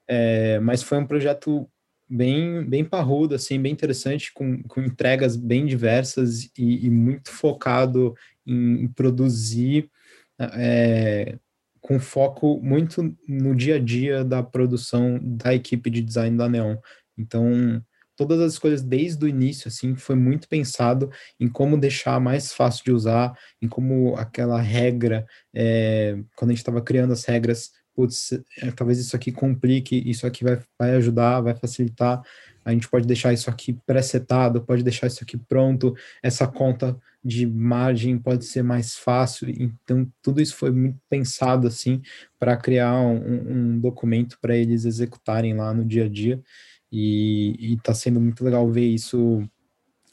É, 0.08 0.60
mas 0.60 0.82
foi 0.82 0.98
um 0.98 1.06
projeto 1.06 1.68
bem 2.08 2.64
bem 2.64 2.84
parrudo, 2.84 3.34
assim, 3.34 3.60
bem 3.60 3.72
interessante, 3.72 4.32
com, 4.32 4.62
com 4.64 4.80
entregas 4.80 5.34
bem 5.34 5.66
diversas 5.66 6.44
e, 6.56 6.86
e 6.86 6.90
muito 6.90 7.32
focado 7.32 8.14
em, 8.46 8.82
em 8.82 8.88
produzir 8.88 9.90
é, 10.38 11.38
com 11.86 12.00
foco 12.00 12.60
muito 12.60 13.16
no 13.28 13.54
dia 13.54 13.76
a 13.76 13.78
dia 13.78 14.24
da 14.24 14.42
produção 14.42 15.20
da 15.22 15.54
equipe 15.54 15.88
de 15.88 16.02
design 16.02 16.36
da 16.36 16.48
Neon. 16.48 16.76
Então, 17.16 17.80
todas 18.16 18.40
as 18.40 18.58
coisas 18.58 18.82
desde 18.82 19.24
o 19.24 19.28
início, 19.28 19.68
assim, 19.68 19.94
foi 19.94 20.16
muito 20.16 20.48
pensado 20.48 21.08
em 21.38 21.48
como 21.48 21.78
deixar 21.78 22.20
mais 22.20 22.52
fácil 22.52 22.84
de 22.84 22.90
usar, 22.90 23.38
em 23.62 23.68
como 23.68 24.16
aquela 24.16 24.60
regra, 24.60 25.24
é, 25.54 26.18
quando 26.34 26.50
a 26.50 26.54
gente 26.54 26.62
estava 26.62 26.82
criando 26.82 27.12
as 27.12 27.24
regras, 27.24 27.70
putz, 27.94 28.32
é, 28.32 28.72
talvez 28.72 28.98
isso 28.98 29.14
aqui 29.14 29.30
complique, 29.30 30.02
isso 30.10 30.26
aqui 30.26 30.42
vai, 30.42 30.58
vai 30.76 30.96
ajudar, 30.96 31.40
vai 31.40 31.54
facilitar, 31.54 32.20
a 32.66 32.72
gente 32.72 32.88
pode 32.88 33.06
deixar 33.06 33.32
isso 33.32 33.48
aqui 33.48 33.78
pré-setado, 33.86 34.60
pode 34.60 34.82
deixar 34.82 35.06
isso 35.06 35.22
aqui 35.22 35.38
pronto, 35.38 35.94
essa 36.20 36.48
conta 36.48 36.98
de 37.24 37.46
margem 37.46 38.18
pode 38.18 38.44
ser 38.44 38.62
mais 38.62 38.96
fácil, 38.96 39.48
então 39.48 40.06
tudo 40.20 40.42
isso 40.42 40.56
foi 40.56 40.72
muito 40.72 40.98
pensado, 41.08 41.68
assim, 41.68 42.02
para 42.40 42.56
criar 42.56 42.98
um, 43.00 43.74
um 43.76 43.78
documento 43.78 44.36
para 44.40 44.56
eles 44.56 44.84
executarem 44.84 45.54
lá 45.54 45.72
no 45.72 45.84
dia 45.84 46.06
a 46.06 46.08
dia, 46.08 46.42
e 46.90 47.74
está 47.74 47.94
sendo 47.94 48.20
muito 48.20 48.44
legal 48.44 48.68
ver 48.68 48.86
isso 48.86 49.48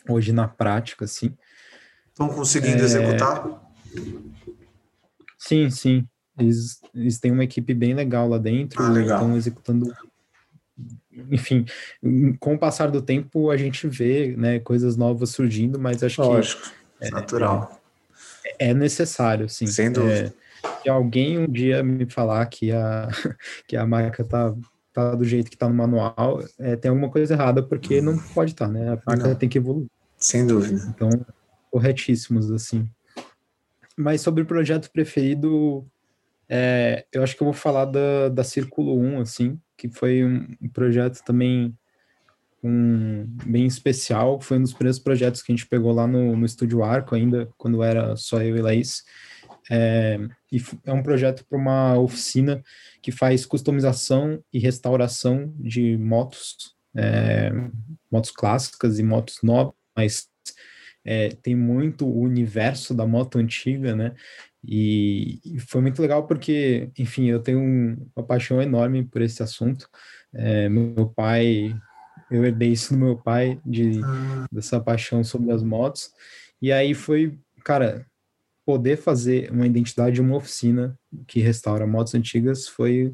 hoje 0.07 0.31
na 0.31 0.47
prática, 0.47 1.05
assim. 1.05 1.35
Estão 2.09 2.29
conseguindo 2.29 2.81
é... 2.81 2.85
executar? 2.85 3.73
Sim, 5.39 5.69
sim. 5.71 6.07
Eles, 6.37 6.79
eles 6.93 7.19
têm 7.19 7.31
uma 7.31 7.43
equipe 7.43 7.73
bem 7.73 7.93
legal 7.93 8.27
lá 8.27 8.37
dentro, 8.37 8.83
ah, 8.83 9.01
estão 9.01 9.37
executando. 9.37 9.91
Enfim, 11.31 11.65
com 12.39 12.55
o 12.55 12.59
passar 12.59 12.89
do 12.89 13.01
tempo 13.01 13.49
a 13.49 13.57
gente 13.57 13.87
vê 13.87 14.35
né, 14.37 14.59
coisas 14.59 14.97
novas 14.97 15.29
surgindo, 15.29 15.79
mas 15.79 16.03
acho 16.03 16.21
Lógico, 16.21 16.63
que. 16.99 17.07
É 17.07 17.09
natural. 17.11 17.81
É, 18.59 18.69
é 18.69 18.73
necessário, 18.73 19.49
sim. 19.49 19.67
Sem 19.67 19.91
dúvida. 19.91 20.33
É, 20.63 20.73
se 20.81 20.89
alguém 20.89 21.37
um 21.37 21.47
dia 21.47 21.83
me 21.83 22.05
falar 22.09 22.45
que 22.47 22.71
a, 22.71 23.07
que 23.67 23.75
a 23.75 23.85
marca 23.85 24.21
está 24.21 24.53
tá 24.93 25.15
do 25.15 25.25
jeito 25.25 25.49
que 25.49 25.57
tá 25.57 25.67
no 25.67 25.75
manual, 25.75 26.43
é, 26.59 26.75
tem 26.75 26.89
alguma 26.89 27.09
coisa 27.09 27.33
errada, 27.33 27.63
porque 27.63 27.99
não 28.01 28.17
pode 28.17 28.51
estar, 28.51 28.67
tá, 28.67 28.71
né? 28.71 28.93
A 28.93 28.99
marca 29.05 29.27
não. 29.27 29.35
tem 29.35 29.49
que 29.49 29.57
evoluir. 29.57 29.87
Sem 30.17 30.45
dúvida. 30.45 30.81
Então, 30.87 31.09
corretíssimos, 31.71 32.51
assim. 32.51 32.87
Mas 33.97 34.21
sobre 34.21 34.43
o 34.43 34.45
projeto 34.45 34.89
preferido, 34.91 35.85
é, 36.47 37.05
eu 37.11 37.23
acho 37.23 37.35
que 37.35 37.41
eu 37.41 37.45
vou 37.45 37.53
falar 37.53 37.85
da, 37.85 38.29
da 38.29 38.43
Círculo 38.43 38.97
1, 38.97 39.21
assim, 39.21 39.59
que 39.83 39.89
foi 39.89 40.23
um, 40.23 40.69
projeto 40.71 41.21
também 41.25 41.77
um, 42.63 43.25
bem 43.45 43.65
especial, 43.65 44.39
foi 44.39 44.57
um 44.57 44.61
dos 44.61 44.71
primeiros 44.71 44.97
projetos 44.97 45.41
que 45.41 45.51
a 45.51 45.55
gente 45.55 45.67
pegou 45.67 45.91
lá 45.91 46.07
no, 46.07 46.37
no 46.37 46.45
Estúdio 46.45 46.85
Arco, 46.85 47.15
ainda 47.15 47.49
quando 47.57 47.83
era 47.83 48.15
só 48.15 48.41
eu 48.41 48.55
e 48.55 48.61
Laís, 48.61 49.03
é, 49.69 50.17
e 50.49 50.61
é 50.85 50.93
um 50.93 51.03
projeto 51.03 51.45
para 51.49 51.57
uma 51.57 51.99
oficina 51.99 52.63
que 53.01 53.11
faz 53.11 53.45
customização 53.45 54.41
e 54.53 54.59
restauração 54.59 55.53
de 55.59 55.97
motos, 55.97 56.73
é, 56.95 57.51
motos 58.09 58.31
clássicas 58.31 58.99
e 58.99 59.03
motos 59.03 59.39
novas, 59.43 59.73
mas 59.93 60.29
é, 61.03 61.27
tem 61.27 61.57
muito 61.57 62.07
o 62.07 62.21
universo 62.21 62.93
da 62.93 63.05
moto 63.05 63.37
antiga, 63.37 63.93
né? 63.93 64.15
E, 64.65 65.39
e, 65.43 65.59
foi 65.59 65.81
muito 65.81 66.01
legal 66.01 66.25
porque, 66.25 66.89
enfim, 66.97 67.25
eu 67.25 67.39
tenho 67.39 67.59
um, 67.59 67.97
uma 68.15 68.25
paixão 68.25 68.61
enorme 68.61 69.03
por 69.03 69.21
esse 69.21 69.43
assunto. 69.43 69.89
É, 70.33 70.69
meu 70.69 71.07
pai, 71.15 71.75
eu 72.31 72.45
herdei 72.45 72.71
isso 72.71 72.93
do 72.93 72.99
meu 72.99 73.17
pai, 73.17 73.59
de, 73.65 74.01
ah. 74.03 74.45
dessa 74.51 74.79
paixão 74.79 75.23
sobre 75.23 75.51
as 75.51 75.61
motos. 75.61 76.11
E 76.61 76.71
aí 76.71 76.93
foi, 76.93 77.37
cara, 77.63 78.05
poder 78.65 78.97
fazer 78.97 79.51
uma 79.51 79.67
identidade 79.67 80.15
de 80.15 80.21
uma 80.21 80.37
oficina 80.37 80.97
que 81.27 81.41
restaura 81.41 81.85
motos 81.85 82.15
antigas 82.15 82.67
foi 82.67 83.13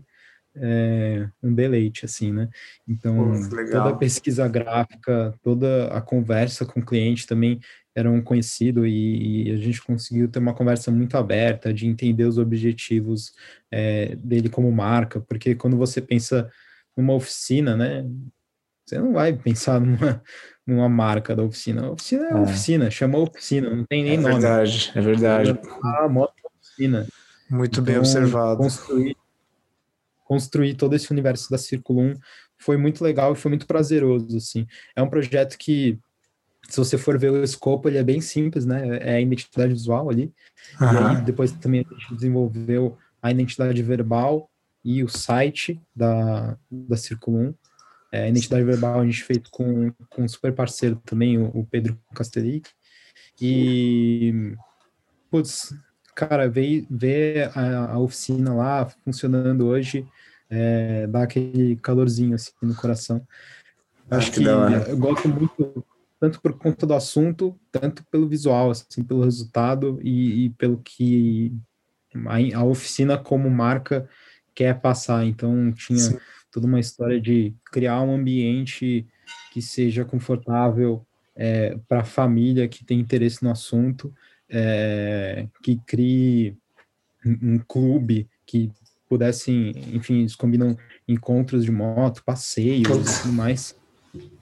é, 0.55 1.27
um 1.41 1.53
deleite, 1.53 2.05
assim, 2.05 2.31
né? 2.31 2.49
Então, 2.87 3.33
Pô, 3.33 3.65
toda 3.71 3.89
a 3.89 3.95
pesquisa 3.95 4.47
gráfica, 4.47 5.33
toda 5.41 5.87
a 5.87 6.01
conversa 6.01 6.65
com 6.65 6.79
o 6.79 6.85
cliente 6.85 7.25
também 7.25 7.59
era 7.95 8.09
um 8.09 8.21
conhecido 8.21 8.85
e, 8.85 9.49
e, 9.49 9.51
a 9.51 9.57
gente 9.57 9.81
conseguiu 9.81 10.29
ter 10.29 10.39
uma 10.39 10.53
conversa 10.53 10.91
muito 10.91 11.17
aberta 11.17 11.73
de 11.73 11.87
entender 11.87 12.23
os 12.23 12.37
objetivos 12.37 13.33
é, 13.71 14.15
dele 14.15 14.49
como 14.49 14.71
marca, 14.71 15.19
porque 15.21 15.55
quando 15.55 15.75
você 15.75 16.01
pensa 16.01 16.49
numa 16.95 17.13
oficina, 17.13 17.75
né? 17.75 18.05
Você 18.85 18.97
não 18.97 19.13
vai 19.13 19.33
pensar 19.33 19.79
numa, 19.81 20.21
numa 20.65 20.89
marca 20.89 21.35
da 21.35 21.43
oficina. 21.43 21.87
A 21.87 21.91
oficina 21.91 22.27
é, 22.27 22.31
é. 22.31 22.35
oficina, 22.35 22.91
chamou 22.91 23.23
oficina, 23.23 23.69
não 23.69 23.85
tem 23.85 24.03
nem 24.03 24.13
é 24.13 24.17
nome. 24.17 24.35
É 24.35 24.39
verdade, 24.39 24.91
é 24.95 25.01
verdade. 25.01 25.59
A 25.83 26.07
moto 26.07 26.33
é 26.43 26.47
oficina. 26.59 27.07
Muito 27.49 27.81
então, 27.81 27.83
bem 27.83 27.97
observado. 27.97 28.57
Construir 28.57 29.15
construir 30.29 30.75
todo 30.75 30.95
esse 30.95 31.11
universo 31.11 31.49
da 31.49 31.57
Círculo 31.57 32.01
1 32.01 32.13
foi 32.55 32.77
muito 32.77 33.03
legal 33.03 33.33
e 33.33 33.35
foi 33.35 33.49
muito 33.49 33.65
prazeroso, 33.65 34.37
assim. 34.37 34.67
É 34.95 35.01
um 35.01 35.09
projeto 35.09 35.57
que, 35.57 35.97
se 36.67 36.77
você 36.77 36.97
for 36.97 37.17
ver 37.17 37.31
o 37.31 37.43
escopo, 37.43 37.87
ele 37.87 37.97
é 37.97 38.03
bem 38.03 38.21
simples, 38.21 38.65
né? 38.65 38.99
É 39.01 39.15
a 39.15 39.21
identidade 39.21 39.73
visual 39.73 40.09
ali. 40.09 40.33
Uhum. 40.79 40.93
E 40.93 40.97
aí, 41.17 41.21
depois 41.23 41.51
também 41.51 41.85
a 41.89 41.93
gente 41.93 42.15
desenvolveu 42.15 42.97
a 43.21 43.31
identidade 43.31 43.81
verbal 43.81 44.49
e 44.83 45.03
o 45.03 45.09
site 45.09 45.81
da, 45.95 46.57
da 46.69 46.97
Círculo 46.97 47.37
1. 47.39 47.53
É, 48.11 48.23
a 48.23 48.29
identidade 48.29 48.63
verbal 48.63 48.99
a 48.99 49.05
gente 49.05 49.23
fez 49.23 49.41
com, 49.51 49.91
com 50.09 50.23
um 50.23 50.27
super 50.27 50.53
parceiro 50.53 51.01
também, 51.05 51.37
o, 51.37 51.45
o 51.53 51.65
Pedro 51.65 51.99
Castellic. 52.13 52.69
E, 53.41 54.53
putz, 55.29 55.73
cara, 56.15 56.49
ver, 56.49 56.85
ver 56.89 57.51
a, 57.55 57.93
a, 57.93 57.99
oficina 57.99 58.53
lá 58.53 58.85
funcionando 59.03 59.67
hoje 59.67 60.05
é, 60.49 61.07
dá 61.07 61.23
aquele 61.23 61.75
calorzinho 61.77 62.35
assim 62.35 62.51
no 62.61 62.75
coração. 62.75 63.25
Ah, 64.09 64.17
Acho 64.17 64.31
que, 64.31 64.39
que 64.39 64.45
eu 64.45 64.97
gosto 64.97 65.29
muito, 65.29 65.85
tanto 66.19 66.41
por 66.41 66.57
conta 66.57 66.85
do 66.85 66.93
assunto, 66.93 67.57
tanto 67.71 68.03
pelo 68.11 68.27
visual, 68.27 68.71
assim, 68.71 69.03
pelo 69.03 69.23
resultado 69.23 69.99
e, 70.03 70.45
e 70.45 70.49
pelo 70.51 70.77
que 70.77 71.53
a, 72.25 72.59
a, 72.59 72.63
oficina 72.63 73.17
como 73.17 73.49
marca 73.49 74.07
quer 74.53 74.79
passar. 74.81 75.25
Então 75.25 75.71
tinha 75.71 75.99
Sim. 75.99 76.17
toda 76.51 76.67
uma 76.67 76.79
história 76.79 77.19
de 77.21 77.55
criar 77.71 78.01
um 78.01 78.13
ambiente 78.13 79.07
que 79.53 79.61
seja 79.61 80.03
confortável 80.03 81.05
é, 81.35 81.77
para 81.87 82.01
a 82.01 82.05
família 82.05 82.67
que 82.67 82.83
tem 82.83 82.99
interesse 82.99 83.41
no 83.41 83.51
assunto, 83.51 84.13
é, 84.49 85.47
que 85.63 85.79
crie 85.85 86.57
um, 87.25 87.53
um 87.53 87.59
clube 87.59 88.27
que 88.45 88.69
pudessem, 89.07 89.71
enfim, 89.93 90.19
eles 90.19 90.35
combinam 90.35 90.77
encontros 91.07 91.63
de 91.63 91.71
moto, 91.71 92.23
passeios 92.23 92.87
e 92.89 93.21
tudo 93.23 93.33
mais. 93.33 93.78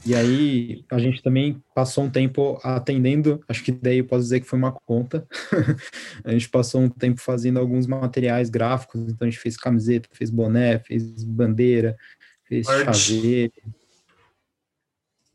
E 0.06 0.16
aí 0.16 0.86
a 0.90 0.98
gente 0.98 1.22
também 1.22 1.62
passou 1.76 2.06
um 2.06 2.10
tempo 2.10 2.60
atendendo, 2.64 3.44
acho 3.48 3.64
que 3.64 3.72
daí 3.72 3.98
eu 3.98 4.06
posso 4.06 4.24
dizer 4.24 4.40
que 4.40 4.48
foi 4.48 4.58
uma 4.58 4.72
conta. 4.72 5.28
a 6.24 6.32
gente 6.32 6.48
passou 6.50 6.82
um 6.82 6.90
tempo 6.90 7.20
fazendo 7.20 7.60
alguns 7.60 7.86
materiais 7.86 8.50
gráficos, 8.50 9.02
então 9.02 9.28
a 9.28 9.30
gente 9.30 9.40
fez 9.40 9.58
camiseta, 9.58 10.08
fez 10.14 10.30
boné, 10.30 10.80
fez 10.80 11.24
bandeira, 11.24 11.98
fez 12.46 12.66
chaveiro. 12.66 13.54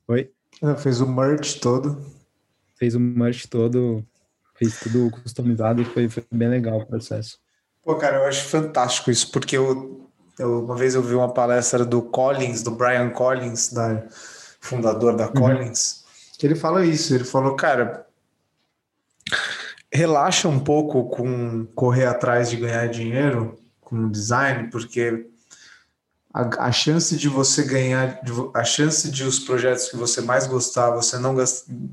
Oi? 0.09 0.31
Fez 0.79 1.01
o 1.01 1.07
merch 1.07 1.61
todo. 1.61 2.05
Fez 2.77 2.95
o 2.95 3.01
merch 3.01 3.47
todo, 3.47 4.05
fez 4.55 4.81
tudo 4.81 5.11
customizado 5.11 5.83
e 5.83 5.85
foi, 5.85 6.09
foi 6.09 6.25
bem 6.33 6.49
legal 6.49 6.79
o 6.79 6.87
processo. 6.87 7.39
Pô, 7.85 7.97
cara, 7.97 8.19
eu 8.19 8.25
acho 8.25 8.45
fantástico 8.45 9.11
isso, 9.11 9.31
porque 9.31 9.57
eu, 9.57 10.09
eu, 10.39 10.65
uma 10.65 10.77
vez 10.77 10.95
eu 10.95 11.03
vi 11.03 11.15
uma 11.15 11.33
palestra 11.33 11.85
do 11.85 12.03
Collins, 12.03 12.63
do 12.63 12.71
Brian 12.71 13.11
Collins, 13.11 13.73
da, 13.73 14.03
fundador 14.63 15.17
da 15.17 15.27
uhum. 15.27 15.33
Collins, 15.33 16.05
que 16.39 16.47
ele 16.47 16.55
fala 16.55 16.87
isso, 16.87 17.15
ele 17.15 17.25
falou, 17.25 17.57
cara, 17.57 18.07
relaxa 19.93 20.49
um 20.49 20.61
pouco 20.61 21.05
com 21.11 21.67
correr 21.75 22.07
atrás 22.07 22.49
de 22.49 22.57
ganhar 22.57 22.87
dinheiro 22.89 23.59
com 23.81 24.09
design, 24.09 24.71
porque 24.71 25.27
a, 26.33 26.69
a, 26.69 26.73
chance 26.73 27.17
de 27.17 27.29
você 27.29 27.63
ganhar, 27.65 28.21
a 28.55 28.65
chance 28.65 29.11
de 29.11 29.25
os 29.25 29.41
projetos 29.41 29.89
que 29.89 29.97
você 29.97 30.23
mais 30.23 30.47
gostar, 30.47 30.91
você 30.91 31.19
não, 31.19 31.37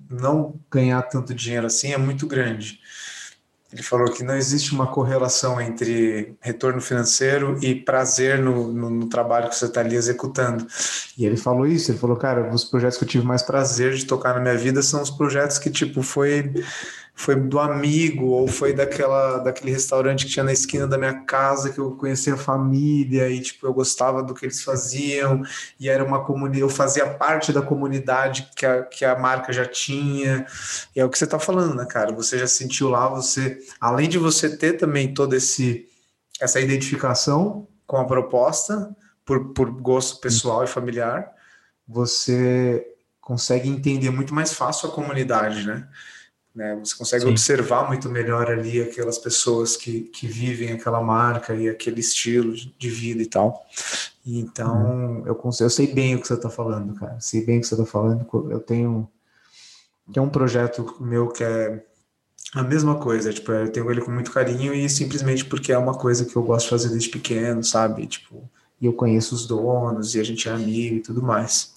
não 0.10 0.56
ganhar 0.72 1.02
tanto 1.04 1.34
dinheiro 1.34 1.66
assim 1.66 1.92
é 1.92 1.98
muito 1.98 2.26
grande. 2.26 2.80
Ele 3.72 3.84
falou 3.84 4.12
que 4.12 4.24
não 4.24 4.36
existe 4.36 4.74
uma 4.74 4.88
correlação 4.88 5.62
entre 5.62 6.36
retorno 6.42 6.82
financeiro 6.82 7.58
e 7.62 7.76
prazer 7.76 8.40
no, 8.40 8.74
no, 8.74 8.90
no 8.90 9.08
trabalho 9.08 9.48
que 9.48 9.56
você 9.56 9.66
está 9.66 9.82
ali 9.82 9.96
executando. 9.96 10.66
E 11.16 11.24
ele 11.24 11.38
falou 11.38 11.68
isso, 11.68 11.92
ele 11.92 12.00
falou, 12.00 12.18
cara, 12.18 12.52
os 12.52 12.64
projetos 12.64 12.98
que 12.98 13.04
eu 13.04 13.08
tive 13.08 13.26
mais 13.26 13.44
prazer 13.44 13.94
de 13.94 14.06
tocar 14.06 14.34
na 14.34 14.42
minha 14.42 14.58
vida 14.58 14.82
são 14.82 15.02
os 15.04 15.12
projetos 15.12 15.60
que, 15.60 15.70
tipo, 15.70 16.02
foi 16.02 16.52
foi 17.20 17.36
do 17.36 17.60
amigo 17.60 18.28
ou 18.28 18.48
foi 18.48 18.72
daquela 18.72 19.40
daquele 19.40 19.72
restaurante 19.72 20.26
que 20.26 20.32
tinha 20.32 20.44
na 20.46 20.54
esquina 20.54 20.88
da 20.88 20.98
minha 20.98 21.26
casa 21.26 21.70
que 21.70 21.78
eu 21.78 21.92
conhecia 21.98 22.34
a 22.36 22.38
família 22.38 23.30
e 23.30 23.42
tipo 23.42 23.68
eu 23.68 23.74
gostava 23.74 24.24
do 24.24 24.34
que 24.34 24.46
eles 24.46 24.64
faziam 24.64 25.44
e 25.78 25.90
era 25.90 26.02
uma 26.02 26.24
comunidade 26.24 26.62
eu 26.62 26.70
fazia 26.70 27.06
parte 27.06 27.52
da 27.52 27.62
comunidade 27.62 28.50
que 28.56 28.66
a, 28.66 28.84
que 28.84 29.04
a 29.04 29.20
marca 29.20 29.52
já 29.52 29.66
tinha. 29.66 30.46
E 30.96 31.02
é 31.02 31.04
o 31.04 31.10
que 31.10 31.18
você 31.18 31.26
está 31.26 31.38
falando 31.38 31.76
né 31.76 31.86
cara? 31.86 32.14
Você 32.14 32.38
já 32.38 32.48
sentiu 32.48 32.88
lá 32.88 33.10
você 33.10 33.60
além 33.82 34.08
de 34.08 34.18
você 34.18 34.56
ter 34.56 34.78
também 34.78 35.14
todo 35.14 35.36
esse 35.36 35.90
essa 36.40 36.62
identificação 36.62 37.68
com 37.86 37.98
a 37.98 38.06
proposta 38.06 38.96
por, 39.26 39.50
por 39.54 39.70
gosto 39.70 40.22
pessoal 40.22 40.64
e 40.64 40.68
familiar 40.68 41.30
você 41.86 42.82
consegue 43.20 43.68
entender 43.68 44.10
muito 44.10 44.34
mais 44.34 44.54
fácil 44.54 44.88
a 44.88 44.94
comunidade 44.94 45.68
né 45.68 45.86
né? 46.54 46.76
Você 46.84 46.96
consegue 46.96 47.24
Sim. 47.24 47.32
observar 47.32 47.88
muito 47.88 48.10
melhor 48.10 48.50
ali 48.50 48.82
aquelas 48.82 49.18
pessoas 49.18 49.78
que, 49.78 50.02
que 50.02 50.28
vivem 50.28 50.72
aquela 50.72 51.02
marca 51.02 51.54
e 51.54 51.70
aquele 51.70 52.00
estilo 52.00 52.54
de 52.54 52.90
vida 52.90 53.22
e 53.22 53.26
tal. 53.26 53.66
Então, 54.26 55.22
uhum. 55.22 55.24
eu, 55.26 55.40
eu 55.60 55.70
sei 55.70 55.88
bem 55.88 56.16
o 56.16 56.22
que 56.22 56.28
você 56.28 56.34
está 56.34 56.50
falando, 56.50 56.94
cara. 56.96 57.20
Sei 57.20 57.46
bem 57.46 57.58
o 57.58 57.62
que 57.62 57.68
você 57.68 57.76
está 57.76 57.86
falando. 57.86 58.28
Eu 58.50 58.60
tenho, 58.60 59.08
tem 60.12 60.22
um 60.22 60.30
projeto 60.30 60.98
meu 61.00 61.28
que 61.30 61.44
é 61.44 61.84
a 62.54 62.64
mesma 62.64 62.96
coisa, 62.96 63.32
tipo, 63.32 63.52
eu 63.52 63.72
tenho 63.72 63.92
ele 63.92 64.02
com 64.02 64.10
muito 64.12 64.32
carinho 64.32 64.74
e 64.74 64.90
simplesmente 64.90 65.46
porque 65.46 65.72
é 65.72 65.78
uma 65.78 65.94
coisa 65.94 66.26
que 66.26 66.36
eu 66.36 66.42
gosto 66.42 66.66
de 66.66 66.72
fazer 66.72 66.90
desde 66.90 67.10
pequeno, 67.10 67.64
sabe? 67.64 68.08
Tipo, 68.08 68.50
e 68.82 68.88
eu 68.88 68.94
conheço 68.94 69.36
os 69.36 69.46
donos 69.46 70.16
e 70.16 70.20
a 70.20 70.24
gente 70.24 70.50
é 70.50 70.52
amigo 70.52 70.96
e 70.96 71.02
tudo 71.02 71.22
mais. 71.22 71.76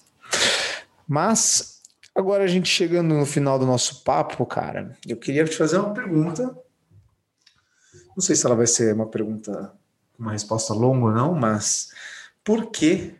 Mas 1.07 1.72
Agora, 2.15 2.43
a 2.43 2.47
gente 2.47 2.69
chegando 2.69 3.15
no 3.15 3.25
final 3.25 3.57
do 3.57 3.65
nosso 3.65 4.03
papo, 4.03 4.45
cara, 4.45 4.95
eu 5.07 5.17
queria 5.17 5.45
te 5.45 5.55
fazer 5.55 5.77
uma 5.77 5.93
pergunta. 5.93 6.55
Não 8.15 8.21
sei 8.21 8.35
se 8.35 8.45
ela 8.45 8.55
vai 8.55 8.67
ser 8.67 8.93
uma 8.93 9.09
pergunta 9.09 9.73
com 10.13 10.21
uma 10.21 10.31
resposta 10.31 10.73
longa 10.73 11.07
ou 11.07 11.11
não, 11.11 11.33
mas 11.33 11.89
por 12.43 12.69
que 12.69 13.15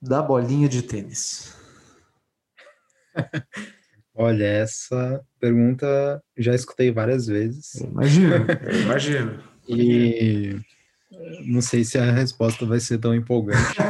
da 0.00 0.20
bolinha 0.20 0.68
de 0.68 0.82
tênis? 0.82 1.54
Olha, 4.14 4.44
essa 4.44 5.24
pergunta 5.40 6.22
já 6.36 6.54
escutei 6.54 6.90
várias 6.90 7.26
vezes. 7.26 7.74
Eu 7.80 7.88
imagino, 7.88 8.34
eu 8.34 8.80
imagino. 8.82 9.42
e 9.68 10.60
não 11.46 11.60
sei 11.60 11.84
se 11.84 11.98
a 11.98 12.10
resposta 12.10 12.64
vai 12.66 12.80
ser 12.80 12.98
tão 12.98 13.14
empolgante. 13.14 13.76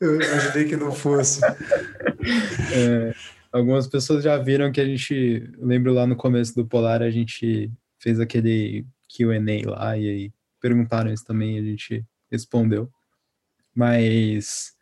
eu 0.00 0.20
imaginei 0.20 0.64
que 0.66 0.76
não 0.76 0.92
fosse. 0.92 1.40
É, 2.74 3.14
algumas 3.52 3.86
pessoas 3.86 4.22
já 4.22 4.36
viram 4.38 4.72
que 4.72 4.80
a 4.80 4.84
gente, 4.84 5.50
lembro 5.58 5.92
lá 5.92 6.06
no 6.06 6.16
começo 6.16 6.54
do 6.54 6.66
Polar, 6.66 7.02
a 7.02 7.10
gente 7.10 7.70
fez 7.98 8.20
aquele 8.20 8.86
Q&A 9.08 9.70
lá 9.70 9.96
e 9.96 10.08
aí 10.08 10.32
perguntaram 10.60 11.12
isso 11.12 11.24
também, 11.24 11.58
a 11.58 11.62
gente 11.62 12.04
respondeu. 12.30 12.90
Mas, 13.74 14.72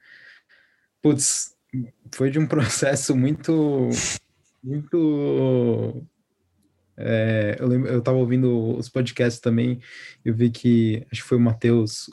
putz, 1.02 1.54
foi 2.12 2.30
de 2.30 2.38
um 2.38 2.46
processo 2.48 3.16
muito, 3.16 3.90
muito 4.62 6.06
é, 6.96 7.56
eu, 7.58 7.66
lembro, 7.66 7.88
eu 7.88 8.00
tava 8.00 8.18
ouvindo 8.18 8.76
os 8.76 8.88
podcasts 8.88 9.40
também, 9.40 9.80
eu 10.24 10.34
vi 10.34 10.50
que, 10.50 11.06
acho 11.10 11.22
que 11.22 11.28
foi 11.28 11.38
o 11.38 11.40
Matheus, 11.40 12.08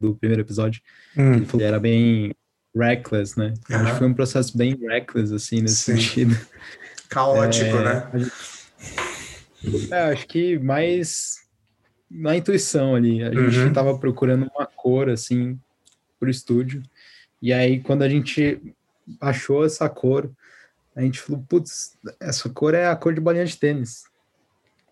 do 0.00 0.14
primeiro 0.16 0.42
episódio, 0.42 0.80
hum. 1.16 1.34
ele 1.34 1.46
falou 1.46 1.60
que 1.60 1.64
era 1.64 1.80
bem 1.80 2.32
reckless, 2.78 3.38
né? 3.38 3.54
Uhum. 3.68 3.76
Acho 3.76 3.92
que 3.92 3.98
foi 3.98 4.06
um 4.06 4.14
processo 4.14 4.56
bem 4.56 4.76
reckless, 4.76 5.34
assim, 5.34 5.60
nesse 5.62 5.76
Sim. 5.76 5.96
sentido. 5.96 6.38
Caótico, 7.08 7.76
é, 7.76 7.84
né? 7.84 8.10
Gente... 9.62 9.92
É, 9.92 10.12
acho 10.12 10.26
que 10.26 10.58
mais 10.58 11.38
na 12.10 12.36
intuição 12.36 12.94
ali. 12.94 13.22
A 13.22 13.32
gente 13.32 13.58
uhum. 13.58 13.72
tava 13.72 13.98
procurando 13.98 14.50
uma 14.54 14.66
cor, 14.66 15.10
assim, 15.10 15.58
pro 16.18 16.30
estúdio. 16.30 16.82
E 17.40 17.52
aí, 17.52 17.80
quando 17.80 18.02
a 18.02 18.08
gente 18.08 18.60
achou 19.20 19.64
essa 19.64 19.88
cor, 19.88 20.30
a 20.94 21.02
gente 21.02 21.20
falou, 21.20 21.44
putz, 21.48 21.96
essa 22.18 22.48
cor 22.48 22.74
é 22.74 22.86
a 22.86 22.96
cor 22.96 23.14
de 23.14 23.20
bolinha 23.20 23.44
de 23.44 23.56
tênis. 23.56 24.04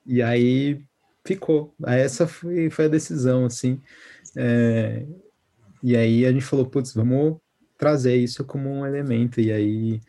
E 0.05 0.23
aí 0.23 0.81
ficou. 1.25 1.75
Essa 1.85 2.27
foi, 2.27 2.71
foi 2.71 2.85
a 2.85 2.89
decisão, 2.89 3.45
assim. 3.45 3.81
É, 4.37 5.05
e 5.83 5.97
aí 5.97 6.25
a 6.27 6.33
gente 6.33 6.45
falou, 6.45 6.67
putz, 6.67 6.95
vamos 6.95 7.39
trazer 7.77 8.17
isso 8.17 8.45
como 8.45 8.69
um 8.71 8.87
elemento. 8.87 9.41
E 9.41 9.53
aí 9.53 10.01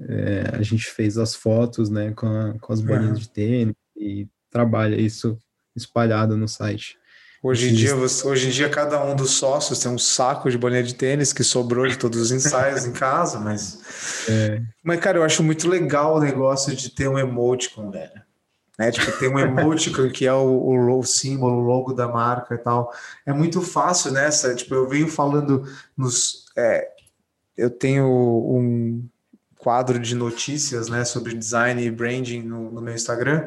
é, 0.00 0.56
a 0.58 0.62
gente 0.62 0.90
fez 0.90 1.16
as 1.18 1.34
fotos, 1.34 1.88
né, 1.90 2.12
com, 2.12 2.26
a, 2.26 2.58
com 2.58 2.72
as 2.72 2.80
bolinhas 2.80 3.10
uhum. 3.10 3.18
de 3.18 3.28
tênis 3.28 3.74
e 3.96 4.28
trabalha 4.50 4.96
isso 4.96 5.38
espalhado 5.74 6.36
no 6.36 6.48
site. 6.48 6.98
Hoje 7.42 7.68
em, 7.68 7.74
dia, 7.74 7.94
você, 7.94 8.26
hoje 8.26 8.48
em 8.48 8.50
dia, 8.50 8.70
cada 8.70 9.04
um 9.04 9.14
dos 9.14 9.32
sócios 9.32 9.78
tem 9.78 9.90
um 9.90 9.98
saco 9.98 10.50
de 10.50 10.56
bolinha 10.56 10.82
de 10.82 10.94
tênis 10.94 11.30
que 11.30 11.44
sobrou 11.44 11.86
de 11.86 11.98
todos 11.98 12.18
os 12.18 12.32
ensaios 12.32 12.86
em 12.86 12.92
casa, 12.92 13.38
mas. 13.38 14.26
É. 14.26 14.62
Mas, 14.82 14.98
cara, 14.98 15.18
eu 15.18 15.22
acho 15.22 15.42
muito 15.42 15.68
legal 15.68 16.16
o 16.16 16.20
negócio 16.20 16.74
de 16.74 16.88
ter 16.88 17.06
um 17.06 17.18
emoticon, 17.18 17.90
velho. 17.90 18.22
Né? 18.78 18.90
Tipo, 18.90 19.12
tem 19.18 19.28
um 19.28 19.38
emoticon 19.38 20.08
que 20.10 20.26
é 20.26 20.32
o, 20.32 20.38
o, 20.38 20.98
o, 20.98 21.02
símbolo, 21.04 21.56
o 21.56 21.60
logo 21.60 21.92
da 21.92 22.08
marca 22.08 22.54
e 22.54 22.58
tal. 22.58 22.90
É 23.26 23.32
muito 23.34 23.60
fácil 23.60 24.12
nessa. 24.12 24.54
Tipo, 24.54 24.74
eu 24.74 24.88
venho 24.88 25.06
falando 25.06 25.68
nos. 25.94 26.46
É, 26.56 26.93
eu 27.56 27.70
tenho 27.70 28.06
um 28.06 29.08
quadro 29.58 29.98
de 29.98 30.14
notícias 30.14 30.88
né, 30.88 31.04
sobre 31.04 31.34
design 31.34 31.82
e 31.82 31.90
branding 31.90 32.42
no, 32.42 32.70
no 32.70 32.82
meu 32.82 32.94
Instagram. 32.94 33.46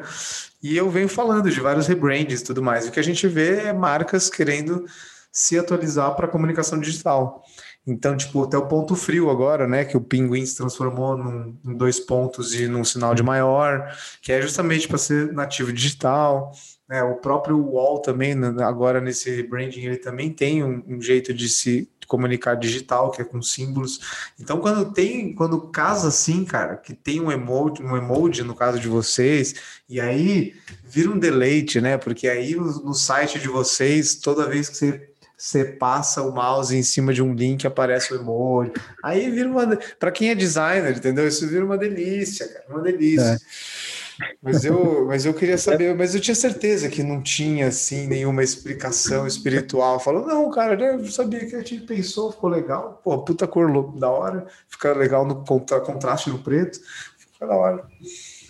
E 0.60 0.76
eu 0.76 0.90
venho 0.90 1.08
falando 1.08 1.48
de 1.48 1.60
vários 1.60 1.86
rebrands 1.86 2.40
e 2.40 2.44
tudo 2.44 2.60
mais. 2.60 2.88
O 2.88 2.90
que 2.90 2.98
a 2.98 3.04
gente 3.04 3.28
vê 3.28 3.60
é 3.60 3.72
marcas 3.72 4.28
querendo 4.28 4.84
se 5.30 5.56
atualizar 5.56 6.16
para 6.16 6.26
a 6.26 6.28
comunicação 6.28 6.80
digital. 6.80 7.44
Então, 7.86 8.16
tipo, 8.16 8.42
até 8.42 8.58
o 8.58 8.66
ponto 8.66 8.96
frio 8.96 9.30
agora, 9.30 9.68
né? 9.68 9.84
Que 9.84 9.96
o 9.96 10.00
Pinguim 10.00 10.44
se 10.44 10.56
transformou 10.56 11.16
num, 11.16 11.56
em 11.64 11.74
dois 11.74 12.00
pontos 12.00 12.52
e 12.54 12.66
num 12.66 12.84
sinal 12.84 13.14
de 13.14 13.22
maior, 13.22 13.96
que 14.20 14.32
é 14.32 14.42
justamente 14.42 14.88
para 14.88 14.98
ser 14.98 15.32
nativo 15.32 15.72
digital. 15.72 16.52
Né? 16.88 17.02
O 17.02 17.14
próprio 17.16 17.58
Wall 17.58 18.00
também, 18.00 18.34
agora 18.60 19.00
nesse 19.00 19.30
rebranding, 19.30 19.84
ele 19.86 19.96
também 19.96 20.30
tem 20.30 20.64
um, 20.64 20.82
um 20.86 21.00
jeito 21.00 21.32
de 21.32 21.48
se 21.48 21.88
comunicar 22.08 22.56
digital, 22.56 23.12
que 23.12 23.22
é 23.22 23.24
com 23.24 23.40
símbolos. 23.40 24.00
Então, 24.40 24.58
quando 24.58 24.92
tem, 24.92 25.32
quando 25.34 25.60
casa 25.68 26.08
assim, 26.08 26.44
cara, 26.44 26.76
que 26.76 26.94
tem 26.94 27.20
um 27.20 27.30
emoji, 27.30 27.82
um 27.82 27.96
emoji 27.96 28.42
no 28.42 28.54
caso 28.54 28.80
de 28.80 28.88
vocês, 28.88 29.54
e 29.88 30.00
aí 30.00 30.56
vira 30.84 31.10
um 31.10 31.18
deleite, 31.18 31.80
né? 31.80 31.96
Porque 31.96 32.26
aí 32.26 32.56
no 32.56 32.94
site 32.94 33.38
de 33.38 33.46
vocês, 33.46 34.16
toda 34.16 34.48
vez 34.48 34.68
que 34.68 34.76
você 34.76 35.08
você 35.38 35.64
passa 35.64 36.20
o 36.20 36.34
mouse 36.34 36.76
em 36.76 36.82
cima 36.82 37.14
de 37.14 37.22
um 37.22 37.32
link, 37.32 37.64
aparece 37.64 38.12
o 38.12 38.16
emoji. 38.16 38.72
Aí 39.04 39.30
vira 39.30 39.48
uma. 39.48 39.78
Para 39.96 40.10
quem 40.10 40.30
é 40.30 40.34
designer, 40.34 40.96
entendeu? 40.96 41.28
Isso 41.28 41.46
vira 41.46 41.64
uma 41.64 41.78
delícia, 41.78 42.48
cara, 42.48 42.64
uma 42.68 42.80
delícia. 42.80 43.34
É. 43.34 43.97
Mas 44.42 44.64
eu, 44.64 45.06
mas 45.06 45.24
eu 45.24 45.34
queria 45.34 45.58
saber, 45.58 45.94
mas 45.94 46.14
eu 46.14 46.20
tinha 46.20 46.34
certeza 46.34 46.88
que 46.88 47.02
não 47.02 47.22
tinha 47.22 47.68
assim 47.68 48.06
nenhuma 48.06 48.42
explicação 48.42 49.26
espiritual. 49.26 50.00
Falou, 50.00 50.26
não, 50.26 50.50
cara, 50.50 50.80
eu 50.80 51.06
sabia 51.06 51.46
que 51.46 51.54
a 51.54 51.60
gente 51.60 51.80
pensou, 51.80 52.32
ficou 52.32 52.50
legal. 52.50 53.00
Pô, 53.02 53.18
puta 53.22 53.46
cor 53.46 53.96
da 53.96 54.08
hora, 54.08 54.46
fica 54.68 54.92
legal 54.92 55.26
no 55.26 55.44
contra, 55.44 55.80
contraste 55.80 56.30
no 56.30 56.38
preto, 56.38 56.80
fica 57.16 57.46
da 57.46 57.54
hora. 57.54 57.84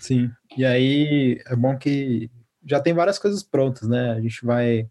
Sim, 0.01 0.31
e 0.57 0.64
aí 0.64 1.41
é 1.47 1.55
bom 1.55 1.77
que 1.77 2.31
já 2.64 2.81
tem 2.81 2.95
várias 2.95 3.19
coisas 3.19 3.43
prontas, 3.43 3.89
né? 3.89 4.12
A 4.12 4.21
gente 4.21 4.45
vai 4.45 4.89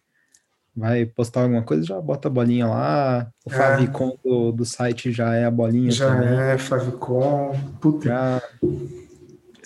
vai 0.75 1.07
postar 1.07 1.41
alguma 1.41 1.63
coisa, 1.63 1.83
já 1.83 1.99
bota 1.99 2.27
a 2.27 2.31
bolinha 2.31 2.67
lá. 2.67 3.27
O 3.43 3.51
é. 3.51 3.55
Favicon 3.55 4.15
do, 4.23 4.51
do 4.51 4.63
site 4.63 5.11
já 5.11 5.33
é 5.33 5.43
a 5.43 5.49
bolinha. 5.49 5.89
Já 5.89 6.13
também. 6.13 6.39
é, 6.39 6.57
Favicon. 6.59 7.59
Puta. 7.81 8.07
Já 8.07 8.41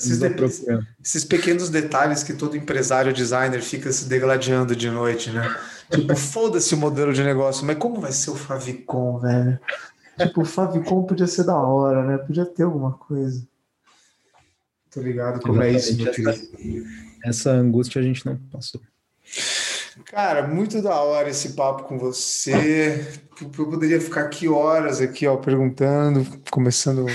esses, 0.01 0.19
de... 0.19 0.27
esses 1.03 1.23
pequenos 1.23 1.69
detalhes 1.69 2.23
que 2.23 2.33
todo 2.33 2.57
empresário 2.57 3.13
designer 3.13 3.61
fica 3.61 3.91
se 3.91 4.05
degladiando 4.05 4.75
de 4.75 4.89
noite, 4.89 5.29
né? 5.29 5.55
Tipo, 5.89 6.15
foda-se 6.15 6.73
o 6.73 6.77
modelo 6.77 7.13
de 7.13 7.23
negócio, 7.23 7.65
mas 7.65 7.77
como 7.77 7.99
vai 7.99 8.11
ser 8.11 8.31
o 8.31 8.35
Favicon, 8.35 9.19
velho? 9.19 9.59
Tipo, 10.17 10.41
o 10.41 10.45
Favicon 10.45 11.03
podia 11.03 11.27
ser 11.27 11.43
da 11.43 11.55
hora, 11.55 12.03
né? 12.03 12.17
Podia 12.17 12.45
ter 12.45 12.63
alguma 12.63 12.93
coisa. 12.93 13.45
Tô 14.91 15.01
ligado 15.01 15.39
como 15.41 15.61
Exatamente. 15.63 15.75
é 15.75 15.79
isso, 15.79 16.23
meu 16.23 16.35
querido. 16.35 16.87
Essa 17.23 17.51
angústia 17.51 17.99
a 18.01 18.03
gente 18.03 18.25
não 18.25 18.35
passou. 18.51 18.81
Cara, 20.11 20.45
muito 20.45 20.81
da 20.81 21.01
hora 21.01 21.29
esse 21.29 21.53
papo 21.53 21.83
com 21.83 21.97
você. 21.97 23.07
Eu 23.41 23.47
poderia 23.49 23.99
ficar 24.01 24.23
aqui 24.23 24.45
horas 24.45 24.99
aqui, 24.99 25.25
ó, 25.25 25.37
perguntando, 25.37 26.27
começando 26.51 27.05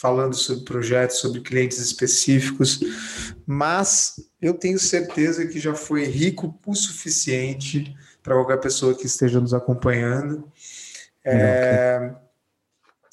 falando 0.00 0.34
sobre 0.34 0.64
projetos, 0.64 1.18
sobre 1.18 1.40
clientes 1.40 1.78
específicos, 1.78 2.80
mas 3.46 4.16
eu 4.42 4.52
tenho 4.52 4.80
certeza 4.80 5.46
que 5.46 5.60
já 5.60 5.74
foi 5.74 6.06
rico 6.06 6.58
o 6.66 6.74
suficiente 6.74 7.94
para 8.20 8.34
qualquer 8.34 8.58
pessoa 8.58 8.96
que 8.96 9.06
esteja 9.06 9.40
nos 9.40 9.54
acompanhando. 9.54 10.50
É, 11.24 12.14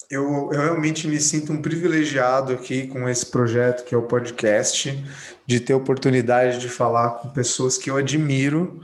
eu, 0.09 0.49
eu 0.51 0.61
realmente 0.61 1.07
me 1.07 1.21
sinto 1.21 1.53
um 1.53 1.61
privilegiado 1.61 2.53
aqui 2.53 2.87
com 2.87 3.07
esse 3.07 3.27
projeto 3.27 3.85
que 3.85 3.93
é 3.93 3.97
o 3.97 4.07
podcast 4.07 4.97
de 5.45 5.59
ter 5.59 5.75
oportunidade 5.75 6.57
de 6.57 6.67
falar 6.67 7.11
com 7.19 7.29
pessoas 7.29 7.77
que 7.77 7.91
eu 7.91 7.97
admiro. 7.97 8.81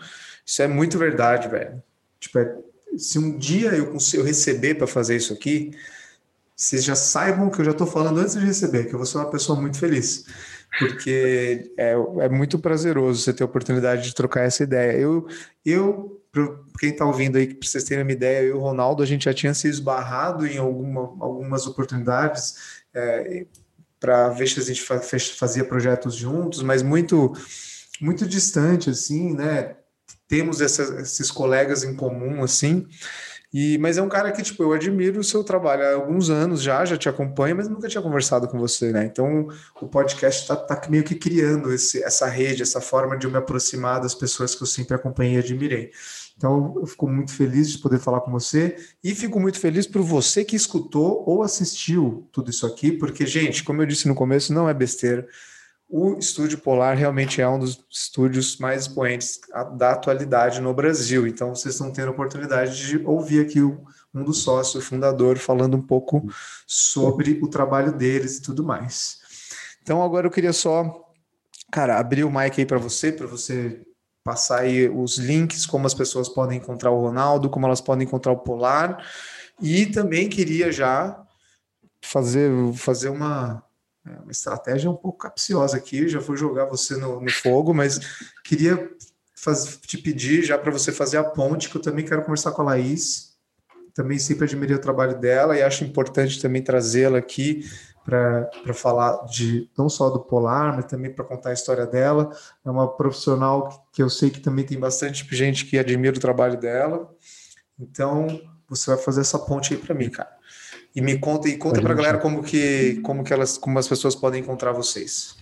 Isso 0.47 0.61
é 0.61 0.67
muito 0.67 0.97
verdade, 0.97 1.49
velho. 1.49 1.83
Tipo, 2.21 2.39
é, 2.39 2.55
se 2.97 3.19
um 3.19 3.37
dia 3.37 3.71
eu, 3.71 3.97
receber 4.23 4.75
para 4.75 4.87
fazer 4.87 5.17
isso 5.17 5.33
aqui, 5.33 5.71
vocês 6.55 6.85
já 6.85 6.95
saibam 6.95 7.49
que 7.49 7.59
eu 7.59 7.65
já 7.65 7.71
estou 7.71 7.85
falando 7.85 8.19
antes 8.21 8.35
de 8.35 8.45
receber, 8.45 8.85
que 8.85 8.93
eu 8.93 8.97
vou 8.97 9.05
ser 9.05 9.17
uma 9.17 9.29
pessoa 9.29 9.59
muito 9.59 9.77
feliz. 9.77 10.25
Porque 10.79 11.73
é, 11.77 11.93
é 12.21 12.29
muito 12.29 12.57
prazeroso 12.59 13.21
você 13.21 13.33
ter 13.33 13.43
a 13.43 13.45
oportunidade 13.45 14.03
de 14.03 14.15
trocar 14.15 14.41
essa 14.43 14.63
ideia. 14.63 14.97
Eu, 14.97 15.27
eu 15.65 16.21
quem 16.79 16.91
está 16.91 17.05
ouvindo 17.05 17.37
aí, 17.37 17.53
para 17.53 17.67
vocês 17.67 17.83
terem 17.83 18.03
uma 18.03 18.11
ideia, 18.11 18.43
eu 18.43 18.49
e 18.49 18.53
o 18.53 18.59
Ronaldo, 18.59 19.03
a 19.03 19.05
gente 19.05 19.25
já 19.25 19.33
tinha 19.33 19.53
se 19.53 19.67
esbarrado 19.67 20.47
em 20.47 20.57
alguma, 20.57 21.01
algumas 21.19 21.67
oportunidades. 21.67 22.85
É, 22.93 23.45
para 23.99 24.29
ver 24.29 24.47
se 24.47 24.59
a 24.59 24.63
gente 24.63 24.81
fazia 25.35 25.65
projetos 25.65 26.15
juntos, 26.15 26.61
mas 26.61 26.83
muito 26.83 27.33
muito 27.99 28.27
distante 28.27 28.91
assim, 28.91 29.33
né? 29.33 29.75
Temos 30.27 30.61
esses 30.61 31.31
colegas 31.31 31.83
em 31.83 31.95
comum 31.95 32.43
assim. 32.43 32.87
E, 33.53 33.77
mas 33.77 33.97
é 33.97 34.01
um 34.01 34.09
cara 34.09 34.31
que, 34.31 34.43
tipo, 34.43 34.61
eu 34.61 34.73
admiro 34.73 35.21
o 35.21 35.23
seu 35.23 35.41
trabalho 35.41 35.81
há 35.83 35.93
alguns 35.93 36.29
anos 36.29 36.61
já, 36.61 36.83
já 36.83 36.97
te 36.97 37.07
acompanho, 37.07 37.55
mas 37.55 37.69
nunca 37.69 37.87
tinha 37.87 38.01
conversado 38.01 38.47
com 38.47 38.59
você, 38.59 38.91
né? 38.91 39.05
Então, 39.05 39.47
o 39.81 39.87
podcast 39.87 40.41
está 40.41 40.55
tá 40.55 40.81
meio 40.89 41.03
que 41.03 41.15
criando 41.15 41.73
esse, 41.73 42.03
essa 42.03 42.27
rede, 42.27 42.61
essa 42.61 42.81
forma 42.81 43.17
de 43.17 43.25
eu 43.25 43.31
me 43.31 43.37
aproximar 43.37 44.01
das 44.01 44.13
pessoas 44.13 44.53
que 44.53 44.63
eu 44.63 44.67
sempre 44.67 44.95
acompanhei 44.95 45.35
e 45.35 45.39
admirei. 45.39 45.91
Então, 46.35 46.75
eu 46.75 46.85
fico 46.85 47.07
muito 47.07 47.33
feliz 47.33 47.71
de 47.71 47.79
poder 47.79 47.99
falar 47.99 48.19
com 48.21 48.31
você 48.31 48.75
e 49.01 49.15
fico 49.15 49.39
muito 49.39 49.59
feliz 49.59 49.87
por 49.87 50.01
você 50.01 50.43
que 50.43 50.55
escutou 50.55 51.23
ou 51.25 51.41
assistiu 51.41 52.27
tudo 52.33 52.51
isso 52.51 52.65
aqui, 52.67 52.91
porque, 52.91 53.25
gente, 53.25 53.63
como 53.63 53.81
eu 53.81 53.85
disse 53.85 54.09
no 54.09 54.13
começo, 54.13 54.53
não 54.53 54.67
é 54.67 54.73
besteira. 54.73 55.25
O 55.89 56.17
Estúdio 56.17 56.57
Polar 56.57 56.97
realmente 56.97 57.41
é 57.41 57.47
um 57.47 57.57
dos 57.57 57.85
estúdios 57.89 58.57
mais 58.57 58.81
expoentes 58.81 59.39
da 59.77 59.91
atualidade 59.91 60.59
no 60.59 60.73
Brasil. 60.73 61.25
Então, 61.25 61.55
vocês 61.55 61.75
estão 61.75 61.93
tendo 61.93 62.09
a 62.09 62.11
oportunidade 62.11 62.85
de 62.85 62.97
ouvir 63.05 63.45
aqui 63.45 63.61
um 63.61 64.23
dos 64.23 64.43
sócios, 64.43 64.83
o 64.83 64.85
fundador, 64.85 65.37
falando 65.37 65.77
um 65.77 65.81
pouco 65.81 66.29
sobre 66.65 67.39
o 67.41 67.47
trabalho 67.47 67.93
deles 67.93 68.37
e 68.37 68.41
tudo 68.41 68.65
mais. 68.65 69.19
Então, 69.81 70.03
agora 70.03 70.27
eu 70.27 70.31
queria 70.31 70.51
só, 70.51 71.05
cara, 71.71 71.97
abrir 71.97 72.25
o 72.25 72.31
mic 72.31 72.59
aí 72.59 72.65
para 72.65 72.77
você, 72.77 73.09
para 73.09 73.25
você 73.25 73.81
passar 74.25 74.59
aí 74.59 74.89
os 74.89 75.17
links, 75.17 75.65
como 75.65 75.87
as 75.87 75.93
pessoas 75.93 76.27
podem 76.27 76.57
encontrar 76.57 76.91
o 76.91 76.99
Ronaldo, 76.99 77.49
como 77.49 77.65
elas 77.65 77.79
podem 77.79 78.05
encontrar 78.05 78.33
o 78.33 78.39
Polar. 78.39 79.01
E 79.61 79.85
também 79.85 80.27
queria 80.27 80.69
já 80.69 81.17
fazer, 82.03 82.51
fazer 82.73 83.07
uma, 83.07 83.63
uma 84.23 84.31
estratégia 84.31 84.89
um 84.89 84.95
pouco 84.95 85.17
capciosa 85.17 85.77
aqui, 85.77 86.07
já 86.07 86.19
vou 86.19 86.35
jogar 86.35 86.65
você 86.65 86.95
no, 86.95 87.21
no 87.21 87.31
fogo, 87.31 87.73
mas 87.73 87.99
queria 88.43 88.89
faz, 89.35 89.79
te 89.85 89.97
pedir 89.97 90.43
já 90.43 90.57
para 90.57 90.71
você 90.71 90.91
fazer 90.91 91.17
a 91.17 91.23
ponte, 91.23 91.69
que 91.69 91.77
eu 91.77 91.81
também 91.81 92.03
quero 92.03 92.23
conversar 92.23 92.51
com 92.51 92.61
a 92.63 92.65
Laís. 92.65 93.37
Também 93.93 94.19
sempre 94.19 94.45
admirei 94.45 94.75
o 94.75 94.81
trabalho 94.81 95.19
dela 95.19 95.57
e 95.57 95.63
acho 95.63 95.83
importante 95.83 96.41
também 96.41 96.61
trazê-la 96.61 97.17
aqui 97.17 97.63
para 98.03 98.73
falar 98.73 99.25
de 99.25 99.69
não 99.77 99.89
só 99.89 100.09
do 100.09 100.19
Polar, 100.19 100.75
mas 100.75 100.85
também 100.85 101.13
para 101.13 101.25
contar 101.25 101.49
a 101.49 101.53
história 101.53 101.85
dela. 101.85 102.29
É 102.63 102.69
uma 102.69 102.87
profissional 102.87 103.85
que 103.91 104.01
eu 104.01 104.09
sei 104.09 104.29
que 104.29 104.39
também 104.39 104.65
tem 104.65 104.79
bastante 104.79 105.27
gente 105.35 105.65
que 105.65 105.77
admira 105.77 106.15
o 106.15 106.21
trabalho 106.21 106.57
dela. 106.57 107.09
Então, 107.79 108.27
você 108.69 108.91
vai 108.91 108.99
fazer 108.99 109.21
essa 109.21 109.37
ponte 109.37 109.73
aí 109.73 109.79
para 109.79 109.93
mim, 109.93 110.09
cara. 110.09 110.36
E 110.97 111.01
me 111.01 111.19
conta 111.19 111.47
e 111.47 111.59
conta 111.59 111.79
para 111.79 111.93
a 111.93 111.95
galera 111.95 112.17
como 112.17 112.41
que 112.41 112.99
como 113.01 113.23
que 113.23 113.31
elas 113.31 113.55
como 113.55 113.77
as 113.77 113.87
pessoas 113.87 114.15
podem 114.15 114.41
encontrar 114.41 114.71
vocês. 114.71 115.37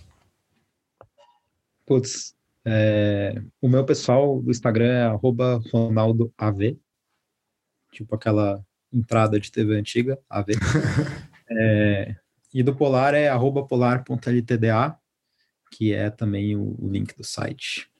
Putz, 1.86 2.36
é, 2.62 3.42
o 3.58 3.66
meu 3.66 3.82
pessoal 3.82 4.42
do 4.42 4.50
Instagram 4.50 4.92
é 4.92 5.08
@ronaldoav, 5.72 6.78
tipo 7.90 8.14
aquela 8.14 8.62
entrada 8.92 9.40
de 9.40 9.50
TV 9.50 9.76
antiga, 9.76 10.18
AV. 10.28 10.48
é, 11.50 12.16
e 12.52 12.62
do 12.62 12.76
Polar 12.76 13.14
é 13.14 13.30
polar.ltda, 13.66 14.98
que 15.70 15.94
é 15.94 16.10
também 16.10 16.54
o, 16.54 16.76
o 16.78 16.90
link 16.90 17.16
do 17.16 17.24
site. 17.24 17.90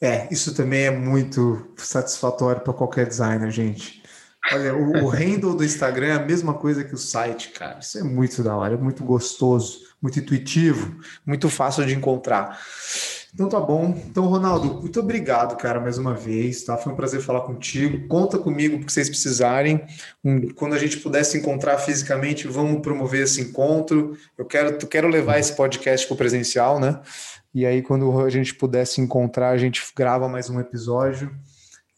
É, 0.00 0.32
isso 0.32 0.54
também 0.54 0.84
é 0.84 0.90
muito 0.92 1.74
satisfatório 1.76 2.62
para 2.62 2.72
qualquer 2.72 3.08
designer, 3.08 3.50
gente. 3.50 3.99
Olha, 4.52 4.74
o, 4.74 5.04
o 5.04 5.08
handle 5.08 5.54
do 5.54 5.64
Instagram 5.64 6.06
é 6.06 6.12
a 6.12 6.24
mesma 6.24 6.54
coisa 6.54 6.82
que 6.82 6.94
o 6.94 6.98
site, 6.98 7.50
cara. 7.50 7.78
Isso 7.78 7.98
é 7.98 8.02
muito 8.02 8.42
da 8.42 8.56
hora, 8.56 8.74
é 8.74 8.76
muito 8.76 9.04
gostoso, 9.04 9.80
muito 10.00 10.18
intuitivo, 10.18 10.98
muito 11.24 11.48
fácil 11.48 11.84
de 11.86 11.94
encontrar. 11.94 12.58
Então 13.32 13.48
tá 13.48 13.60
bom. 13.60 13.96
Então, 14.08 14.26
Ronaldo, 14.26 14.80
muito 14.80 14.98
obrigado, 14.98 15.56
cara, 15.56 15.78
mais 15.78 15.98
uma 15.98 16.14
vez. 16.14 16.64
Tá? 16.64 16.76
Foi 16.76 16.92
um 16.92 16.96
prazer 16.96 17.20
falar 17.20 17.42
contigo. 17.42 18.08
Conta 18.08 18.38
comigo 18.38 18.78
porque 18.78 18.92
vocês 18.92 19.08
precisarem. 19.08 19.86
quando 20.56 20.74
a 20.74 20.78
gente 20.78 20.98
puder 20.98 21.24
se 21.24 21.38
encontrar 21.38 21.78
fisicamente, 21.78 22.48
vamos 22.48 22.82
promover 22.82 23.22
esse 23.22 23.40
encontro. 23.40 24.16
Eu 24.36 24.44
quero, 24.44 24.76
quero 24.86 25.08
levar 25.08 25.38
esse 25.38 25.54
podcast 25.54 26.06
para 26.06 26.14
o 26.14 26.18
presencial, 26.18 26.80
né? 26.80 27.00
E 27.54 27.64
aí, 27.64 27.82
quando 27.82 28.20
a 28.20 28.30
gente 28.30 28.54
puder 28.54 28.84
se 28.84 29.00
encontrar, 29.00 29.50
a 29.50 29.58
gente 29.58 29.82
grava 29.96 30.28
mais 30.28 30.50
um 30.50 30.58
episódio. 30.60 31.32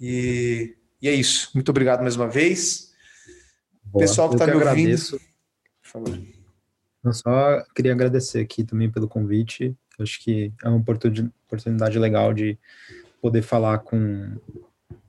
E, 0.01 0.75
e 1.03 1.09
é 1.09 1.13
isso. 1.13 1.51
Muito 1.53 1.69
obrigado 1.69 2.01
mais 2.01 2.15
uma 2.15 2.29
vez. 2.29 2.93
Boa, 3.85 4.05
Pessoal 4.05 4.29
que 4.29 4.37
está 4.37 4.47
me 4.47 4.53
agradeço. 4.53 5.17
ouvindo. 5.17 5.29
Por 5.83 5.89
favor. 5.89 6.19
Eu 7.05 7.13
só 7.13 7.65
queria 7.75 7.93
agradecer 7.93 8.39
aqui 8.39 8.63
também 8.63 8.89
pelo 8.89 9.09
convite. 9.09 9.77
Acho 9.99 10.23
que 10.23 10.53
é 10.63 10.69
uma 10.69 10.79
oportunidade 10.79 11.99
legal 11.99 12.33
de 12.33 12.57
poder 13.21 13.43
falar 13.43 13.79
com, 13.81 14.37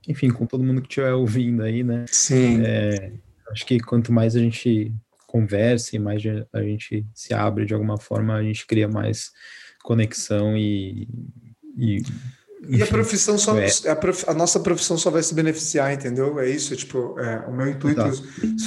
enfim, 0.07 0.31
com 0.31 0.47
todo 0.47 0.63
mundo 0.63 0.81
que 0.81 0.87
estiver 0.87 1.13
ouvindo 1.13 1.61
aí, 1.61 1.83
né? 1.83 2.05
Sim. 2.07 2.63
É, 2.65 3.13
acho 3.51 3.65
que 3.65 3.79
quanto 3.79 4.11
mais 4.11 4.35
a 4.35 4.39
gente 4.39 4.91
conversa 5.27 5.95
e 5.95 5.99
mais 5.99 6.21
a 6.51 6.63
gente 6.63 7.05
se 7.13 7.33
abre 7.33 7.65
de 7.65 7.73
alguma 7.73 7.97
forma, 7.97 8.35
a 8.35 8.43
gente 8.43 8.65
cria 8.65 8.87
mais 8.87 9.31
conexão 9.83 10.57
e, 10.57 11.07
e 11.77 12.01
e 12.67 12.81
a 12.81 12.87
profissão 12.87 13.37
só, 13.37 13.57
é. 13.57 13.67
a, 13.89 13.95
prof, 13.95 14.23
a, 14.27 14.33
nossa 14.33 14.59
profissão 14.59 14.97
só 14.97 15.09
vai 15.09 15.21
se 15.21 15.33
beneficiar, 15.33 15.93
entendeu? 15.93 16.39
É 16.39 16.49
isso, 16.49 16.73
é 16.73 16.77
tipo, 16.77 17.19
é, 17.19 17.45
o 17.47 17.51
meu 17.51 17.69
intuito, 17.69 18.01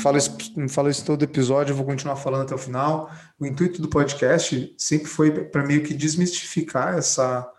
falo 0.02 0.18
isso, 0.18 0.36
falo 0.68 0.90
isso 0.90 1.04
todo 1.04 1.22
episódio, 1.22 1.72
eu 1.72 1.76
vou 1.76 1.86
continuar 1.86 2.16
falando 2.16 2.42
até 2.42 2.54
o 2.54 2.58
final. 2.58 3.10
O 3.40 3.46
intuito 3.46 3.80
do 3.80 3.88
podcast 3.88 4.74
sempre 4.76 5.08
foi 5.08 5.30
para 5.30 5.64
meio 5.64 5.82
que 5.82 5.94
desmistificar 5.94 6.98
essa, 6.98 7.50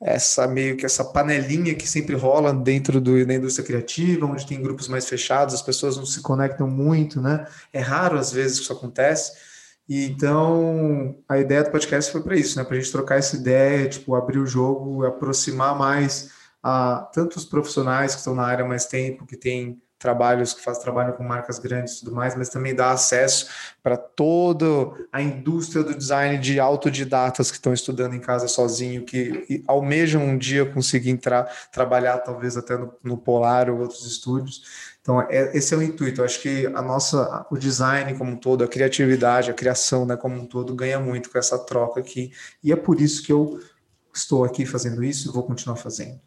essa 0.00 0.46
meio 0.46 0.76
que 0.76 0.84
essa 0.84 1.04
panelinha 1.04 1.74
que 1.74 1.88
sempre 1.88 2.14
rola 2.14 2.52
dentro 2.52 3.00
do, 3.00 3.24
da 3.24 3.34
indústria 3.34 3.66
criativa, 3.66 4.26
onde 4.26 4.46
tem 4.46 4.60
grupos 4.60 4.88
mais 4.88 5.08
fechados, 5.08 5.54
as 5.54 5.62
pessoas 5.62 5.96
não 5.96 6.04
se 6.04 6.20
conectam 6.20 6.68
muito, 6.68 7.20
né? 7.20 7.46
É 7.72 7.80
raro 7.80 8.18
às 8.18 8.30
vezes 8.30 8.58
que 8.58 8.64
isso 8.64 8.72
acontece. 8.72 9.32
E 9.88 10.04
então 10.04 11.16
a 11.28 11.38
ideia 11.38 11.64
do 11.64 11.70
podcast 11.70 12.12
foi 12.12 12.22
para 12.22 12.36
isso, 12.36 12.58
né? 12.58 12.64
Para 12.64 12.76
a 12.76 12.80
gente 12.80 12.92
trocar 12.92 13.16
essa 13.16 13.36
ideia, 13.36 13.88
tipo, 13.88 14.14
abrir 14.14 14.38
o 14.38 14.46
jogo, 14.46 15.06
aproximar 15.06 15.76
mais 15.76 16.30
a 16.62 17.08
tanto 17.12 17.36
os 17.36 17.44
profissionais 17.44 18.12
que 18.12 18.18
estão 18.18 18.34
na 18.34 18.44
área 18.44 18.64
há 18.64 18.68
mais 18.68 18.86
tempo, 18.86 19.26
que 19.26 19.36
têm 19.36 19.80
trabalhos 19.98 20.54
que 20.54 20.62
fazem 20.62 20.82
trabalho 20.82 21.14
com 21.14 21.24
marcas 21.24 21.58
grandes 21.58 21.94
e 21.94 22.04
tudo 22.04 22.14
mais, 22.14 22.36
mas 22.36 22.48
também 22.48 22.74
dar 22.74 22.92
acesso 22.92 23.48
para 23.82 23.96
toda 23.96 24.66
a 25.12 25.20
indústria 25.20 25.82
do 25.82 25.94
design 25.94 26.38
de 26.38 26.60
autodidatas 26.60 27.50
que 27.50 27.56
estão 27.56 27.72
estudando 27.72 28.14
em 28.14 28.20
casa 28.20 28.46
sozinho, 28.46 29.04
que 29.04 29.64
almejam 29.66 30.22
um 30.22 30.38
dia 30.38 30.64
conseguir 30.64 31.10
entrar, 31.10 31.44
trabalhar 31.72 32.18
talvez 32.18 32.56
até 32.56 32.76
no, 32.76 32.94
no 33.02 33.18
Polar 33.18 33.68
ou 33.68 33.80
outros 33.80 34.06
estúdios. 34.06 34.62
Então, 35.08 35.22
é, 35.22 35.56
esse 35.56 35.72
é 35.72 35.76
o 35.78 35.82
intuito. 35.82 36.20
Eu 36.20 36.26
acho 36.26 36.38
que 36.42 36.66
a 36.66 36.82
nossa, 36.82 37.46
o 37.50 37.56
design 37.56 38.12
como 38.18 38.32
um 38.32 38.36
todo, 38.36 38.62
a 38.62 38.68
criatividade, 38.68 39.50
a 39.50 39.54
criação 39.54 40.04
né, 40.04 40.18
como 40.18 40.38
um 40.38 40.44
todo, 40.44 40.74
ganha 40.74 41.00
muito 41.00 41.30
com 41.30 41.38
essa 41.38 41.58
troca 41.58 41.98
aqui. 41.98 42.30
E 42.62 42.70
é 42.70 42.76
por 42.76 43.00
isso 43.00 43.22
que 43.22 43.32
eu 43.32 43.58
estou 44.14 44.44
aqui 44.44 44.66
fazendo 44.66 45.02
isso 45.02 45.30
e 45.30 45.32
vou 45.32 45.42
continuar 45.44 45.76
fazendo. 45.76 46.20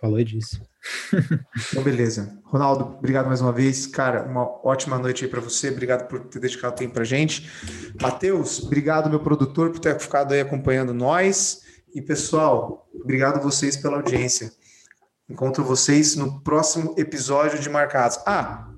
Falou 0.00 0.22
disso. 0.22 0.62
então, 1.72 1.82
beleza. 1.82 2.38
Ronaldo, 2.44 2.84
obrigado 2.98 3.26
mais 3.26 3.40
uma 3.40 3.50
vez. 3.50 3.88
Cara, 3.88 4.22
uma 4.22 4.44
ótima 4.64 4.96
noite 4.96 5.24
aí 5.24 5.30
para 5.30 5.40
você. 5.40 5.70
Obrigado 5.70 6.06
por 6.06 6.20
ter 6.20 6.38
dedicado 6.38 6.76
tempo 6.76 6.94
para 6.94 7.02
gente. 7.02 7.50
Matheus, 8.00 8.62
obrigado, 8.62 9.10
meu 9.10 9.18
produtor, 9.18 9.70
por 9.70 9.80
ter 9.80 9.98
ficado 9.98 10.32
aí 10.32 10.40
acompanhando 10.40 10.94
nós. 10.94 11.62
E, 11.92 12.00
pessoal, 12.00 12.88
obrigado 12.94 13.42
vocês 13.42 13.76
pela 13.76 13.96
audiência. 13.96 14.52
Encontro 15.28 15.64
vocês 15.64 16.16
no 16.16 16.40
próximo 16.40 16.94
episódio 16.98 17.58
de 17.58 17.70
Marcados. 17.70 18.18
Ah, 18.26 18.70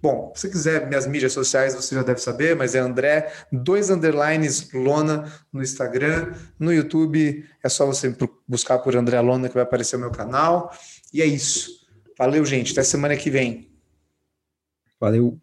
bom, 0.00 0.32
se 0.34 0.48
quiser 0.48 0.88
minhas 0.88 1.06
mídias 1.06 1.32
sociais, 1.32 1.74
você 1.74 1.94
já 1.94 2.02
deve 2.02 2.20
saber, 2.20 2.56
mas 2.56 2.74
é 2.74 2.78
André, 2.78 3.30
dois 3.52 3.90
underlines 3.90 4.72
Lona 4.72 5.30
no 5.52 5.62
Instagram, 5.62 6.32
no 6.58 6.72
YouTube 6.72 7.46
é 7.62 7.68
só 7.68 7.84
você 7.84 8.16
buscar 8.48 8.78
por 8.78 8.96
André 8.96 9.20
Lona 9.20 9.48
que 9.48 9.54
vai 9.54 9.62
aparecer 9.62 9.96
o 9.96 10.00
meu 10.00 10.10
canal. 10.10 10.72
E 11.12 11.20
é 11.20 11.26
isso. 11.26 11.86
Valeu, 12.16 12.44
gente. 12.46 12.72
Até 12.72 12.82
semana 12.82 13.16
que 13.16 13.30
vem. 13.30 13.70
Valeu. 14.98 15.38